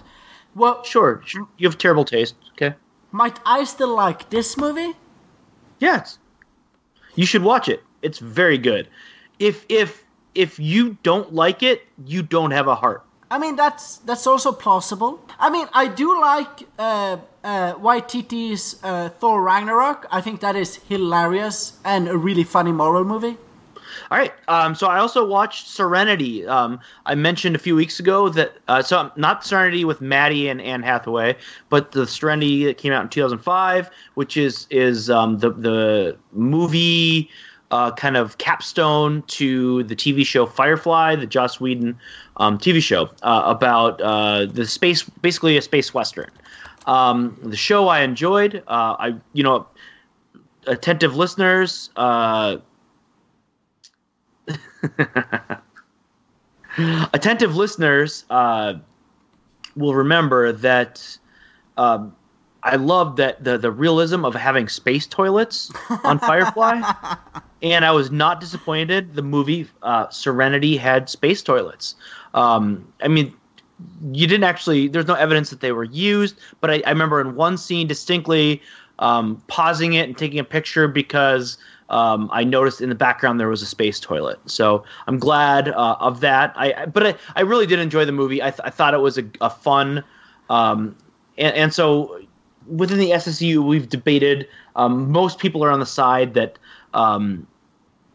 Well, 0.55 0.83
Sure, 0.83 1.21
sure. 1.25 1.47
You 1.57 1.67
have 1.67 1.77
terrible 1.77 2.05
taste. 2.05 2.35
Okay. 2.53 2.73
might 3.11 3.39
I 3.45 3.65
still 3.65 3.93
like 3.95 4.29
this 4.29 4.57
movie? 4.57 4.93
Yes. 5.79 6.17
You 7.15 7.25
should 7.25 7.43
watch 7.43 7.67
it. 7.69 7.83
It's 8.01 8.19
very 8.19 8.57
good. 8.57 8.87
If 9.39 9.65
if 9.67 10.03
if 10.35 10.57
you 10.59 10.97
don't 11.03 11.33
like 11.33 11.63
it, 11.63 11.83
you 12.05 12.21
don't 12.23 12.51
have 12.51 12.67
a 12.67 12.75
heart. 12.75 13.03
I 13.29 13.39
mean 13.39 13.55
that's 13.55 13.97
that's 13.97 14.27
also 14.27 14.51
plausible. 14.51 15.19
I 15.39 15.49
mean 15.49 15.67
I 15.73 15.87
do 15.87 16.19
like 16.19 16.63
uh, 16.77 17.17
uh, 17.43 17.73
YTT's 17.75 18.77
uh, 18.83 19.09
Thor 19.09 19.41
Ragnarok. 19.41 20.05
I 20.11 20.21
think 20.21 20.41
that 20.41 20.55
is 20.55 20.75
hilarious 20.89 21.77
and 21.83 22.07
a 22.07 22.17
really 22.17 22.43
funny 22.43 22.71
moral 22.71 23.03
movie. 23.03 23.37
All 24.11 24.17
right. 24.17 24.33
Um, 24.47 24.75
so 24.75 24.87
I 24.87 24.99
also 24.99 25.25
watched 25.25 25.67
Serenity. 25.67 26.45
Um, 26.45 26.79
I 27.05 27.15
mentioned 27.15 27.55
a 27.55 27.59
few 27.59 27.75
weeks 27.75 27.99
ago 27.99 28.29
that 28.29 28.53
uh, 28.67 28.81
so 28.81 29.11
not 29.15 29.43
Serenity 29.45 29.85
with 29.85 30.01
Maddie 30.01 30.47
and 30.47 30.61
Anne 30.61 30.83
Hathaway, 30.83 31.35
but 31.69 31.91
the 31.91 32.05
Serenity 32.05 32.65
that 32.65 32.77
came 32.77 32.93
out 32.93 33.03
in 33.03 33.09
2005, 33.09 33.89
which 34.13 34.37
is 34.37 34.67
is 34.69 35.09
um, 35.09 35.39
the 35.39 35.51
the 35.51 36.17
movie 36.33 37.29
uh, 37.71 37.91
kind 37.91 38.17
of 38.17 38.37
capstone 38.37 39.23
to 39.27 39.83
the 39.83 39.95
TV 39.95 40.25
show 40.25 40.45
Firefly, 40.45 41.15
the 41.15 41.25
Joss 41.25 41.59
Whedon 41.59 41.97
um, 42.37 42.57
TV 42.57 42.81
show 42.81 43.09
uh, 43.23 43.43
about 43.45 43.99
uh, 44.01 44.45
the 44.45 44.65
space, 44.65 45.03
basically 45.03 45.57
a 45.57 45.61
space 45.61 45.93
western. 45.93 46.29
Um, 46.85 47.37
the 47.43 47.57
show 47.57 47.87
I 47.87 48.01
enjoyed. 48.01 48.63
Uh, 48.67 48.95
I 48.99 49.15
you 49.33 49.43
know 49.43 49.67
attentive 50.67 51.15
listeners. 51.15 51.89
Uh, 51.95 52.57
attentive 57.13 57.55
listeners 57.55 58.25
uh, 58.29 58.73
will 59.75 59.95
remember 59.95 60.51
that 60.51 61.17
um, 61.77 62.15
I 62.65 62.77
love 62.77 63.15
that 63.17 63.43
the 63.43 63.57
the 63.57 63.71
realism 63.71 64.25
of 64.25 64.33
having 64.33 64.67
space 64.67 65.05
toilets 65.05 65.71
on 66.03 66.17
Firefly, 66.19 66.81
and 67.61 67.85
I 67.85 67.91
was 67.91 68.09
not 68.09 68.39
disappointed. 68.39 69.13
The 69.13 69.21
movie 69.21 69.67
uh, 69.83 70.09
Serenity 70.09 70.75
had 70.75 71.07
space 71.07 71.43
toilets. 71.43 71.95
Um, 72.33 72.91
I 73.01 73.07
mean, 73.07 73.33
you 74.11 74.25
didn't 74.25 74.45
actually. 74.45 74.87
There's 74.87 75.05
no 75.05 75.13
evidence 75.13 75.51
that 75.51 75.61
they 75.61 75.71
were 75.71 75.83
used, 75.83 76.39
but 76.59 76.71
I, 76.71 76.81
I 76.87 76.89
remember 76.89 77.21
in 77.21 77.35
one 77.35 77.55
scene 77.57 77.87
distinctly 77.87 78.63
um, 78.97 79.41
pausing 79.47 79.93
it 79.93 80.07
and 80.07 80.17
taking 80.17 80.39
a 80.39 80.43
picture 80.43 80.87
because 80.87 81.59
um, 81.89 82.29
I 82.33 82.43
noticed 82.43 82.81
in 82.81 82.89
the 82.89 82.95
background 82.95 83.39
there 83.39 83.49
was 83.49 83.61
a 83.61 83.67
space 83.67 83.99
toilet. 83.99 84.39
So 84.47 84.83
I'm 85.05 85.19
glad 85.19 85.69
uh, 85.69 85.97
of 85.99 86.19
that. 86.21 86.53
I, 86.55 86.87
but 86.87 87.05
I, 87.05 87.15
I 87.35 87.41
really 87.41 87.67
did 87.67 87.77
enjoy 87.77 88.05
the 88.05 88.11
movie. 88.11 88.41
I, 88.41 88.49
th- 88.49 88.61
I 88.63 88.71
thought 88.71 88.93
it 88.95 89.01
was 89.01 89.19
a, 89.19 89.25
a 89.41 89.51
fun, 89.51 90.03
um, 90.49 90.95
and, 91.37 91.55
and 91.55 91.73
so 91.73 92.19
within 92.67 92.97
the 92.97 93.11
SSU 93.11 93.63
we've 93.63 93.89
debated. 93.89 94.47
Um, 94.75 95.11
most 95.11 95.39
people 95.39 95.63
are 95.63 95.71
on 95.71 95.79
the 95.79 95.85
side 95.85 96.33
that 96.33 96.57
um, 96.93 97.45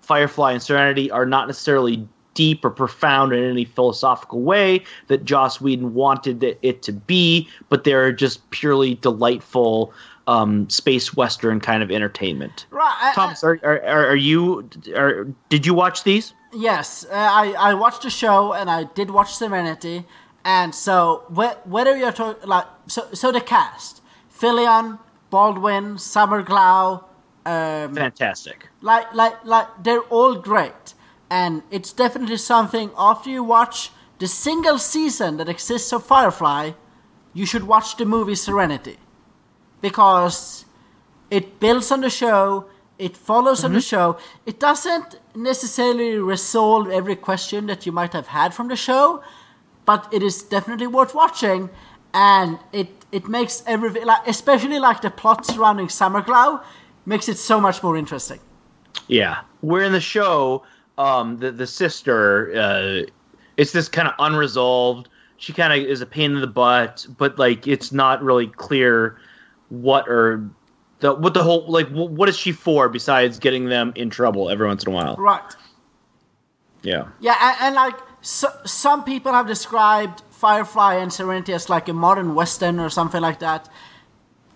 Firefly 0.02 0.52
and 0.52 0.62
Serenity 0.62 1.10
are 1.10 1.26
not 1.26 1.46
necessarily 1.46 2.06
deep 2.34 2.64
or 2.64 2.70
profound 2.70 3.32
in 3.32 3.42
any 3.42 3.64
philosophical 3.64 4.40
way 4.40 4.82
that 5.08 5.24
Joss 5.24 5.60
Whedon 5.60 5.94
wanted 5.94 6.42
it, 6.62 6.82
to 6.82 6.92
be, 6.92 7.48
but 7.68 7.84
they're 7.84 8.12
just 8.12 8.48
purely 8.50 8.94
delightful 8.96 9.92
um, 10.26 10.68
space 10.70 11.14
western 11.14 11.60
kind 11.60 11.82
of 11.82 11.90
entertainment. 11.90 12.66
Right. 12.70 12.96
I- 13.00 13.14
Thomas, 13.14 13.42
are, 13.42 13.58
are, 13.64 13.82
are 13.82 14.06
are 14.10 14.16
you? 14.16 14.68
Are, 14.94 15.24
did 15.48 15.66
you 15.66 15.74
watch 15.74 16.04
these? 16.04 16.32
Yes, 16.52 17.04
uh, 17.10 17.14
I, 17.14 17.54
I 17.58 17.74
watched 17.74 18.02
the 18.02 18.10
show 18.10 18.52
and 18.52 18.70
I 18.70 18.84
did 18.84 19.10
watch 19.10 19.34
Serenity, 19.34 20.04
and 20.44 20.74
so 20.74 21.24
wh- 21.34 21.66
whether 21.66 21.96
you're 21.96 22.12
talking 22.12 22.48
like 22.48 22.66
so 22.86 23.08
so 23.12 23.30
the 23.32 23.40
cast, 23.40 23.99
Fillion, 24.40 24.98
Baldwin, 25.30 25.98
Summer 25.98 26.42
Glau, 26.42 27.04
um, 27.46 27.94
Fantastic. 27.94 28.68
like 28.80 29.12
like 29.14 29.44
like 29.44 29.68
they're 29.82 30.06
all 30.16 30.34
great, 30.34 30.94
and 31.30 31.62
it's 31.70 31.92
definitely 31.92 32.36
something 32.36 32.90
after 32.96 33.30
you 33.30 33.44
watch 33.44 33.90
the 34.18 34.26
single 34.26 34.78
season 34.78 35.36
that 35.38 35.48
exists 35.48 35.92
of 35.92 36.04
Firefly, 36.04 36.72
you 37.32 37.46
should 37.46 37.64
watch 37.64 37.96
the 37.96 38.04
movie 38.04 38.34
Serenity, 38.34 38.98
because 39.80 40.64
it 41.30 41.60
builds 41.60 41.90
on 41.90 42.00
the 42.00 42.10
show. 42.10 42.66
It 42.98 43.16
follows 43.16 43.64
on 43.64 43.72
the 43.72 43.80
show. 43.80 44.18
It 44.44 44.60
doesn't 44.60 45.18
necessarily 45.34 46.18
resolve 46.18 46.90
every 46.90 47.16
question 47.16 47.66
that 47.66 47.86
you 47.86 47.92
might 47.92 48.12
have 48.12 48.26
had 48.26 48.52
from 48.52 48.68
the 48.68 48.76
show, 48.76 49.22
but 49.86 50.06
it 50.12 50.22
is 50.22 50.42
definitely 50.42 50.86
worth 50.86 51.14
watching. 51.14 51.70
And 52.12 52.58
it 52.72 52.99
it 53.12 53.28
makes 53.28 53.62
everything 53.66 54.04
like 54.06 54.26
especially 54.26 54.78
like 54.78 55.00
the 55.00 55.10
plot 55.10 55.46
surrounding 55.46 55.88
Summer 55.88 56.22
Glau 56.22 56.62
makes 57.06 57.28
it 57.28 57.36
so 57.38 57.60
much 57.60 57.82
more 57.82 57.96
interesting. 57.96 58.40
Yeah, 59.08 59.40
where 59.60 59.82
in 59.84 59.92
the 59.92 60.00
show, 60.00 60.64
um, 60.98 61.38
the 61.38 61.50
the 61.50 61.66
sister, 61.66 62.52
uh, 62.54 63.10
it's 63.56 63.72
this 63.72 63.88
kind 63.88 64.08
of 64.08 64.14
unresolved. 64.18 65.08
She 65.38 65.52
kind 65.52 65.72
of 65.72 65.88
is 65.88 66.00
a 66.00 66.06
pain 66.06 66.32
in 66.32 66.40
the 66.40 66.46
butt, 66.46 67.06
but 67.16 67.38
like 67.38 67.66
it's 67.66 67.92
not 67.92 68.22
really 68.22 68.46
clear 68.46 69.18
what 69.70 70.08
or 70.08 70.48
the 71.00 71.14
what 71.14 71.34
the 71.34 71.42
whole 71.42 71.66
like 71.66 71.88
wh- 71.88 72.10
what 72.12 72.28
is 72.28 72.36
she 72.36 72.52
for 72.52 72.88
besides 72.88 73.38
getting 73.38 73.66
them 73.66 73.92
in 73.96 74.10
trouble 74.10 74.50
every 74.50 74.66
once 74.66 74.84
in 74.84 74.92
a 74.92 74.94
while. 74.94 75.16
Right. 75.16 75.54
Yeah. 76.82 77.08
Yeah, 77.20 77.36
and, 77.40 77.56
and 77.60 77.74
like 77.74 77.94
so, 78.20 78.48
some 78.64 79.04
people 79.04 79.32
have 79.32 79.46
described 79.46 80.22
Firefly 80.40 80.94
and 81.02 81.12
Serenity 81.12 81.52
as 81.52 81.68
like 81.68 81.86
a 81.88 81.92
modern 81.92 82.34
western 82.34 82.80
or 82.80 82.88
something 82.90 83.20
like 83.20 83.38
that. 83.40 83.68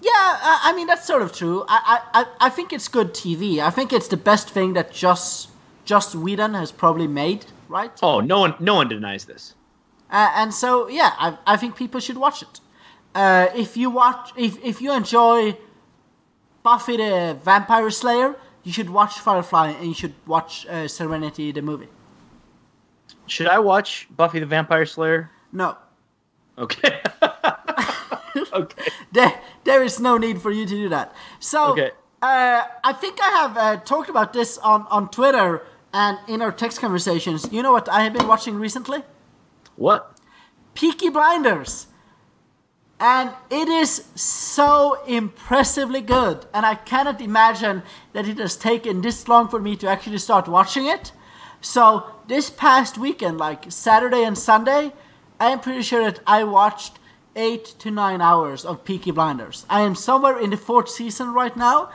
Yeah, 0.01 0.11
I, 0.15 0.61
I 0.69 0.73
mean 0.77 0.87
that's 0.87 1.07
sort 1.07 1.23
of 1.23 1.33
true. 1.33 1.65
I, 1.69 2.01
I, 2.15 2.25
I- 2.47 2.51
think 2.51 2.73
it's 2.73 2.89
good 2.89 3.13
TV. 3.15 3.59
I 3.59 3.71
think 3.71 3.93
it's 3.93 4.09
the 4.09 4.17
best 4.17 4.49
thing 4.51 4.73
that 4.75 4.93
just 4.93 5.49
Joss 5.85 6.15
Whedon 6.15 6.55
has 6.55 6.73
probably 6.73 7.07
made. 7.07 7.47
Right. 7.69 7.93
Oh, 8.03 8.21
no 8.21 8.39
one 8.41 8.55
no 8.61 8.75
one 8.81 8.89
denies 8.89 9.25
this. 9.25 9.55
Uh, 10.11 10.31
and 10.41 10.53
so 10.55 10.89
yeah, 10.89 11.13
I, 11.19 11.39
I 11.47 11.57
think 11.57 11.77
people 11.77 12.01
should 12.01 12.17
watch 12.19 12.43
it. 12.43 12.61
Uh, 13.15 13.47
if 13.55 13.77
you 13.77 13.91
watch, 13.91 14.31
if 14.37 14.53
if 14.65 14.81
you 14.83 14.93
enjoy 14.93 15.57
Buffy 16.63 16.97
the 16.97 17.37
Vampire 17.43 17.91
Slayer, 17.91 18.37
you 18.63 18.73
should 18.73 18.91
watch 18.91 19.19
Firefly 19.21 19.69
and 19.79 19.87
you 19.89 19.95
should 19.95 20.15
watch 20.27 20.67
uh, 20.67 20.89
Serenity 20.89 21.53
the 21.53 21.63
movie. 21.63 21.89
Should 23.27 23.49
I 23.49 23.59
watch 23.59 24.07
Buffy 24.17 24.41
the 24.41 24.47
Vampire 24.47 24.87
Slayer? 24.87 25.31
No, 25.55 25.77
Okay. 26.59 27.01
okay. 28.53 28.85
there 29.13 29.41
there 29.65 29.83
is 29.83 29.99
no 30.01 30.19
need 30.19 30.41
for 30.43 30.51
you 30.51 30.67
to 30.67 30.75
do 30.75 30.89
that. 30.89 31.15
So 31.41 31.73
Okay. 31.73 31.91
uh, 32.23 32.63
I 32.85 32.93
think 32.93 33.19
I 33.23 33.31
have 33.41 33.57
uh, 33.57 33.77
talked 33.85 34.09
about 34.11 34.33
this 34.33 34.59
on 34.59 34.87
on 34.91 35.09
Twitter 35.09 35.63
and 35.93 36.19
in 36.29 36.43
our 36.43 36.53
text 36.53 36.81
conversations. 36.81 37.49
You 37.53 37.63
know 37.63 37.73
what 37.73 37.89
I 37.89 38.03
have 38.03 38.13
been 38.13 38.27
watching 38.29 38.57
recently? 38.61 39.03
What? 39.77 40.19
Peaky 40.75 41.09
Blinders. 41.09 41.87
And 43.01 43.31
it 43.51 43.69
is 43.69 44.05
so 44.15 44.99
impressively 45.07 46.01
good. 46.01 46.47
And 46.55 46.65
I 46.65 46.75
cannot 46.77 47.21
imagine 47.21 47.83
that 48.13 48.27
it 48.29 48.39
has 48.39 48.57
taken 48.57 49.01
this 49.03 49.27
long 49.29 49.49
for 49.49 49.61
me 49.61 49.77
to 49.77 49.89
actually 49.89 50.19
start 50.19 50.49
watching 50.49 50.87
it. 50.87 51.13
So, 51.61 52.05
this 52.29 52.51
past 52.51 52.97
weekend, 52.99 53.39
like 53.39 53.71
Saturday 53.73 54.23
and 54.25 54.37
Sunday, 54.39 54.93
I 55.45 55.51
am 55.51 55.61
pretty 55.61 55.83
sure 55.83 56.03
that 56.09 56.21
I 56.27 56.41
watched 56.45 56.93
eight 57.37 57.65
to 57.81 57.91
nine 57.91 58.21
hours 58.31 58.65
of 58.65 58.85
Peaky 58.89 59.11
Blinders. 59.19 59.67
I 59.69 59.81
am 59.89 59.95
somewhere 59.95 60.39
in 60.45 60.51
the 60.51 60.57
fourth 60.69 60.89
season 60.89 61.35
right 61.35 61.57
now, 61.57 61.91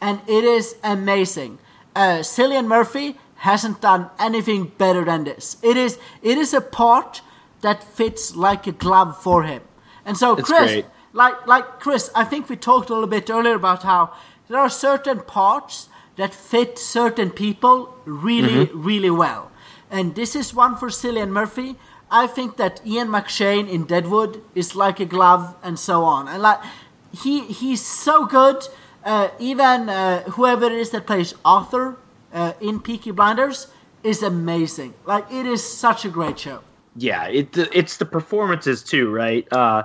and 0.00 0.20
it 0.26 0.44
is 0.44 0.76
amazing. 0.82 1.58
Uh, 1.94 2.18
Cillian 2.34 2.66
Murphy 2.66 3.08
hasn't 3.48 3.80
done 3.80 4.02
anything 4.18 4.72
better 4.78 5.04
than 5.04 5.24
this. 5.24 5.44
It 5.62 5.76
is 5.76 5.98
it 6.22 6.38
is 6.38 6.54
a 6.54 6.60
part 6.60 7.20
that 7.60 7.78
fits 7.98 8.34
like 8.46 8.66
a 8.66 8.72
glove 8.72 9.12
for 9.26 9.42
him. 9.42 9.62
And 10.06 10.16
so, 10.16 10.28
It's 10.36 10.48
Chris, 10.48 10.70
great. 10.72 10.86
like 11.12 11.36
like 11.46 11.66
Chris, 11.84 12.10
I 12.14 12.24
think 12.30 12.48
we 12.48 12.56
talked 12.56 12.88
a 12.90 12.94
little 12.94 13.12
bit 13.16 13.28
earlier 13.30 13.54
about 13.56 13.82
how 13.82 14.02
there 14.48 14.58
are 14.58 14.70
certain 14.70 15.20
parts 15.20 15.88
that 16.16 16.32
fit 16.34 16.78
certain 16.78 17.30
people 17.30 17.76
really, 18.06 18.66
Mm-hmm. 18.66 18.82
really 18.90 19.10
well. 19.24 19.44
and 19.90 20.14
this 20.14 20.34
is 20.36 20.54
one 20.64 20.74
for 20.80 20.88
Cillian 20.90 21.30
Murphy. 21.40 21.70
I 22.14 22.28
think 22.28 22.58
that 22.58 22.80
Ian 22.86 23.08
McShane 23.08 23.68
in 23.68 23.86
Deadwood 23.86 24.40
is 24.54 24.76
like 24.76 25.00
a 25.00 25.04
glove, 25.04 25.56
and 25.64 25.76
so 25.76 26.04
on. 26.04 26.28
And 26.28 26.40
like 26.40 26.60
he 27.10 27.42
he's 27.46 27.84
so 27.84 28.24
good. 28.24 28.62
Uh, 29.04 29.28
even 29.40 29.88
uh, 29.88 30.22
whoever 30.30 30.66
it 30.66 30.72
is 30.72 30.90
that 30.90 31.06
plays 31.06 31.34
Arthur 31.44 31.96
uh, 32.32 32.52
in 32.60 32.78
Peaky 32.78 33.10
Blinders 33.10 33.66
is 34.04 34.22
amazing. 34.22 34.94
Like 35.04 35.30
it 35.30 35.44
is 35.44 35.62
such 35.62 36.04
a 36.04 36.08
great 36.08 36.38
show. 36.38 36.60
Yeah, 36.96 37.26
it 37.26 37.58
it's 37.74 37.96
the 37.96 38.06
performances 38.06 38.84
too, 38.84 39.10
right? 39.10 39.52
Uh, 39.52 39.82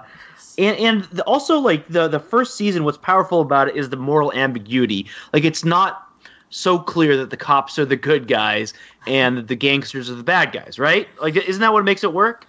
and 0.60 0.78
and 0.78 1.04
the, 1.06 1.24
also 1.24 1.58
like 1.58 1.88
the 1.88 2.08
the 2.08 2.20
first 2.20 2.56
season, 2.56 2.84
what's 2.84 3.00
powerful 3.00 3.42
about 3.42 3.70
it 3.70 3.76
is 3.76 3.90
the 3.90 3.98
moral 3.98 4.32
ambiguity. 4.34 5.08
Like 5.34 5.46
it's 5.46 5.66
not 5.66 6.06
so 6.52 6.78
clear 6.80 7.18
that 7.18 7.30
the 7.30 7.38
cops 7.38 7.78
are 7.80 7.86
the 7.86 7.96
good 7.96 8.28
guys 8.28 8.74
and 9.10 9.48
the 9.48 9.56
gangsters 9.56 10.10
are 10.12 10.16
the 10.16 10.24
bad 10.36 10.52
guys, 10.52 10.78
right? 10.80 11.08
Like 11.22 11.36
isn't 11.36 11.62
that 11.62 11.74
what 11.74 11.84
makes 11.84 12.04
it 12.04 12.14
work? 12.14 12.46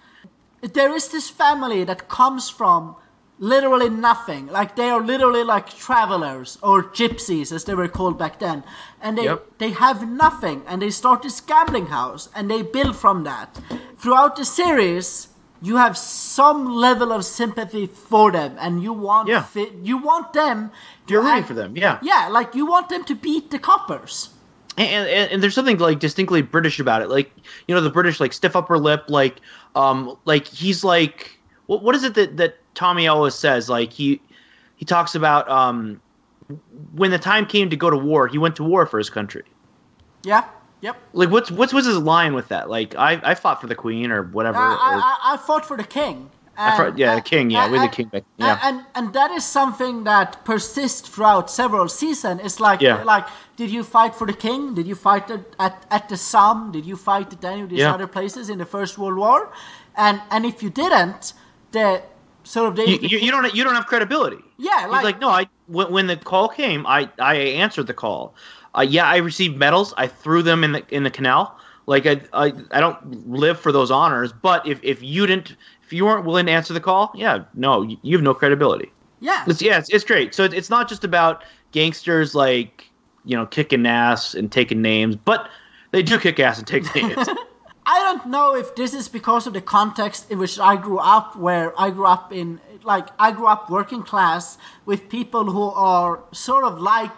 There 0.61 0.93
is 0.99 1.09
this 1.09 1.27
family 1.29 1.83
that 1.85 2.07
comes 2.07 2.49
from 2.59 2.95
literally 3.39 3.89
nothing. 3.89 4.43
Like 4.47 4.75
they 4.75 4.89
are 4.95 5.01
literally 5.13 5.43
like 5.43 5.67
travelers 5.87 6.59
or 6.61 6.83
gypsies, 6.83 7.51
as 7.51 7.63
they 7.65 7.73
were 7.73 7.87
called 7.87 8.17
back 8.23 8.37
then, 8.39 8.63
and 9.01 9.17
they 9.17 9.23
Yep. 9.23 9.39
they 9.57 9.71
have 9.71 10.07
nothing, 10.07 10.61
and 10.67 10.79
they 10.81 10.91
start 10.91 11.23
this 11.23 11.41
gambling 11.41 11.87
house, 11.87 12.29
and 12.35 12.49
they 12.51 12.61
build 12.61 12.95
from 12.95 13.23
that. 13.23 13.49
Throughout 13.97 14.35
the 14.35 14.45
series, 14.45 15.27
you 15.63 15.77
have 15.77 15.95
some 15.97 16.59
level 16.87 17.11
of 17.11 17.21
sympathy 17.25 17.85
for 17.87 18.31
them, 18.31 18.51
and 18.59 18.83
you 18.85 18.93
want 18.93 19.27
Yeah. 19.29 19.43
fi- 19.53 19.73
you 19.89 19.97
want 19.97 20.33
them. 20.33 20.69
You're 21.07 21.23
rooting 21.23 21.43
for 21.51 21.55
them, 21.61 21.71
yeah. 21.75 21.97
Yeah, 22.11 22.23
like 22.37 22.49
you 22.59 22.65
want 22.73 22.87
them 22.89 23.03
to 23.05 23.15
beat 23.15 23.49
the 23.49 23.59
coppers. 23.59 24.29
And, 24.77 25.09
and, 25.09 25.31
and 25.31 25.43
there's 25.43 25.55
something 25.55 25.77
like 25.77 25.99
distinctly 25.99 26.41
British 26.41 26.79
about 26.79 27.01
it. 27.01 27.09
Like 27.09 27.31
you 27.67 27.75
know, 27.75 27.81
the 27.81 27.89
British 27.89 28.19
like 28.19 28.33
stiff 28.33 28.55
upper 28.55 28.77
lip. 28.77 29.05
Like 29.07 29.39
um, 29.75 30.17
like 30.25 30.47
he's 30.47 30.83
like 30.83 31.37
what 31.67 31.83
what 31.83 31.95
is 31.95 32.03
it 32.03 32.15
that 32.15 32.37
that 32.37 32.57
Tommy 32.75 33.07
always 33.07 33.35
says? 33.35 33.69
Like 33.69 33.91
he 33.93 34.21
he 34.75 34.85
talks 34.85 35.15
about 35.15 35.49
um, 35.49 36.01
when 36.95 37.11
the 37.11 37.19
time 37.19 37.45
came 37.45 37.69
to 37.69 37.75
go 37.75 37.89
to 37.89 37.97
war, 37.97 38.27
he 38.27 38.37
went 38.37 38.55
to 38.57 38.63
war 38.63 38.85
for 38.85 38.97
his 38.97 39.09
country. 39.09 39.43
Yeah. 40.23 40.45
Yep. 40.81 40.97
Like 41.13 41.29
what's 41.29 41.51
what's 41.51 41.73
what's 41.73 41.87
his 41.87 41.97
line 41.97 42.33
with 42.33 42.47
that? 42.47 42.69
Like 42.69 42.95
I 42.95 43.21
I 43.23 43.35
fought 43.35 43.61
for 43.61 43.67
the 43.67 43.75
queen 43.75 44.11
or 44.11 44.23
whatever. 44.23 44.57
I, 44.57 45.17
I, 45.23 45.33
I 45.33 45.37
fought 45.37 45.65
for 45.65 45.77
the 45.77 45.83
king. 45.83 46.31
And- 46.57 46.81
uh, 46.81 46.91
yeah, 46.95 47.13
uh, 47.13 47.15
the 47.15 47.21
king, 47.21 47.49
yeah, 47.49 47.63
and- 47.63 47.71
with 47.71 47.81
the 47.81 47.87
king 47.87 48.09
yeah. 48.37 48.59
And 48.63 48.83
and 48.95 49.13
that 49.13 49.31
is 49.31 49.45
something 49.45 50.03
that 50.03 50.43
persists 50.45 51.07
throughout 51.09 51.49
several 51.49 51.87
seasons. 51.87 52.41
It's 52.43 52.59
like 52.59 52.81
Yeah. 52.81 53.03
like 53.03 53.25
did 53.55 53.69
you 53.71 53.83
fight 53.83 54.13
for 54.15 54.27
the 54.27 54.33
king? 54.47 54.73
Did 54.73 54.87
you 54.87 54.95
fight 54.95 55.29
at 55.31 55.43
at, 55.59 55.85
at 55.89 56.09
the 56.09 56.17
Somme? 56.17 56.71
Did 56.71 56.85
you 56.85 56.97
fight 56.97 57.31
at 57.33 57.43
any 57.45 57.61
of 57.61 57.69
these 57.69 57.79
Yeah. 57.79 57.93
other 57.93 58.07
places 58.07 58.49
in 58.49 58.57
the 58.57 58.65
First 58.65 58.97
World 58.97 59.17
War? 59.17 59.49
And 59.95 60.21
and 60.29 60.45
if 60.45 60.61
you 60.63 60.69
didn't, 60.69 61.33
the 61.71 62.01
sort 62.43 62.67
of 62.69 62.75
the, 62.75 62.89
you, 62.89 62.97
you, 63.01 63.17
you 63.25 63.31
don't 63.31 63.53
you 63.55 63.63
don't 63.63 63.75
have 63.75 63.87
credibility. 63.87 64.43
Yeah, 64.57 64.87
like- 64.89 65.03
like, 65.03 65.19
no, 65.19 65.29
I 65.29 65.47
when, 65.67 65.87
when 65.91 66.07
the 66.07 66.17
call 66.17 66.47
came, 66.49 66.85
I 66.85 67.09
I 67.19 67.35
answered 67.63 67.87
the 67.87 67.93
call. 67.93 68.33
Uh, 68.77 68.81
yeah, 68.81 69.05
I 69.05 69.17
received 69.17 69.57
medals. 69.57 69.93
I 69.97 70.07
threw 70.07 70.41
them 70.43 70.63
in 70.63 70.71
the 70.73 70.83
in 70.89 71.03
the 71.03 71.11
canal. 71.11 71.57
Like 71.87 72.05
I 72.05 72.21
I, 72.33 72.53
I 72.71 72.79
don't 72.79 73.29
live 73.29 73.59
for 73.59 73.71
those 73.71 73.91
honors. 73.91 74.31
But 74.31 74.65
if, 74.67 74.79
if 74.83 75.01
you 75.03 75.25
didn't 75.27 75.55
if 75.91 75.97
you 75.97 76.05
weren't 76.05 76.25
willing 76.25 76.45
to 76.45 76.51
answer 76.53 76.73
the 76.73 76.79
call, 76.79 77.11
yeah, 77.13 77.43
no, 77.53 77.81
you, 77.81 78.15
have 78.15 78.23
no 78.23 78.33
credibility. 78.33 78.89
yeah. 79.19 79.43
It's, 79.45 79.61
yeah, 79.61 79.77
it's, 79.77 79.89
it's 79.89 80.05
great. 80.05 80.33
So 80.33 80.45
it's 80.45 80.69
not 80.69 80.87
just 80.87 81.03
about 81.03 81.43
gangsters 81.73 82.33
like 82.33 82.89
you 83.25 83.35
know 83.35 83.45
kicking 83.45 83.85
ass 83.85 84.33
and 84.33 84.49
taking 84.49 84.81
names, 84.81 85.17
but 85.17 85.49
they 85.91 86.01
do 86.01 86.17
kick 86.17 86.39
ass 86.39 86.59
and 86.59 86.65
take 86.65 86.83
names. 86.95 87.27
I 87.85 87.99
don't 88.03 88.27
know 88.27 88.55
if 88.55 88.73
this 88.75 88.93
is 88.93 89.09
because 89.09 89.47
of 89.47 89.53
the 89.53 89.59
context 89.59 90.31
in 90.31 90.39
which 90.39 90.57
I 90.59 90.77
grew 90.77 90.99
up, 90.99 91.35
where 91.35 91.77
I 91.77 91.89
grew 91.89 92.05
up 92.05 92.31
in, 92.31 92.61
like, 92.83 93.07
I 93.19 93.31
grew 93.33 93.47
up 93.47 93.69
working 93.69 94.01
class 94.01 94.57
with 94.85 95.09
people 95.09 95.51
who 95.51 95.63
are 95.71 96.23
sort 96.31 96.63
of 96.63 96.79
like 96.79 97.11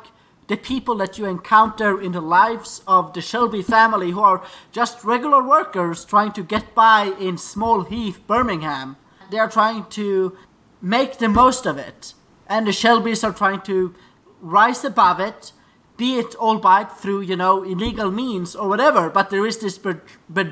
the 0.47 0.57
people 0.57 0.95
that 0.95 1.17
you 1.17 1.25
encounter 1.25 2.01
in 2.01 2.11
the 2.11 2.21
lives 2.21 2.81
of 2.87 3.13
the 3.13 3.21
Shelby 3.21 3.61
family, 3.61 4.11
who 4.11 4.19
are 4.19 4.43
just 4.71 5.03
regular 5.03 5.41
workers 5.41 6.05
trying 6.05 6.31
to 6.33 6.43
get 6.43 6.75
by 6.75 7.13
in 7.19 7.37
Small 7.37 7.83
Heath, 7.83 8.19
Birmingham. 8.27 8.97
They 9.31 9.39
are 9.39 9.49
trying 9.49 9.85
to 9.91 10.37
make 10.81 11.17
the 11.17 11.29
most 11.29 11.65
of 11.65 11.77
it, 11.77 12.13
and 12.47 12.67
the 12.67 12.71
Shelbys 12.71 13.23
are 13.23 13.33
trying 13.33 13.61
to 13.61 13.95
rise 14.41 14.83
above 14.83 15.19
it 15.21 15.53
be 15.95 16.17
it 16.17 16.35
albeit 16.35 16.91
through 16.97 17.21
you 17.21 17.35
know 17.35 17.63
illegal 17.63 18.11
means 18.11 18.55
or 18.55 18.67
whatever 18.67 19.09
but 19.09 19.29
there 19.29 19.45
is 19.45 19.59
this 19.59 19.77
but 19.77 20.01
but 20.27 20.47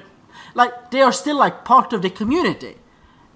like 0.53 0.91
they 0.91 1.01
are 1.01 1.11
still 1.11 1.35
like 1.35 1.65
part 1.65 1.91
of 1.91 2.01
the 2.01 2.09
community 2.09 2.77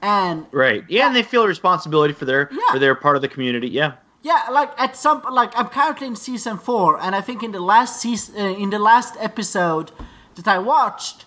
and 0.06 0.46
right. 0.52 0.84
Yeah, 0.88 1.08
and 1.08 1.16
they 1.16 1.24
feel 1.24 1.48
responsibility 1.48 2.14
for 2.14 2.26
their 2.26 2.48
Yeah. 2.52 2.72
for 2.72 2.80
their 2.80 2.96
part 2.96 3.16
of 3.16 3.22
the 3.22 3.28
community. 3.28 3.68
Yeah. 3.70 3.94
Yeah 4.26 4.42
like 4.52 4.72
at 4.78 4.96
some 4.96 5.22
like 5.32 5.52
i'm 5.60 5.70
currently 5.78 6.08
in 6.08 6.16
season 6.16 6.58
four 6.58 7.00
and 7.00 7.16
i 7.16 7.22
think 7.22 7.44
in 7.44 7.52
the 7.52 7.66
last 7.74 8.02
season 8.02 8.36
uh, 8.36 8.64
in 8.64 8.70
the 8.72 8.80
last 8.80 9.14
episode 9.20 9.92
that 10.36 10.48
i 10.48 10.58
watched 10.58 11.26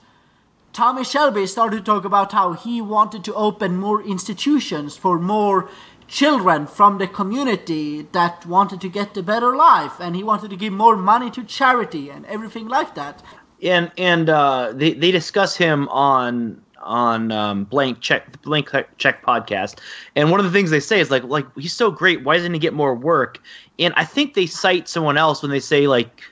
tommy 0.72 1.04
shelby 1.04 1.46
started 1.46 1.78
to 1.78 1.82
talk 1.92 2.04
about 2.04 2.32
how 2.32 2.48
he 2.64 2.74
wanted 2.82 3.22
to 3.22 3.32
open 3.34 3.76
more 3.76 4.02
institutions 4.02 4.96
for 4.96 5.14
more 5.18 5.68
children 6.08 6.66
from 6.66 6.98
the 6.98 7.06
community 7.06 8.08
that 8.12 8.44
wanted 8.46 8.80
to 8.80 8.88
get 8.88 9.16
a 9.16 9.22
better 9.22 9.54
life 9.54 10.00
and 10.00 10.16
he 10.16 10.22
wanted 10.24 10.50
to 10.50 10.56
give 10.56 10.72
more 10.72 10.96
money 10.96 11.30
to 11.30 11.44
charity 11.44 12.10
and 12.10 12.24
everything 12.26 12.66
like 12.66 12.94
that. 12.94 13.22
And 13.62 13.92
and 13.98 14.30
uh, 14.30 14.72
they 14.74 14.94
they 14.94 15.10
discuss 15.10 15.56
him 15.56 15.88
on 15.88 16.62
on 16.82 17.32
um, 17.32 17.64
blank 17.64 18.00
check 18.00 18.40
blank 18.42 18.70
check 18.98 19.22
podcast. 19.22 19.78
And 20.16 20.30
one 20.30 20.40
of 20.40 20.46
the 20.46 20.52
things 20.52 20.70
they 20.70 20.80
say 20.80 21.00
is 21.00 21.10
like 21.10 21.24
like 21.24 21.46
he's 21.56 21.72
so 21.72 21.90
great. 21.90 22.24
Why 22.24 22.36
doesn't 22.36 22.52
he 22.52 22.58
get 22.58 22.74
more 22.74 22.94
work? 22.94 23.40
And 23.78 23.94
i 23.96 24.04
think 24.04 24.34
they 24.34 24.46
cite 24.46 24.88
someone 24.88 25.16
else 25.16 25.42
when 25.42 25.50
they 25.50 25.60
say 25.60 25.86
like 25.86 26.22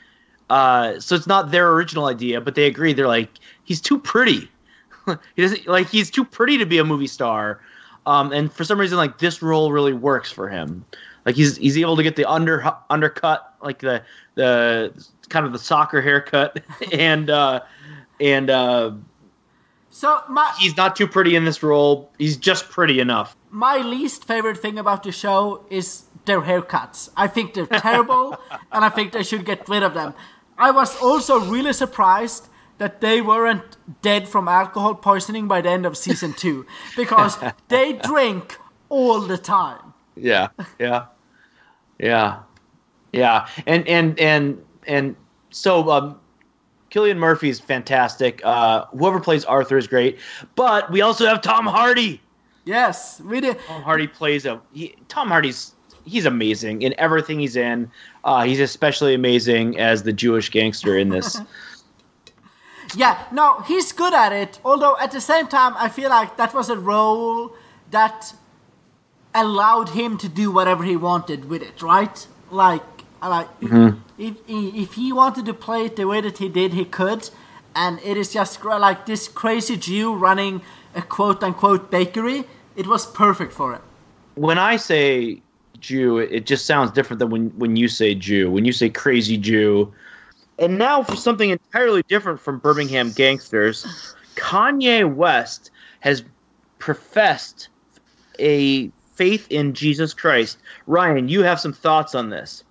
uh, 0.49 1.01
so 1.01 1.16
it's 1.16 1.26
not 1.26 1.51
their 1.51 1.72
original 1.72 2.07
idea 2.07 2.40
but 2.40 2.55
they 2.55 2.66
agree. 2.66 2.92
They're 2.92 3.09
like 3.09 3.30
he's 3.64 3.80
too 3.80 3.99
pretty. 3.99 4.51
He 5.36 5.42
doesn't 5.42 5.68
like 5.68 5.88
he's 5.88 6.11
too 6.11 6.24
pretty 6.24 6.59
to 6.59 6.66
be 6.66 6.78
a 6.78 6.84
movie 6.84 7.07
star. 7.07 7.61
Um, 8.07 8.32
and 8.32 8.53
for 8.53 8.64
some 8.64 8.80
reason 8.80 8.99
like 8.99 9.18
this 9.18 9.40
role 9.40 9.70
really 9.70 9.92
works 9.92 10.32
for 10.32 10.49
him. 10.49 10.84
Like 11.24 11.36
he's 11.36 11.57
he's 11.57 11.78
able 11.78 11.97
to 11.97 12.03
get 12.03 12.16
the 12.16 12.24
under 12.24 12.72
undercut 12.90 13.55
like 13.62 13.80
the 13.80 14.03
the 14.36 14.92
kind 15.28 15.44
of 15.44 15.53
the 15.53 15.59
soccer 15.59 16.01
haircut 16.01 16.62
and 16.92 17.30
uh 17.30 17.61
and 18.20 18.49
uh 18.49 18.92
so 20.01 20.09
my 20.28 20.47
he's 20.59 20.76
not 20.76 20.97
too 20.97 21.09
pretty 21.14 21.32
in 21.36 21.44
this 21.44 21.62
role 21.62 22.11
he's 22.18 22.36
just 22.36 22.68
pretty 22.76 23.01
enough 23.01 23.36
my 23.51 23.76
least 23.78 24.24
favorite 24.24 24.59
thing 24.59 24.78
about 24.78 25.03
the 25.03 25.12
show 25.12 25.64
is 25.70 26.05
their 26.26 26.42
haircuts. 26.42 27.09
I 27.16 27.26
think 27.28 27.55
they're 27.55 27.66
terrible, 27.66 28.36
and 28.72 28.84
I 28.84 28.90
think 28.90 29.12
they 29.12 29.22
should 29.22 29.44
get 29.47 29.66
rid 29.68 29.82
of 29.82 29.94
them. 29.94 30.12
I 30.59 30.70
was 30.70 30.97
also 31.01 31.40
really 31.40 31.72
surprised 31.72 32.49
that 32.78 33.01
they 33.01 33.22
weren't 33.22 33.76
dead 34.03 34.28
from 34.28 34.49
alcohol 34.49 34.94
poisoning 34.94 35.49
by 35.49 35.62
the 35.62 35.70
end 35.70 35.86
of 35.86 35.97
season 35.97 36.34
two 36.34 36.66
because 36.97 37.38
they 37.68 37.94
drink 37.94 38.59
all 38.90 39.20
the 39.20 39.38
time. 39.38 39.94
yeah 40.16 40.49
yeah 40.78 41.07
yeah 41.99 42.40
yeah 43.12 43.47
and 43.66 43.88
and 43.88 44.18
and 44.20 44.62
and 44.86 45.16
so 45.51 45.90
um 45.90 46.20
Killian 46.91 47.18
Murphy 47.18 47.49
is 47.49 47.61
fantastic. 47.61 48.41
Uh, 48.45 48.84
whoever 48.87 49.20
plays 49.20 49.45
Arthur 49.45 49.76
is 49.76 49.87
great, 49.87 50.18
but 50.55 50.91
we 50.91 51.01
also 51.01 51.26
have 51.26 51.43
Tom 51.43 51.66
Hardy. 51.66 52.20
Yes, 52.64 53.20
we 53.20 53.41
did. 53.41 53.59
Tom 53.66 53.82
Hardy 53.82 54.07
plays 54.07 54.47
a 54.47 54.61
he, 54.72 54.97
Tom 55.09 55.28
Hardy's 55.28 55.74
he's 56.05 56.26
amazing 56.26 56.82
in 56.82 56.95
everything 56.99 57.39
he's 57.39 57.57
in. 57.57 57.91
Uh, 58.24 58.45
he's 58.45 58.61
especially 58.61 59.14
amazing 59.14 59.78
as 59.78 60.05
the 60.05 60.12
Jewish 60.12 60.51
gangster 60.51 60.97
in 60.97 61.09
this. 61.09 61.41
Yeah, 62.95 63.24
no, 63.32 63.61
he's 63.62 63.93
good 63.93 64.14
at 64.14 64.32
it. 64.32 64.61
Although 64.64 64.97
at 64.99 65.11
the 65.11 65.20
same 65.20 65.49
time, 65.49 65.74
I 65.76 65.89
feel 65.89 66.09
like 66.11 66.37
that 66.37 66.55
was 66.55 66.70
a 66.70 66.76
role 66.76 67.53
that 67.91 68.32
allowed 69.34 69.89
him 69.91 70.16
to 70.18 70.28
do 70.28 70.51
whatever 70.53 70.84
he 70.84 70.97
wanted 70.97 71.47
with 71.47 71.62
it, 71.62 71.82
right? 71.82 72.26
Like, 72.51 72.95
like 73.23 73.61
mm-hmm. 73.61 73.99
if 74.19 74.35
if 74.49 74.95
he 74.95 75.12
wanted 75.12 75.47
to 75.47 75.55
play 75.55 75.87
it 75.87 75.97
the 75.97 76.07
way 76.07 76.21
that 76.21 76.39
he 76.39 76.49
did, 76.49 76.73
he 76.75 76.85
could. 76.85 77.31
And 77.75 77.99
it 78.01 78.17
is 78.17 78.33
just 78.33 78.64
like 78.64 79.07
this 79.07 79.29
crazy 79.29 79.77
Jew 79.77 80.14
running 80.14 80.62
a 80.95 81.03
quote 81.03 81.43
unquote 81.43 81.91
bakery. 81.91 82.45
It 82.75 82.87
was 82.87 83.07
perfect 83.07 83.53
for 83.53 83.75
him. 83.75 83.83
when 84.35 84.59
I 84.59 84.77
say 84.77 85.43
Jew, 85.81 86.19
it 86.19 86.47
just 86.47 86.67
sounds 86.67 86.91
different 86.91 87.19
than 87.19 87.31
when 87.31 87.51
when 87.59 87.77
you 87.77 87.89
say 87.89 88.14
Jew. 88.14 88.51
When 88.51 88.64
you 88.64 88.73
say 88.73 88.89
crazy 88.89 89.37
Jew, 89.37 89.93
and 90.59 90.79
now 90.79 91.03
for 91.03 91.17
something 91.17 91.51
entirely 91.51 92.03
different 92.09 92.41
from 92.41 92.59
Birmingham 92.59 93.12
gangsters, 93.12 94.14
Kanye 94.37 95.12
West 95.12 95.71
has 96.01 96.23
professed 96.79 97.69
a 98.39 98.91
faith 99.14 99.47
in 99.51 99.75
Jesus 99.75 100.14
Christ. 100.14 100.59
Ryan, 100.87 101.29
you 101.29 101.43
have 101.43 101.59
some 101.59 101.73
thoughts 101.73 102.14
on 102.14 102.31
this. 102.31 102.62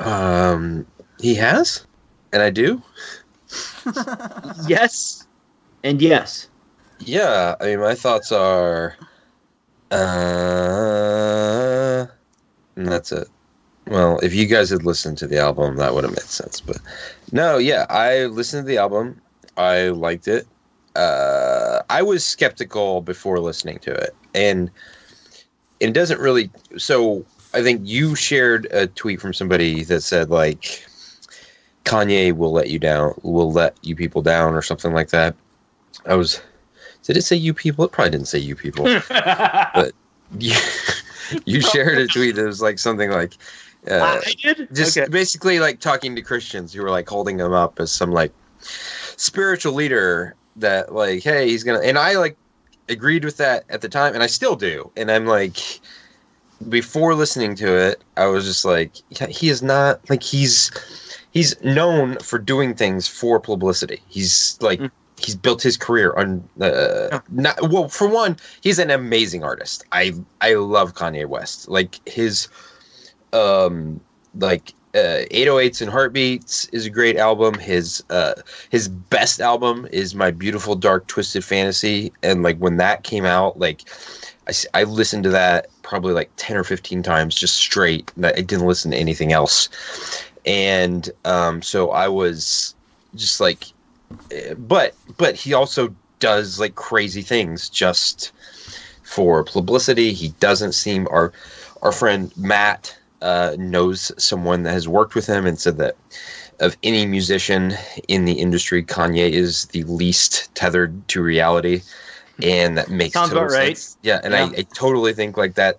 Um, 0.00 0.86
he 1.20 1.34
has, 1.36 1.86
and 2.32 2.42
I 2.42 2.50
do. 2.50 2.82
Yes. 4.68 5.26
And 5.82 6.00
yes, 6.02 6.48
Yeah, 7.00 7.56
I 7.60 7.66
mean, 7.66 7.80
my 7.80 7.94
thoughts 7.94 8.30
are, 8.32 8.96
uh, 9.90 9.96
and 12.76 12.86
that's 12.86 13.12
it. 13.12 13.28
Well, 13.86 14.18
if 14.20 14.34
you 14.34 14.46
guys 14.46 14.70
had 14.70 14.84
listened 14.84 15.18
to 15.18 15.26
the 15.26 15.38
album, 15.38 15.76
that 15.76 15.94
would 15.94 16.04
have 16.04 16.12
made 16.12 16.20
sense. 16.20 16.60
But 16.60 16.78
no, 17.32 17.58
yeah, 17.58 17.86
I 17.88 18.26
listened 18.26 18.64
to 18.64 18.68
the 18.68 18.78
album. 18.78 19.20
I 19.56 19.88
liked 19.88 20.28
it. 20.28 20.46
Uh, 20.94 21.82
I 21.90 22.02
was 22.02 22.24
skeptical 22.24 23.00
before 23.00 23.40
listening 23.40 23.78
to 23.80 23.92
it, 23.92 24.14
and 24.34 24.70
it 25.80 25.92
doesn't 25.92 26.20
really. 26.20 26.50
So 26.76 27.24
I 27.52 27.62
think 27.62 27.82
you 27.84 28.14
shared 28.14 28.66
a 28.70 28.86
tweet 28.86 29.20
from 29.20 29.34
somebody 29.34 29.84
that 29.84 30.02
said 30.02 30.30
like, 30.30 30.86
Kanye 31.84 32.32
will 32.32 32.52
let 32.52 32.70
you 32.70 32.78
down, 32.78 33.14
will 33.22 33.52
let 33.52 33.76
you 33.82 33.96
people 33.96 34.22
down, 34.22 34.54
or 34.54 34.62
something 34.62 34.92
like 34.92 35.08
that. 35.08 35.34
I 36.06 36.14
was 36.14 36.40
did 37.02 37.16
it 37.16 37.22
say 37.22 37.36
you 37.36 37.54
people? 37.54 37.84
It 37.84 37.92
probably 37.92 38.10
didn't 38.10 38.28
say 38.28 38.38
you 38.38 38.54
people. 38.54 38.84
but 39.08 39.92
you, 40.38 40.54
you 41.44 41.60
shared 41.60 41.98
a 41.98 42.06
tweet 42.06 42.36
that 42.36 42.44
was 42.44 42.62
like 42.62 42.78
something 42.78 43.10
like 43.10 43.34
uh, 43.90 44.20
I 44.24 44.34
did. 44.42 44.74
just 44.74 44.96
okay. 44.96 45.08
basically 45.08 45.58
like 45.58 45.80
talking 45.80 46.14
to 46.14 46.22
Christians 46.22 46.72
who 46.72 46.82
were 46.82 46.90
like 46.90 47.08
holding 47.08 47.40
him 47.40 47.52
up 47.52 47.80
as 47.80 47.90
some 47.90 48.10
like 48.10 48.32
spiritual 48.60 49.72
leader 49.72 50.34
that 50.56 50.94
like, 50.94 51.22
hey, 51.22 51.48
he's 51.48 51.64
gonna 51.64 51.80
and 51.80 51.98
I 51.98 52.16
like 52.16 52.36
agreed 52.88 53.24
with 53.24 53.38
that 53.38 53.64
at 53.70 53.80
the 53.80 53.88
time 53.88 54.14
and 54.14 54.22
I 54.22 54.26
still 54.26 54.56
do. 54.56 54.90
And 54.96 55.10
I'm 55.10 55.26
like 55.26 55.80
before 56.68 57.14
listening 57.14 57.54
to 57.56 57.76
it, 57.76 58.02
I 58.16 58.26
was 58.26 58.44
just 58.44 58.64
like, 58.64 58.96
yeah, 59.10 59.26
he 59.26 59.48
is 59.48 59.62
not 59.62 60.00
like 60.10 60.22
he's 60.22 60.70
he's 61.30 61.60
known 61.62 62.18
for 62.18 62.38
doing 62.38 62.74
things 62.74 63.08
for 63.08 63.40
publicity. 63.40 64.02
He's 64.08 64.58
like 64.60 64.80
Mm. 64.80 64.90
he's 65.20 65.36
built 65.36 65.62
his 65.62 65.76
career 65.76 66.12
on 66.16 66.48
uh, 66.60 67.20
not 67.30 67.70
well 67.70 67.88
for 67.88 68.08
one, 68.08 68.36
he's 68.62 68.78
an 68.78 68.90
amazing 68.90 69.42
artist. 69.42 69.84
I 69.92 70.12
I 70.40 70.54
love 70.54 70.94
Kanye 70.94 71.26
West. 71.26 71.68
Like 71.68 72.00
his 72.06 72.48
um 73.32 74.00
like 74.34 74.74
uh 74.94 75.22
808s 75.30 75.80
and 75.80 75.90
heartbeats 75.90 76.64
is 76.72 76.86
a 76.86 76.90
great 76.90 77.16
album 77.16 77.54
his 77.54 78.02
uh 78.10 78.34
his 78.70 78.88
best 78.88 79.40
album 79.40 79.86
is 79.92 80.14
my 80.16 80.30
beautiful 80.32 80.74
dark 80.74 81.06
twisted 81.06 81.44
fantasy 81.44 82.12
and 82.24 82.42
like 82.42 82.58
when 82.58 82.76
that 82.78 83.04
came 83.04 83.24
out 83.24 83.58
like 83.58 83.88
I, 84.48 84.52
I 84.74 84.82
listened 84.84 85.24
to 85.24 85.30
that 85.30 85.68
probably 85.82 86.12
like 86.12 86.30
10 86.36 86.56
or 86.56 86.64
15 86.64 87.02
times 87.02 87.34
just 87.34 87.56
straight 87.56 88.10
i 88.22 88.32
didn't 88.32 88.66
listen 88.66 88.90
to 88.90 88.96
anything 88.96 89.32
else. 89.32 89.68
And 90.46 91.10
um 91.24 91.62
so 91.62 91.90
i 91.90 92.08
was 92.08 92.74
just 93.14 93.40
like 93.40 93.64
eh, 94.30 94.54
but 94.54 94.94
but 95.18 95.36
he 95.36 95.52
also 95.52 95.94
does 96.18 96.60
like 96.60 96.74
crazy 96.74 97.22
things 97.22 97.68
just 97.68 98.32
for 99.02 99.42
publicity. 99.42 100.12
He 100.12 100.28
doesn't 100.40 100.72
seem 100.72 101.08
our 101.10 101.32
our 101.82 101.92
friend 101.92 102.32
matt 102.36 102.96
uh, 103.22 103.56
knows 103.58 104.12
someone 104.22 104.62
that 104.62 104.72
has 104.72 104.88
worked 104.88 105.14
with 105.14 105.26
him 105.26 105.46
and 105.46 105.58
said 105.58 105.76
that 105.78 105.96
of 106.60 106.76
any 106.82 107.06
musician 107.06 107.74
in 108.08 108.24
the 108.24 108.34
industry, 108.34 108.82
Kanye 108.82 109.30
is 109.30 109.66
the 109.66 109.82
least 109.84 110.54
tethered 110.54 111.08
to 111.08 111.22
reality, 111.22 111.82
and 112.42 112.78
that 112.78 112.90
makes 112.90 113.14
Sounds 113.14 113.30
total 113.30 113.44
about 113.44 113.54
right. 113.54 113.76
sense. 113.76 113.96
Yeah, 114.02 114.20
and 114.22 114.32
Yeah. 114.32 114.44
I, 114.44 114.60
I 114.60 114.62
totally 114.74 115.12
think 115.12 115.36
like 115.36 115.54
that 115.54 115.78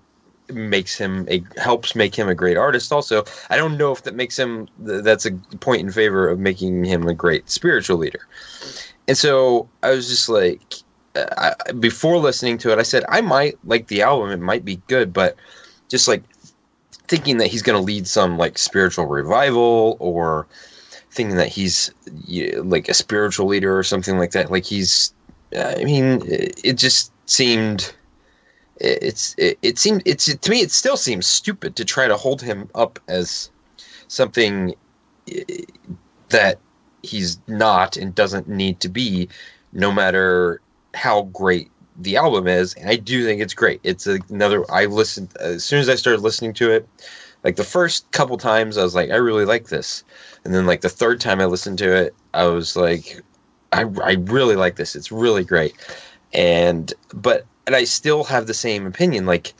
makes 0.49 0.97
him 0.97 1.25
a 1.29 1.43
helps 1.57 1.95
make 1.95 2.13
him 2.15 2.27
a 2.27 2.35
great 2.35 2.57
artist. 2.57 2.91
Also, 2.91 3.23
I 3.49 3.57
don't 3.57 3.77
know 3.77 3.91
if 3.91 4.03
that 4.03 4.15
makes 4.15 4.37
him 4.37 4.67
th- 4.85 5.03
that's 5.03 5.25
a 5.25 5.31
point 5.59 5.81
in 5.81 5.91
favor 5.91 6.29
of 6.29 6.39
making 6.39 6.83
him 6.83 7.07
a 7.07 7.13
great 7.13 7.49
spiritual 7.49 7.97
leader. 7.97 8.27
And 9.07 9.17
so 9.17 9.69
I 9.83 9.91
was 9.91 10.07
just 10.07 10.29
like, 10.29 10.61
uh, 11.15 11.53
I, 11.67 11.71
before 11.73 12.17
listening 12.17 12.57
to 12.59 12.71
it, 12.71 12.79
I 12.79 12.83
said 12.83 13.05
I 13.09 13.21
might 13.21 13.57
like 13.63 13.87
the 13.87 14.01
album. 14.01 14.31
It 14.31 14.39
might 14.39 14.65
be 14.65 14.81
good, 14.87 15.13
but 15.13 15.35
just 15.89 16.07
like 16.07 16.23
thinking 17.07 17.37
that 17.37 17.47
he's 17.47 17.61
going 17.61 17.77
to 17.77 17.83
lead 17.83 18.07
some 18.07 18.37
like 18.37 18.57
spiritual 18.57 19.05
revival 19.05 19.97
or 19.99 20.47
thinking 21.11 21.35
that 21.35 21.49
he's 21.49 21.91
like 22.63 22.87
a 22.87 22.93
spiritual 22.93 23.47
leader 23.47 23.77
or 23.77 23.83
something 23.83 24.17
like 24.17 24.31
that. 24.31 24.49
Like 24.51 24.63
he's, 24.65 25.13
I 25.57 25.83
mean, 25.83 26.21
it, 26.27 26.73
just 26.75 27.11
seemed. 27.25 27.93
it- 28.77 28.99
It's 29.03 29.35
it, 29.37 29.57
it 29.61 29.79
seemed 29.79 30.03
it's 30.05 30.25
to 30.35 30.51
me 30.51 30.61
it 30.61 30.71
still 30.71 30.97
seems 30.97 31.27
stupid 31.27 31.75
to 31.77 31.85
try 31.85 32.07
to 32.07 32.17
hold 32.17 32.41
him 32.41 32.69
up 32.75 32.99
as 33.07 33.51
something 34.07 34.75
eh, 35.31 35.43
that 36.29 36.59
he's 37.03 37.39
not 37.47 37.97
and 37.97 38.15
doesn't 38.15 38.47
need 38.47 38.79
to 38.81 38.89
be 38.89 39.27
no 39.73 39.91
matter 39.91 40.61
how 40.93 41.23
great 41.23 41.71
the 41.99 42.15
album 42.17 42.47
is 42.47 42.73
and 42.75 42.89
i 42.89 42.95
do 42.95 43.25
think 43.25 43.41
it's 43.41 43.53
great 43.53 43.79
it's 43.83 44.07
another 44.07 44.65
i 44.71 44.85
listened 44.85 45.29
as 45.39 45.63
soon 45.63 45.79
as 45.79 45.89
i 45.89 45.95
started 45.95 46.21
listening 46.21 46.53
to 46.53 46.71
it 46.71 46.87
like 47.43 47.55
the 47.55 47.63
first 47.63 48.09
couple 48.11 48.37
times 48.37 48.77
i 48.77 48.83
was 48.83 48.95
like 48.95 49.09
i 49.11 49.15
really 49.15 49.45
like 49.45 49.67
this 49.67 50.03
and 50.45 50.53
then 50.53 50.65
like 50.65 50.81
the 50.81 50.89
third 50.89 51.19
time 51.19 51.41
i 51.41 51.45
listened 51.45 51.77
to 51.77 51.93
it 51.95 52.15
i 52.33 52.45
was 52.45 52.75
like 52.75 53.21
i, 53.71 53.81
I 53.81 54.13
really 54.13 54.55
like 54.55 54.75
this. 54.75 54.95
It's 54.95 55.11
really 55.11 55.43
great. 55.43 55.73
And 56.33 56.93
but 57.13 57.45
and 57.67 57.75
i 57.75 57.83
still 57.83 58.23
have 58.23 58.47
the 58.47 58.53
same 58.53 58.85
opinion. 58.85 59.25
Like 59.25 59.53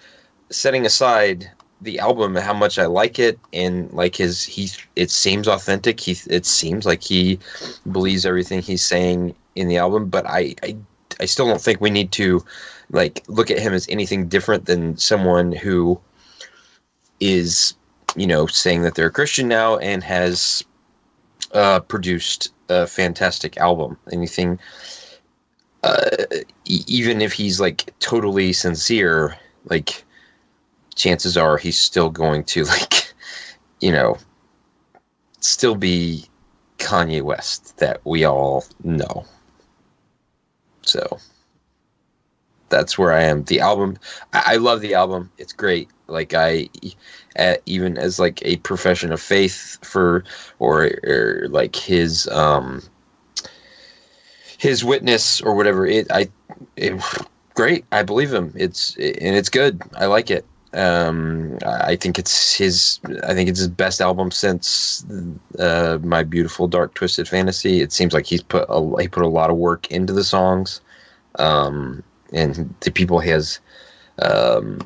setting 0.50 0.86
aside 0.86 1.50
the 1.82 2.00
album 2.00 2.36
and 2.36 2.46
how 2.46 2.54
much 2.54 2.78
i 2.78 2.86
like 2.86 3.18
it 3.18 3.40
and 3.54 3.92
like 3.92 4.16
his 4.16 4.44
he 4.44 4.70
it 4.96 5.10
seems 5.10 5.48
authentic. 5.48 6.00
He 6.00 6.18
it 6.30 6.46
seems 6.46 6.86
like 6.86 7.04
he 7.04 7.40
believes 7.92 8.26
everything 8.26 8.62
he's 8.62 8.86
saying 8.86 9.36
in 9.56 9.68
the 9.68 9.78
album 9.78 10.08
but 10.10 10.26
i 10.28 10.56
i, 10.64 10.76
I 11.20 11.26
still 11.26 11.48
don't 11.48 11.62
think 11.62 11.82
we 11.82 11.90
need 11.90 12.12
to 12.14 12.44
like 12.92 13.24
look 13.28 13.52
at 13.52 13.60
him 13.60 13.74
as 13.74 13.88
anything 13.90 14.28
different 14.28 14.66
than 14.66 14.98
someone 14.98 15.52
who 15.52 16.00
is 17.20 17.74
you 18.16 18.28
know 18.28 18.46
saying 18.48 18.84
that 18.84 18.96
they're 18.96 19.08
a 19.08 19.12
christian 19.12 19.48
now 19.48 19.78
and 19.78 20.04
has 20.04 20.64
uh 21.54 21.80
produced 21.82 22.54
a 22.70 22.88
fantastic 22.88 23.58
album 23.58 23.98
anything 24.12 24.60
uh 25.84 26.06
e- 26.66 26.84
even 26.88 27.22
if 27.22 27.34
he's 27.34 27.60
like 27.60 27.94
totally 28.00 28.54
sincere 28.54 29.38
like 29.66 30.04
chances 30.96 31.38
are 31.38 31.58
he's 31.58 31.80
still 31.80 32.10
going 32.10 32.44
to 32.44 32.64
like 32.76 33.14
you 33.80 33.92
know 33.92 34.18
still 35.42 35.76
be 35.76 36.26
Kanye 36.78 37.22
West 37.22 37.78
that 37.78 38.02
we 38.06 38.26
all 38.26 38.66
know. 38.84 39.26
So 40.84 41.20
that's 42.70 42.98
where 42.98 43.12
I 43.12 43.24
am. 43.24 43.44
The 43.44 43.60
album, 43.60 43.98
I, 44.34 44.54
I 44.54 44.56
love 44.56 44.82
the 44.82 44.94
album. 44.96 45.32
It's 45.38 45.54
great. 45.54 45.90
Like 46.12 46.34
I, 46.34 46.70
uh, 47.40 47.56
even 47.66 47.98
as 47.98 48.20
like 48.20 48.42
a 48.46 48.58
profession 48.58 49.12
of 49.12 49.22
faith 49.22 49.78
for, 49.84 50.24
or, 50.60 50.92
or 51.04 51.48
like 51.50 51.76
his, 51.76 52.28
um, 52.28 52.82
his 54.58 54.84
witness 54.84 55.42
or 55.42 55.56
whatever. 55.56 55.88
It, 55.88 56.12
I, 56.12 56.30
it, 56.76 57.02
great. 57.56 57.86
I 57.92 58.04
believe 58.04 58.32
him. 58.32 58.54
It's 58.56 58.96
and 58.96 59.36
it's 59.36 59.50
good. 59.50 59.82
I 59.96 60.06
like 60.06 60.30
it. 60.30 60.46
Um, 60.74 61.58
I 61.66 61.96
think 61.96 62.18
it's 62.18 62.56
his. 62.56 63.00
I 63.24 63.34
think 63.34 63.50
it's 63.50 63.60
his 63.60 63.68
best 63.68 64.02
album 64.02 64.32
since 64.32 65.06
uh, 65.60 65.98
my 66.04 66.24
beautiful 66.24 66.68
dark 66.68 66.94
twisted 66.94 67.28
fantasy. 67.28 67.82
It 67.82 67.92
seems 67.92 68.14
like 68.14 68.26
he's 68.26 68.44
put 68.44 68.66
a, 68.70 69.02
he 69.02 69.08
put 69.08 69.24
a 69.24 69.28
lot 69.28 69.50
of 69.50 69.58
work 69.58 69.90
into 69.92 70.14
the 70.14 70.24
songs, 70.24 70.80
um, 71.40 72.04
and 72.32 72.74
the 72.82 72.92
people 72.92 73.20
he 73.20 73.32
has 73.32 73.60
um, 74.22 74.80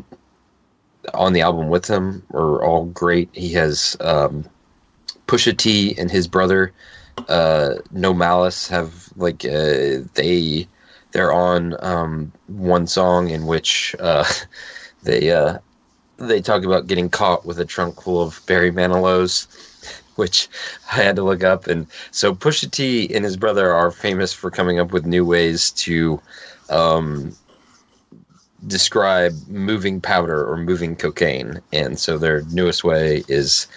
on 1.13 1.33
the 1.33 1.41
album 1.41 1.69
with 1.69 1.87
him 1.87 2.23
are 2.33 2.63
all 2.63 2.85
great. 2.85 3.29
He 3.33 3.53
has 3.53 3.97
um, 3.99 4.45
Pusha 5.27 5.55
T 5.55 5.95
and 5.97 6.09
his 6.09 6.27
brother, 6.27 6.71
uh, 7.29 7.75
No 7.91 8.13
Malice, 8.13 8.67
have 8.67 9.09
like 9.15 9.45
uh, 9.45 10.03
they 10.13 10.67
they're 11.11 11.33
on 11.33 11.75
um, 11.83 12.31
one 12.47 12.87
song 12.87 13.29
in 13.29 13.45
which 13.45 13.95
uh, 13.99 14.25
they 15.03 15.31
uh, 15.31 15.57
they 16.17 16.41
talk 16.41 16.63
about 16.63 16.87
getting 16.87 17.09
caught 17.09 17.45
with 17.45 17.59
a 17.59 17.65
trunk 17.65 18.01
full 18.01 18.21
of 18.21 18.41
Barry 18.45 18.71
Manilow's, 18.71 19.47
which 20.15 20.47
I 20.91 20.95
had 20.95 21.15
to 21.17 21.23
look 21.23 21.43
up. 21.43 21.67
And 21.67 21.87
so 22.11 22.33
Pusha 22.33 22.69
T 22.69 23.13
and 23.13 23.25
his 23.25 23.37
brother 23.37 23.71
are 23.71 23.91
famous 23.91 24.33
for 24.33 24.51
coming 24.51 24.79
up 24.79 24.91
with 24.91 25.05
new 25.05 25.25
ways 25.25 25.71
to 25.71 26.21
um, 26.69 27.35
describe 28.67 29.33
moving 29.47 30.01
powder 30.01 30.45
or 30.45 30.57
moving 30.57 30.95
cocaine. 30.95 31.61
And 31.73 31.99
so 31.99 32.17
their 32.17 32.41
newest 32.51 32.83
way 32.83 33.23
is 33.27 33.67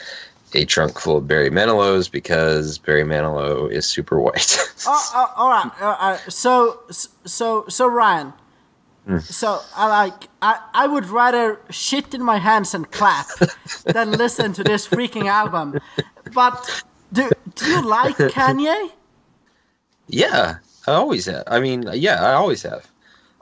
a 0.55 0.65
trunk 0.65 0.99
full 0.99 1.19
of 1.19 1.29
Barry 1.29 1.51
Manilow's 1.51 2.09
because 2.09 2.79
Barry 2.79 3.05
Manilow 3.05 3.71
is 3.71 3.87
super 3.87 4.21
white. 4.21 4.57
Oh, 4.87 5.11
oh, 5.15 5.33
all 5.37 5.51
right. 5.51 5.71
Uh, 5.81 5.97
uh 5.99 6.17
so, 6.29 6.81
so, 7.25 7.65
so, 7.69 7.87
Ryan. 7.87 8.33
Hmm. 9.07 9.19
So, 9.19 9.61
I 9.75 9.87
like. 9.89 10.29
I, 10.43 10.61
I 10.75 10.87
would 10.87 11.07
rather 11.07 11.61
shit 11.71 12.15
in 12.15 12.23
my 12.23 12.39
hands 12.39 12.75
and 12.75 12.91
clap 12.91 13.27
than 13.85 14.13
listen 14.13 14.53
to 14.55 14.65
this 14.65 14.87
freaking 14.87 15.27
album. 15.27 15.81
But 16.35 16.85
do 17.13 17.31
do 17.55 17.67
you 17.71 17.83
like 17.83 18.17
Kanye? 18.37 18.91
yeah, 20.09 20.57
I 20.87 20.93
always 20.93 21.27
have. 21.27 21.45
I 21.47 21.61
mean, 21.61 21.89
yeah, 21.95 22.23
I 22.23 22.35
always 22.35 22.63
have. 22.63 22.87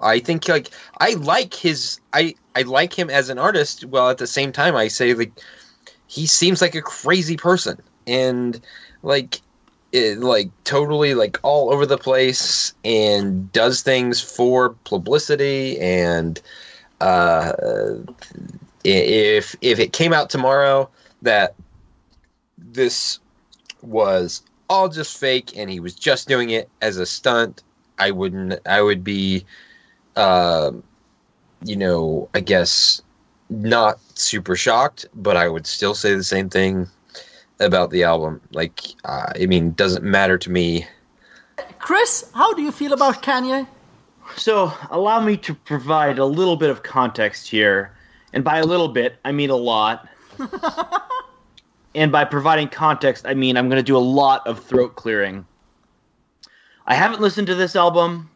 I 0.01 0.19
think 0.19 0.49
like 0.49 0.71
I 0.99 1.15
like 1.15 1.55
his 1.55 2.01
I 2.13 2.35
I 2.55 2.63
like 2.63 2.93
him 2.93 3.11
as 3.11 3.29
an 3.31 3.39
artist. 3.39 3.85
Well, 3.85 4.11
at 4.11 4.19
the 4.19 4.27
same 4.27 4.53
time, 4.53 4.77
I 4.77 4.89
say 4.89 5.15
like 5.15 5.33
he 6.07 6.27
seems 6.27 6.61
like 6.61 6.75
a 6.75 6.83
crazy 6.83 7.37
person 7.37 7.81
and 8.07 8.61
like 9.03 9.41
it, 9.93 10.19
like 10.19 10.51
totally 10.65 11.15
like 11.15 11.39
all 11.43 11.73
over 11.73 11.87
the 11.87 11.99
place 11.99 12.75
and 12.85 13.51
does 13.53 13.83
things 13.83 14.21
for 14.21 14.71
publicity 14.85 15.79
and 15.81 16.41
uh 17.01 17.53
if 18.85 19.55
if 19.61 19.79
it 19.79 19.93
came 19.93 20.13
out 20.13 20.31
tomorrow 20.31 20.89
that 21.23 21.55
this 22.59 23.19
was 23.83 24.43
all 24.69 24.89
just 24.89 25.19
fake 25.19 25.57
and 25.57 25.71
he 25.71 25.81
was 25.81 25.95
just 25.95 26.29
doing 26.29 26.51
it 26.51 26.69
as 26.83 26.97
a 26.97 27.07
stunt 27.07 27.63
i 27.99 28.11
wouldn't 28.11 28.59
i 28.67 28.81
would 28.81 29.05
be 29.05 29.45
uh, 30.17 30.73
you 31.65 31.77
know 31.77 32.29
i 32.35 32.41
guess 32.41 33.03
not 33.49 33.99
super 34.19 34.57
shocked 34.57 35.07
but 35.15 35.37
i 35.37 35.49
would 35.49 35.67
still 35.67 35.95
say 35.95 36.15
the 36.15 36.25
same 36.25 36.51
thing 36.51 36.87
about 37.61 37.91
the 37.91 38.03
album 38.03 38.41
like 38.53 38.81
uh, 39.05 39.33
i 39.41 39.47
mean 39.47 39.73
doesn't 39.73 40.05
matter 40.05 40.37
to 40.37 40.51
me 40.51 40.87
Chris, 41.87 42.31
how 42.35 42.53
do 42.53 42.63
you 42.63 42.73
feel 42.73 42.93
about 42.93 43.23
Kanye? 43.23 43.67
So, 44.37 44.73
allow 44.91 45.21
me 45.21 45.37
to 45.37 45.55
provide 45.55 46.19
a 46.19 46.25
little 46.25 46.57
bit 46.57 46.69
of 46.69 46.83
context 46.83 47.49
here. 47.49 47.93
And 48.33 48.43
by 48.43 48.59
a 48.59 48.65
little 48.65 48.89
bit, 48.89 49.19
I 49.25 49.33
mean 49.33 49.51
a 49.51 49.57
lot. 49.57 50.09
and 51.95 52.11
by 52.11 52.25
providing 52.25 52.69
context, 52.69 53.25
I 53.25 53.35
mean 53.35 53.57
I'm 53.57 53.69
going 53.69 53.79
to 53.79 53.85
do 53.85 53.97
a 53.97 53.99
lot 53.99 54.45
of 54.47 54.63
throat 54.65 54.97
clearing. 54.97 55.47
I 56.87 56.95
haven't 56.95 57.21
listened 57.21 57.47
to 57.47 57.55
this 57.55 57.77
album. 57.77 58.31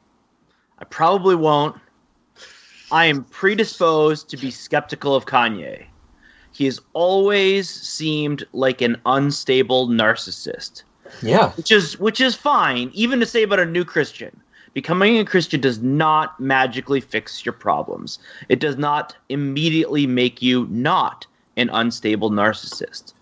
I 0.81 0.85
probably 0.85 1.35
won't. 1.35 1.76
I 2.91 3.05
am 3.07 3.24
predisposed 3.24 4.28
to 4.31 4.37
be 4.37 4.51
skeptical 4.51 5.14
of 5.14 5.26
Kanye. 5.26 5.85
He 6.53 6.64
has 6.64 6.81
always 6.93 7.70
seemed 7.70 8.45
like 8.53 8.81
an 8.81 9.01
unstable 9.07 9.89
narcissist. 9.89 10.83
Yeah. 11.22 11.51
Which 11.53 11.70
is 11.70 11.99
which 11.99 12.20
is 12.20 12.35
fine 12.35 12.91
even 12.95 13.20
to 13.20 13.26
say 13.26 13.43
about 13.43 13.61
a 13.61 13.66
new 13.66 13.85
christian. 13.85 14.41
Becoming 14.74 15.18
a 15.18 15.24
christian 15.24 15.61
does 15.61 15.81
not 15.81 16.39
magically 16.39 17.01
fix 17.01 17.45
your 17.45 17.53
problems. 17.53 18.18
It 18.49 18.61
does 18.61 18.76
not 18.76 19.16
immediately 19.28 20.07
make 20.07 20.41
you 20.41 20.66
not 20.70 21.26
an 21.57 21.70
unstable 21.72 22.31
narcissist 22.31 23.12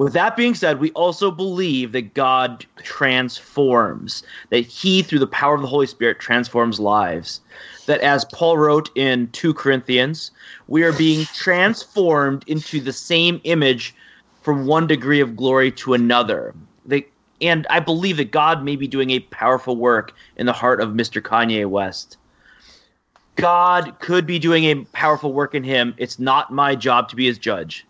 with 0.00 0.12
that 0.14 0.36
being 0.36 0.54
said 0.54 0.80
we 0.80 0.90
also 0.92 1.30
believe 1.30 1.92
that 1.92 2.14
god 2.14 2.64
transforms 2.82 4.22
that 4.48 4.60
he 4.60 5.02
through 5.02 5.18
the 5.18 5.26
power 5.26 5.54
of 5.54 5.60
the 5.60 5.66
holy 5.66 5.86
spirit 5.86 6.18
transforms 6.18 6.80
lives 6.80 7.40
that 7.86 8.00
as 8.00 8.24
paul 8.26 8.56
wrote 8.56 8.90
in 8.94 9.28
2 9.32 9.52
corinthians 9.52 10.30
we 10.68 10.82
are 10.82 10.92
being 10.92 11.26
transformed 11.26 12.44
into 12.46 12.80
the 12.80 12.92
same 12.92 13.40
image 13.44 13.94
from 14.42 14.66
one 14.66 14.86
degree 14.86 15.20
of 15.20 15.36
glory 15.36 15.70
to 15.72 15.94
another. 15.94 16.54
They, 16.86 17.06
and 17.40 17.66
I 17.70 17.80
believe 17.80 18.16
that 18.16 18.30
God 18.30 18.64
may 18.64 18.76
be 18.76 18.88
doing 18.88 19.10
a 19.10 19.20
powerful 19.20 19.76
work 19.76 20.14
in 20.36 20.46
the 20.46 20.52
heart 20.52 20.80
of 20.80 20.90
Mr. 20.90 21.20
Kanye 21.20 21.66
West. 21.66 22.16
God 23.36 23.98
could 24.00 24.26
be 24.26 24.38
doing 24.38 24.64
a 24.64 24.84
powerful 24.92 25.32
work 25.32 25.54
in 25.54 25.64
him. 25.64 25.94
It's 25.96 26.18
not 26.18 26.52
my 26.52 26.74
job 26.74 27.08
to 27.10 27.16
be 27.16 27.26
his 27.26 27.38
judge. 27.38 27.86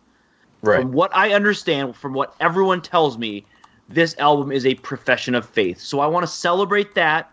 Right. 0.63 0.83
From 0.83 0.93
what 0.93 1.15
I 1.15 1.33
understand, 1.33 1.97
from 1.97 2.13
what 2.13 2.35
everyone 2.41 2.81
tells 2.83 3.19
me, 3.19 3.45
this 3.91 4.17
album 4.19 4.53
is 4.53 4.65
a 4.65 4.75
profession 4.77 5.35
of 5.35 5.47
faith. 5.47 5.81
So 5.81 6.01
I 6.01 6.07
want 6.07 6.23
to 6.23 6.33
celebrate 6.33 6.95
that. 6.95 7.31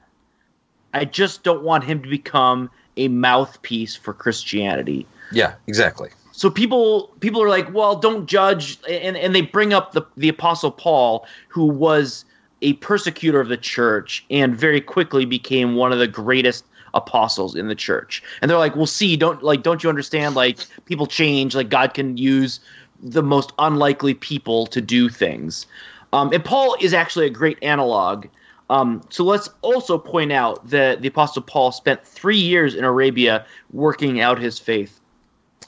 I 0.93 1.05
just 1.05 1.43
don't 1.43 1.63
want 1.63 1.83
him 1.83 2.01
to 2.01 2.09
become 2.09 2.69
a 2.97 3.07
mouthpiece 3.07 3.95
for 3.95 4.13
Christianity. 4.13 5.05
Yeah 5.31 5.53
exactly. 5.67 6.09
So 6.31 6.49
people 6.49 7.13
people 7.19 7.41
are 7.41 7.49
like 7.49 7.71
well 7.73 7.95
don't 7.95 8.25
judge. 8.25 8.79
And, 8.89 9.15
and 9.15 9.35
they 9.35 9.41
bring 9.41 9.73
up 9.73 9.91
the, 9.91 10.01
the 10.17 10.29
apostle 10.29 10.71
paul 10.71 11.27
who 11.47 11.65
was 11.65 12.25
a 12.63 12.73
persecutor 12.73 13.39
of 13.39 13.49
the 13.49 13.57
church 13.57 14.25
and 14.31 14.55
very 14.55 14.81
quickly 14.81 15.25
became 15.25 15.75
one 15.75 15.91
of 15.91 15.99
the 15.99 16.07
greatest 16.07 16.65
apostles 16.95 17.55
in 17.55 17.67
the 17.67 17.75
church. 17.75 18.23
And 18.41 18.49
they're 18.49 18.57
like 18.57 18.75
well 18.75 18.87
see 18.87 19.15
don't 19.15 19.43
like 19.43 19.61
don't 19.61 19.83
you 19.83 19.89
understand 19.89 20.35
like 20.35 20.57
people 20.85 21.05
change 21.05 21.53
like 21.53 21.69
god 21.69 21.93
can 21.93 22.17
use 22.17 22.59
the 23.01 23.23
most 23.23 23.53
unlikely 23.59 24.13
people 24.13 24.65
to 24.67 24.81
do 24.81 25.09
things. 25.09 25.65
Um, 26.13 26.31
and 26.33 26.43
paul 26.43 26.75
is 26.79 26.93
actually 26.93 27.25
a 27.25 27.31
great 27.31 27.57
analog. 27.61 28.27
Um, 28.69 29.01
so 29.09 29.23
let's 29.23 29.49
also 29.61 29.97
point 29.97 30.31
out 30.33 30.67
that 30.69 31.01
the 31.01 31.07
apostle 31.07 31.41
paul 31.41 31.71
spent 31.71 32.05
three 32.05 32.37
years 32.37 32.75
in 32.75 32.83
arabia 32.83 33.45
working 33.71 34.19
out 34.21 34.39
his 34.39 34.59
faith. 34.59 34.99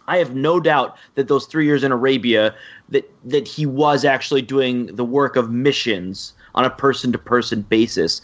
I 0.09 0.17
have 0.17 0.35
no 0.35 0.59
doubt 0.59 0.97
that 1.15 1.27
those 1.27 1.45
three 1.45 1.65
years 1.65 1.83
in 1.83 1.91
Arabia, 1.91 2.53
that 2.89 3.09
that 3.23 3.47
he 3.47 3.65
was 3.67 4.03
actually 4.03 4.41
doing 4.41 4.87
the 4.87 5.05
work 5.05 5.35
of 5.35 5.51
missions 5.51 6.33
on 6.55 6.65
a 6.65 6.69
person 6.69 7.11
to 7.11 7.17
person 7.19 7.61
basis. 7.61 8.21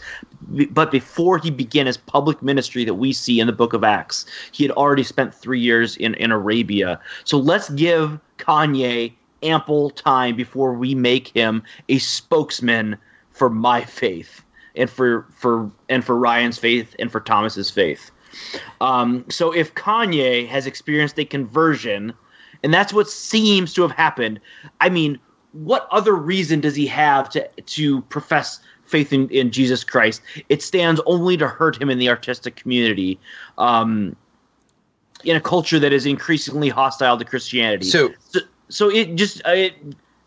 But 0.70 0.90
before 0.90 1.38
he 1.38 1.50
began 1.50 1.86
his 1.86 1.96
public 1.96 2.42
ministry 2.42 2.84
that 2.84 2.94
we 2.94 3.12
see 3.12 3.40
in 3.40 3.46
the 3.46 3.52
book 3.52 3.72
of 3.72 3.82
Acts, 3.82 4.26
he 4.52 4.62
had 4.62 4.70
already 4.72 5.02
spent 5.02 5.34
three 5.34 5.60
years 5.60 5.96
in, 5.96 6.14
in 6.14 6.30
Arabia. 6.30 7.00
So 7.24 7.38
let's 7.38 7.68
give 7.70 8.18
Kanye 8.38 9.12
ample 9.42 9.90
time 9.90 10.36
before 10.36 10.72
we 10.72 10.94
make 10.94 11.28
him 11.28 11.62
a 11.88 11.98
spokesman 11.98 12.96
for 13.30 13.50
my 13.50 13.84
faith 13.84 14.42
and 14.74 14.88
for 14.88 15.26
for 15.30 15.70
and 15.88 16.04
for 16.04 16.16
Ryan's 16.16 16.58
faith 16.58 16.94
and 16.98 17.10
for 17.10 17.20
Thomas's 17.20 17.70
faith. 17.70 18.10
Um, 18.80 19.24
so 19.28 19.52
if 19.52 19.74
Kanye 19.74 20.46
has 20.48 20.66
experienced 20.66 21.18
a 21.18 21.24
conversion, 21.24 22.12
and 22.62 22.72
that's 22.72 22.92
what 22.92 23.08
seems 23.08 23.72
to 23.74 23.82
have 23.82 23.92
happened, 23.92 24.40
I 24.80 24.88
mean, 24.88 25.18
what 25.52 25.88
other 25.90 26.14
reason 26.14 26.60
does 26.60 26.74
he 26.74 26.86
have 26.86 27.28
to 27.30 27.48
to 27.48 28.02
profess 28.02 28.60
faith 28.86 29.12
in, 29.12 29.28
in 29.30 29.50
Jesus 29.50 29.84
Christ? 29.84 30.22
It 30.48 30.62
stands 30.62 31.00
only 31.06 31.36
to 31.36 31.48
hurt 31.48 31.80
him 31.80 31.90
in 31.90 31.98
the 31.98 32.08
artistic 32.08 32.56
community, 32.56 33.18
um, 33.58 34.16
in 35.24 35.36
a 35.36 35.40
culture 35.40 35.78
that 35.78 35.92
is 35.92 36.06
increasingly 36.06 36.68
hostile 36.68 37.18
to 37.18 37.24
Christianity. 37.24 37.86
So- 37.86 38.12
so, 38.28 38.40
so 38.68 38.90
it 38.90 39.14
just 39.14 39.40
uh, 39.46 39.50
it, 39.50 39.74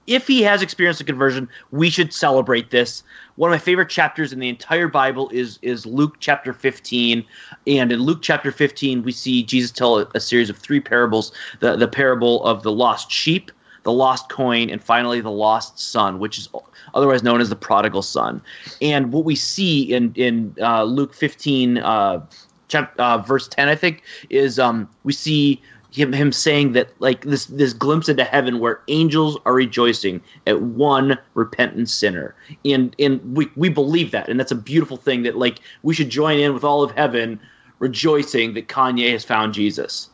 if 0.07 0.26
he 0.28 0.41
has 0.41 0.64
experienced 0.64 0.99
a 0.99 1.03
conversion, 1.03 1.47
we 1.72 1.89
should 1.89 2.12
celebrate 2.12 2.72
this. 2.72 3.03
One 3.36 3.51
of 3.51 3.53
my 3.53 3.60
favorite 3.60 3.89
chapters 3.89 4.34
in 4.34 4.39
the 4.39 4.49
entire 4.49 4.88
Bible 4.88 5.30
is 5.30 5.60
is 5.62 5.86
Luke 5.86 6.16
chapter 6.20 6.51
15, 6.51 7.24
and 7.68 7.91
in 7.91 7.99
Luke 7.99 8.20
chapter 8.22 8.51
15 8.51 9.03
we 9.03 9.12
see 9.12 9.43
Jesus 9.43 9.70
tell 9.72 9.99
a, 9.99 10.07
a 10.16 10.20
series 10.20 10.49
of 10.49 10.57
three 10.57 10.80
parables: 10.80 11.32
the 11.60 11.76
the 11.76 11.88
parable 11.88 12.43
of 12.43 12.64
the 12.64 12.72
lost 12.72 13.12
sheep, 13.12 13.51
the 13.84 13.91
lost 13.91 14.30
coin, 14.30 14.69
and 14.69 14.84
finally 14.84 15.21
the 15.21 15.32
lost 15.32 15.80
son, 15.80 16.19
which 16.19 16.38
is 16.38 16.49
otherwise 16.93 17.23
known 17.23 17.41
as 17.41 17.49
the 17.49 17.55
prodigal 17.55 18.01
son. 18.01 18.41
And 18.82 19.11
what 19.11 19.25
we 19.25 19.36
see 19.36 19.84
in 19.93 20.13
in 20.15 20.55
uh, 20.61 20.84
Luke 20.84 21.13
15, 21.13 21.77
uh, 21.77 22.25
chap, 22.67 22.93
uh, 22.99 23.17
verse 23.19 23.47
10, 23.47 23.67
I 23.67 23.75
think, 23.75 24.03
is 24.30 24.59
um, 24.59 24.89
we 25.03 25.13
see 25.13 25.61
him 25.91 26.13
him 26.13 26.32
saying 26.32 26.73
that 26.73 26.89
like 26.99 27.21
this 27.21 27.45
this 27.45 27.73
glimpse 27.73 28.07
into 28.09 28.23
heaven 28.23 28.59
where 28.59 28.82
angels 28.89 29.38
are 29.45 29.53
rejoicing 29.53 30.21
at 30.45 30.61
one 30.61 31.17
repentant 31.34 31.89
sinner 31.89 32.36
and 32.63 32.95
and 32.99 33.19
we 33.36 33.49
we 33.55 33.69
believe 33.69 34.11
that 34.11 34.30
and 34.30 34.39
that's 34.39 34.51
a 34.51 34.55
beautiful 34.55 34.97
thing 34.97 35.23
that 35.23 35.36
like 35.36 35.59
we 35.82 35.95
should 35.95 36.11
join 36.11 36.38
in 36.38 36.53
with 36.53 36.63
all 36.63 36.84
of 36.84 36.91
heaven 36.91 37.39
rejoicing 37.80 38.53
that 38.53 38.67
Kanye 38.67 39.11
has 39.11 39.25
found 39.25 39.51
Jesus. 39.53 40.09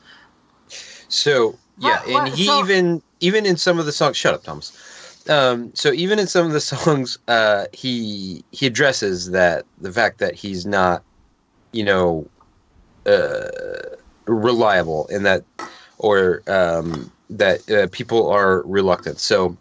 So 1.09 1.57
yeah, 1.79 1.99
What- 1.99 2.09
what- 2.09 2.27
and 2.29 2.33
he 2.35 2.45
so- 2.45 2.59
even 2.59 3.01
even 3.19 3.45
in 3.45 3.57
some 3.57 3.79
of 3.79 3.85
the 3.85 3.91
songs. 3.91 4.17
Shut 4.17 4.33
up, 4.33 4.43
Thomas. 4.43 5.27
Um, 5.29 5.73
so 5.73 5.91
even 5.91 6.19
in 6.19 6.27
some 6.27 6.45
of 6.45 6.53
the 6.53 6.61
songs, 6.61 7.17
uh, 7.27 7.65
he 7.73 8.43
he 8.51 8.67
addresses 8.67 9.31
that 9.31 9.65
the 9.79 9.91
fact 9.91 10.19
that 10.19 10.35
he's 10.35 10.65
not, 10.65 11.03
you 11.71 11.83
know, 11.83 12.27
uh, 13.05 13.47
reliable, 14.25 15.07
and 15.09 15.25
that 15.25 15.43
or 15.97 16.43
um, 16.47 17.11
that 17.29 17.69
uh, 17.71 17.87
people 17.91 18.29
are 18.29 18.61
reluctant. 18.63 19.19
So 19.19 19.57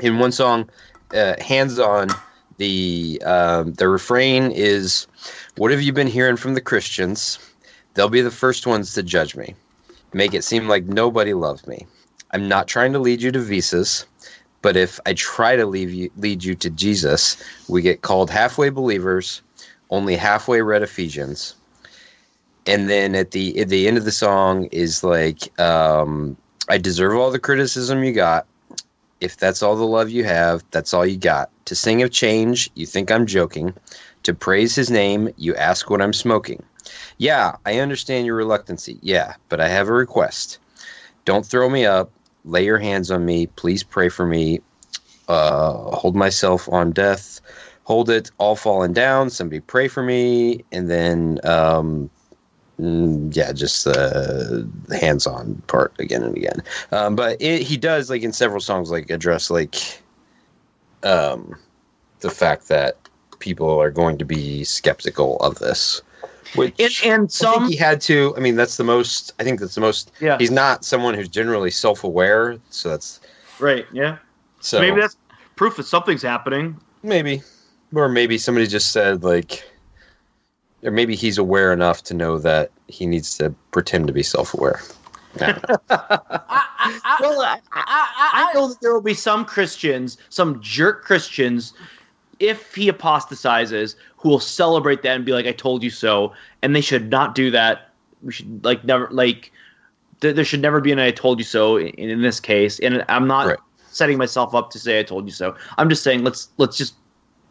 in 0.00 0.18
one 0.18 0.32
song, 0.32 0.68
uh, 1.14 1.40
"Hands 1.40 1.78
On," 1.78 2.08
the 2.58 3.20
um, 3.24 3.74
the 3.74 3.88
refrain 3.88 4.50
is, 4.52 5.06
"What 5.56 5.70
have 5.70 5.82
you 5.82 5.92
been 5.92 6.06
hearing 6.06 6.36
from 6.36 6.54
the 6.54 6.60
Christians? 6.60 7.38
They'll 7.94 8.08
be 8.08 8.22
the 8.22 8.30
first 8.30 8.66
ones 8.66 8.94
to 8.94 9.02
judge 9.02 9.36
me." 9.36 9.54
make 10.14 10.32
it 10.32 10.44
seem 10.44 10.68
like 10.68 10.84
nobody 10.84 11.34
loves 11.34 11.66
me. 11.66 11.86
I'm 12.34 12.48
not 12.48 12.66
trying 12.66 12.92
to 12.92 12.98
lead 12.98 13.22
you 13.22 13.30
to 13.30 13.38
visas, 13.38 14.06
but 14.60 14.76
if 14.76 14.98
I 15.06 15.14
try 15.14 15.54
to 15.54 15.66
leave 15.66 15.92
you, 15.92 16.10
lead 16.16 16.42
you 16.42 16.56
to 16.56 16.68
Jesus, 16.68 17.40
we 17.68 17.80
get 17.80 18.02
called 18.02 18.28
halfway 18.28 18.70
believers, 18.70 19.40
only 19.90 20.16
halfway 20.16 20.60
read 20.60 20.82
Ephesians. 20.82 21.54
And 22.66 22.90
then 22.90 23.14
at 23.14 23.30
the 23.30 23.60
at 23.60 23.68
the 23.68 23.86
end 23.86 23.98
of 23.98 24.04
the 24.04 24.10
song 24.10 24.64
is 24.72 25.04
like, 25.04 25.58
um, 25.60 26.36
I 26.68 26.76
deserve 26.78 27.16
all 27.16 27.30
the 27.30 27.38
criticism 27.38 28.02
you 28.02 28.12
got. 28.12 28.46
If 29.20 29.36
that's 29.36 29.62
all 29.62 29.76
the 29.76 29.86
love 29.86 30.10
you 30.10 30.24
have, 30.24 30.64
that's 30.72 30.92
all 30.92 31.06
you 31.06 31.16
got. 31.16 31.50
To 31.66 31.76
sing 31.76 32.02
of 32.02 32.10
change, 32.10 32.68
you 32.74 32.84
think 32.84 33.12
I'm 33.12 33.26
joking. 33.26 33.74
To 34.24 34.34
praise 34.34 34.74
his 34.74 34.90
name, 34.90 35.28
you 35.36 35.54
ask 35.54 35.88
what 35.88 36.02
I'm 36.02 36.12
smoking. 36.12 36.64
Yeah, 37.18 37.56
I 37.64 37.78
understand 37.78 38.26
your 38.26 38.34
reluctancy. 38.34 38.98
Yeah, 39.02 39.34
but 39.48 39.60
I 39.60 39.68
have 39.68 39.88
a 39.88 39.92
request. 39.92 40.58
Don't 41.24 41.46
throw 41.46 41.70
me 41.70 41.86
up. 41.86 42.10
Lay 42.44 42.64
your 42.64 42.78
hands 42.78 43.10
on 43.10 43.24
me. 43.24 43.46
Please 43.46 43.82
pray 43.82 44.08
for 44.08 44.26
me. 44.26 44.60
Uh, 45.28 45.72
hold 45.96 46.14
myself 46.14 46.68
on 46.68 46.92
death. 46.92 47.40
Hold 47.84 48.10
it, 48.10 48.30
all 48.38 48.56
falling 48.56 48.92
down. 48.92 49.30
Somebody 49.30 49.60
pray 49.60 49.88
for 49.88 50.02
me. 50.02 50.64
And 50.72 50.90
then, 50.90 51.40
um, 51.44 52.10
mm, 52.80 53.34
yeah, 53.34 53.52
just 53.52 53.84
the 53.84 54.68
hands 55.00 55.26
on 55.26 55.54
part 55.66 55.94
again 55.98 56.22
and 56.22 56.36
again. 56.36 56.62
Um, 56.92 57.16
but 57.16 57.40
it, 57.40 57.62
he 57.62 57.76
does, 57.76 58.10
like, 58.10 58.22
in 58.22 58.32
several 58.32 58.60
songs, 58.60 58.90
like, 58.90 59.10
address, 59.10 59.50
like, 59.50 60.02
um, 61.02 61.56
the 62.20 62.30
fact 62.30 62.68
that 62.68 62.96
people 63.38 63.78
are 63.78 63.90
going 63.90 64.18
to 64.18 64.24
be 64.24 64.64
skeptical 64.64 65.36
of 65.38 65.58
this. 65.58 66.00
Which 66.54 67.04
And, 67.04 67.12
and 67.12 67.32
I 67.44 67.52
think 67.52 67.70
he 67.70 67.76
had 67.76 68.00
to. 68.02 68.34
I 68.36 68.40
mean, 68.40 68.56
that's 68.56 68.76
the 68.76 68.84
most. 68.84 69.32
I 69.38 69.44
think 69.44 69.60
that's 69.60 69.74
the 69.74 69.80
most. 69.80 70.12
Yeah. 70.20 70.38
He's 70.38 70.50
not 70.50 70.84
someone 70.84 71.14
who's 71.14 71.28
generally 71.28 71.70
self-aware, 71.70 72.58
so 72.70 72.90
that's 72.90 73.20
right, 73.58 73.86
yeah. 73.92 74.18
so 74.60 74.80
Maybe 74.80 75.00
that's 75.00 75.16
proof 75.56 75.76
that 75.76 75.84
something's 75.84 76.22
happening. 76.22 76.78
maybe, 77.02 77.42
or 77.94 78.08
maybe 78.08 78.38
somebody 78.38 78.66
just 78.66 78.92
said 78.92 79.24
like, 79.24 79.68
or 80.82 80.90
maybe 80.90 81.16
he's 81.16 81.38
aware 81.38 81.72
enough 81.72 82.02
to 82.04 82.14
know 82.14 82.38
that 82.38 82.70
he 82.88 83.06
needs 83.06 83.36
to 83.38 83.54
pretend 83.70 84.06
to 84.06 84.12
be 84.12 84.22
self-aware. 84.22 84.80
I. 85.40 85.60
I, 85.90 86.98
I, 87.04 87.16
Well, 87.20 87.40
I, 87.40 87.60
I, 87.72 87.82
I, 87.82 88.50
I 88.50 88.54
know 88.54 88.68
that 88.68 88.80
there 88.80 88.92
will 88.92 89.00
be 89.00 89.14
some 89.14 89.44
Christians, 89.44 90.18
some 90.28 90.60
jerk 90.60 91.02
Christians, 91.02 91.72
if 92.40 92.74
he 92.74 92.88
apostatizes, 92.88 93.96
who 94.24 94.30
will 94.30 94.40
celebrate 94.40 95.02
that 95.02 95.14
and 95.14 95.24
be 95.24 95.32
like, 95.32 95.46
"I 95.46 95.52
told 95.52 95.82
you 95.82 95.90
so," 95.90 96.32
and 96.62 96.74
they 96.74 96.80
should 96.80 97.10
not 97.10 97.34
do 97.34 97.50
that. 97.50 97.90
We 98.22 98.32
should 98.32 98.64
like 98.64 98.82
never 98.82 99.06
like 99.10 99.52
th- 100.22 100.34
there 100.34 100.46
should 100.46 100.62
never 100.62 100.80
be 100.80 100.90
an 100.92 100.98
"I 100.98 101.10
told 101.10 101.38
you 101.38 101.44
so" 101.44 101.76
in, 101.76 101.88
in 102.10 102.22
this 102.22 102.40
case. 102.40 102.80
And 102.80 103.04
I'm 103.10 103.28
not 103.28 103.46
Right. 103.46 103.58
setting 103.90 104.16
myself 104.16 104.54
up 104.54 104.70
to 104.70 104.78
say 104.78 104.98
"I 104.98 105.02
told 105.02 105.26
you 105.26 105.32
so." 105.32 105.54
I'm 105.76 105.90
just 105.90 106.02
saying 106.02 106.24
let's 106.24 106.48
let's 106.56 106.78
just 106.78 106.94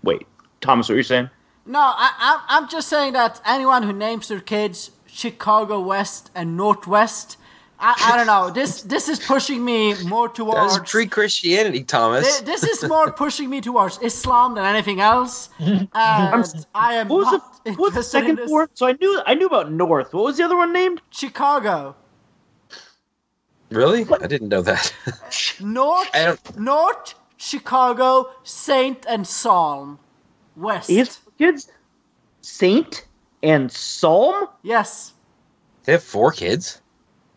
wait. 0.02 0.26
Thomas, 0.62 0.90
what 0.90 0.96
you're 0.96 1.04
saying? 1.04 1.30
No, 1.68 1.80
I, 1.80 2.12
I'm, 2.20 2.40
I'm 2.64 2.70
just 2.70 2.90
saying 2.90 3.14
that 3.14 3.40
anyone 3.46 3.84
who 3.84 3.94
names 3.94 4.28
their 4.28 4.42
kids 4.42 4.90
Chicago 5.06 5.80
West 5.80 6.32
and 6.34 6.58
Northwest, 6.58 7.38
I, 7.86 7.94
I 8.14 8.18
don't 8.18 8.28
know. 8.28 8.50
This 8.50 8.82
this 8.84 9.10
is 9.10 9.20
pushing 9.20 9.64
me 9.66 9.94
more 10.06 10.30
towards. 10.30 10.78
That's 10.78 10.90
tree 10.90 11.06
Christianity, 11.06 11.84
Thomas. 11.84 12.40
Thi- 12.40 12.46
This 12.46 12.64
is 12.64 12.84
more 12.88 13.12
pushing 13.24 13.50
me 13.50 13.60
towards 13.60 14.00
Islam 14.02 14.56
than 14.56 14.64
anything 14.64 15.02
else. 15.02 15.50
And 15.60 15.90
I 16.74 16.94
am 16.96 17.10
What 17.10 17.18
was 17.26 17.32
not 17.34 17.64
the 17.66 17.74
what's 17.74 17.96
the 17.96 18.04
second 18.04 18.38
this. 18.38 18.50
fourth? 18.50 18.70
So 18.74 18.88
I 18.88 18.94
knew 18.94 19.22
I 19.26 19.34
knew 19.34 19.48
about 19.48 19.72
North. 19.72 20.14
What 20.14 20.24
was 20.24 20.38
the 20.38 20.46
other 20.46 20.56
one 20.56 20.72
named? 20.72 21.02
Chicago. 21.10 21.96
really? 23.70 24.06
I 24.22 24.28
didn't 24.28 24.50
know 24.50 24.62
that. 24.62 24.94
North, 25.60 26.10
I 26.14 26.26
don't- 26.26 26.58
North, 26.60 27.16
Chicago, 27.38 28.30
Saint, 28.44 29.06
and 29.10 29.28
Psalm. 29.28 30.00
West. 30.56 30.90
His 30.90 31.20
kids, 31.38 31.70
Saint 32.42 33.08
and 33.42 33.72
Psalm. 33.72 34.48
Yes. 34.62 35.14
they 35.84 35.94
have 35.94 36.04
four 36.04 36.32
kids. 36.32 36.80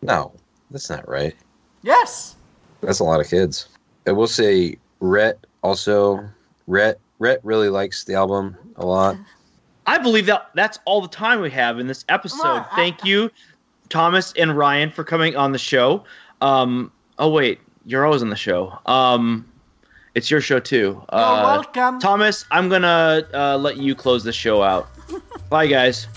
No, 0.01 0.33
that's 0.71 0.89
not 0.89 1.07
right. 1.07 1.35
Yes. 1.81 2.35
That's 2.81 2.99
a 2.99 3.03
lot 3.03 3.19
of 3.19 3.27
kids. 3.29 3.67
I 4.07 4.11
will 4.11 4.27
say, 4.27 4.77
Rhett 4.99 5.45
also. 5.63 6.27
Rhett 6.67 6.99
Rhett 7.19 7.39
really 7.43 7.69
likes 7.69 8.03
the 8.03 8.13
album 8.13 8.55
a 8.75 8.85
lot. 8.85 9.15
I 9.87 9.97
believe 9.97 10.25
that 10.25 10.49
that's 10.53 10.79
all 10.85 11.01
the 11.01 11.07
time 11.07 11.39
we 11.41 11.49
have 11.51 11.79
in 11.79 11.87
this 11.87 12.03
episode. 12.09 12.43
Well, 12.43 12.67
I- 12.71 12.75
Thank 12.75 13.05
you, 13.05 13.31
Thomas 13.89 14.33
and 14.37 14.55
Ryan, 14.57 14.91
for 14.91 15.03
coming 15.03 15.35
on 15.35 15.51
the 15.53 15.57
show. 15.57 16.03
Um, 16.41 16.91
oh 17.19 17.29
wait, 17.29 17.59
you're 17.85 18.05
always 18.05 18.21
on 18.21 18.29
the 18.29 18.35
show. 18.35 18.77
Um, 18.85 19.49
it's 20.13 20.29
your 20.29 20.41
show 20.41 20.59
too. 20.59 21.01
You're 21.11 21.19
Uh, 21.21 21.43
welcome. 21.43 21.99
Thomas, 21.99 22.43
I'm 22.51 22.69
gonna 22.69 23.25
uh, 23.33 23.57
let 23.57 23.77
you 23.77 23.95
close 23.95 24.23
the 24.23 24.33
show 24.33 24.61
out. 24.61 24.89
Bye, 25.49 25.67
guys. 25.67 26.07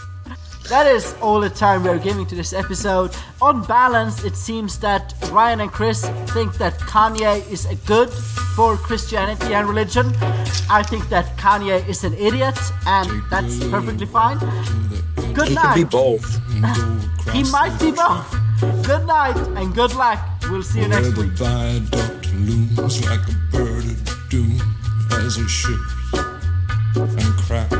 That 0.71 0.87
is 0.87 1.15
all 1.21 1.41
the 1.41 1.51
time 1.51 1.83
we 1.83 1.89
are 1.89 1.99
giving 1.99 2.25
to 2.27 2.37
this 2.37 2.53
episode. 2.53 3.11
On 3.43 3.65
balance, 3.65 4.23
it 4.23 4.37
seems 4.37 4.79
that 4.79 5.13
Ryan 5.33 5.63
and 5.63 5.73
Chris 5.73 6.09
think 6.29 6.59
that 6.59 6.79
Kanye 6.79 7.43
is 7.51 7.67
a 7.67 7.75
good 7.87 8.09
for 8.55 8.77
Christianity 8.77 9.53
and 9.53 9.67
religion. 9.67 10.07
I 10.71 10.85
think 10.85 11.09
that 11.09 11.37
Kanye 11.37 11.87
is 11.89 12.05
an 12.05 12.15
idiot, 12.15 12.57
and 12.87 13.11
that's 13.31 13.59
perfectly 13.67 14.07
fine. 14.07 14.39
Good 15.35 15.49
He 15.49 15.55
night. 15.57 15.75
can 15.75 15.83
be 15.83 15.85
both. 15.85 16.39
He 17.33 17.43
might 17.51 17.77
be 17.81 17.91
both. 17.91 18.31
Good 18.87 19.07
night 19.07 19.37
and 19.57 19.75
good 19.75 19.95
luck. 19.97 20.21
We'll 20.51 20.63
see 20.63 20.83
you 20.83 20.89
next 20.89 21.17
week. 21.17 21.33
looms 22.35 23.05
like 23.07 23.27
a 23.27 23.35
bird 23.51 23.85
of 23.85 24.29
doom 24.31 24.61
as 25.13 25.37
it 25.37 25.51
and 26.95 27.35
cracks. 27.43 27.80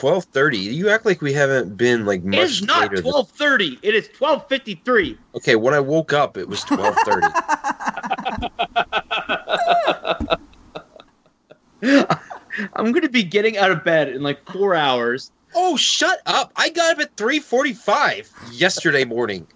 Twelve 0.00 0.24
thirty. 0.24 0.56
You 0.58 0.88
act 0.88 1.04
like 1.04 1.20
we 1.20 1.32
haven't 1.32 1.76
been 1.76 2.06
like 2.06 2.24
much 2.24 2.38
is 2.38 2.62
not 2.62 2.90
later. 2.90 3.02
than- 3.02 3.12
12:30. 3.12 3.78
It 3.82 3.94
is 3.94 4.08
12:53. 4.18 5.16
okay, 5.36 5.56
when 5.56 5.74
I 5.74 5.80
woke 5.80 6.12
up, 6.14 6.36
it 6.38 6.48
was 6.48 6.64
twelve 6.64 6.96
thirty. 7.04 7.28
I'm 12.74 12.92
going 12.92 13.02
to 13.02 13.08
be 13.08 13.22
getting 13.22 13.56
out 13.56 13.70
of 13.70 13.84
bed 13.84 14.08
in 14.08 14.22
like 14.22 14.44
four 14.50 14.74
hours. 14.74 15.30
oh, 15.54 15.76
shut 15.76 16.20
up! 16.26 16.52
I 16.56 16.68
got 16.70 16.92
up 16.94 17.00
at 17.00 17.16
three 17.16 17.38
forty-five 17.38 18.28
yesterday 18.52 19.04
morning. 19.04 19.46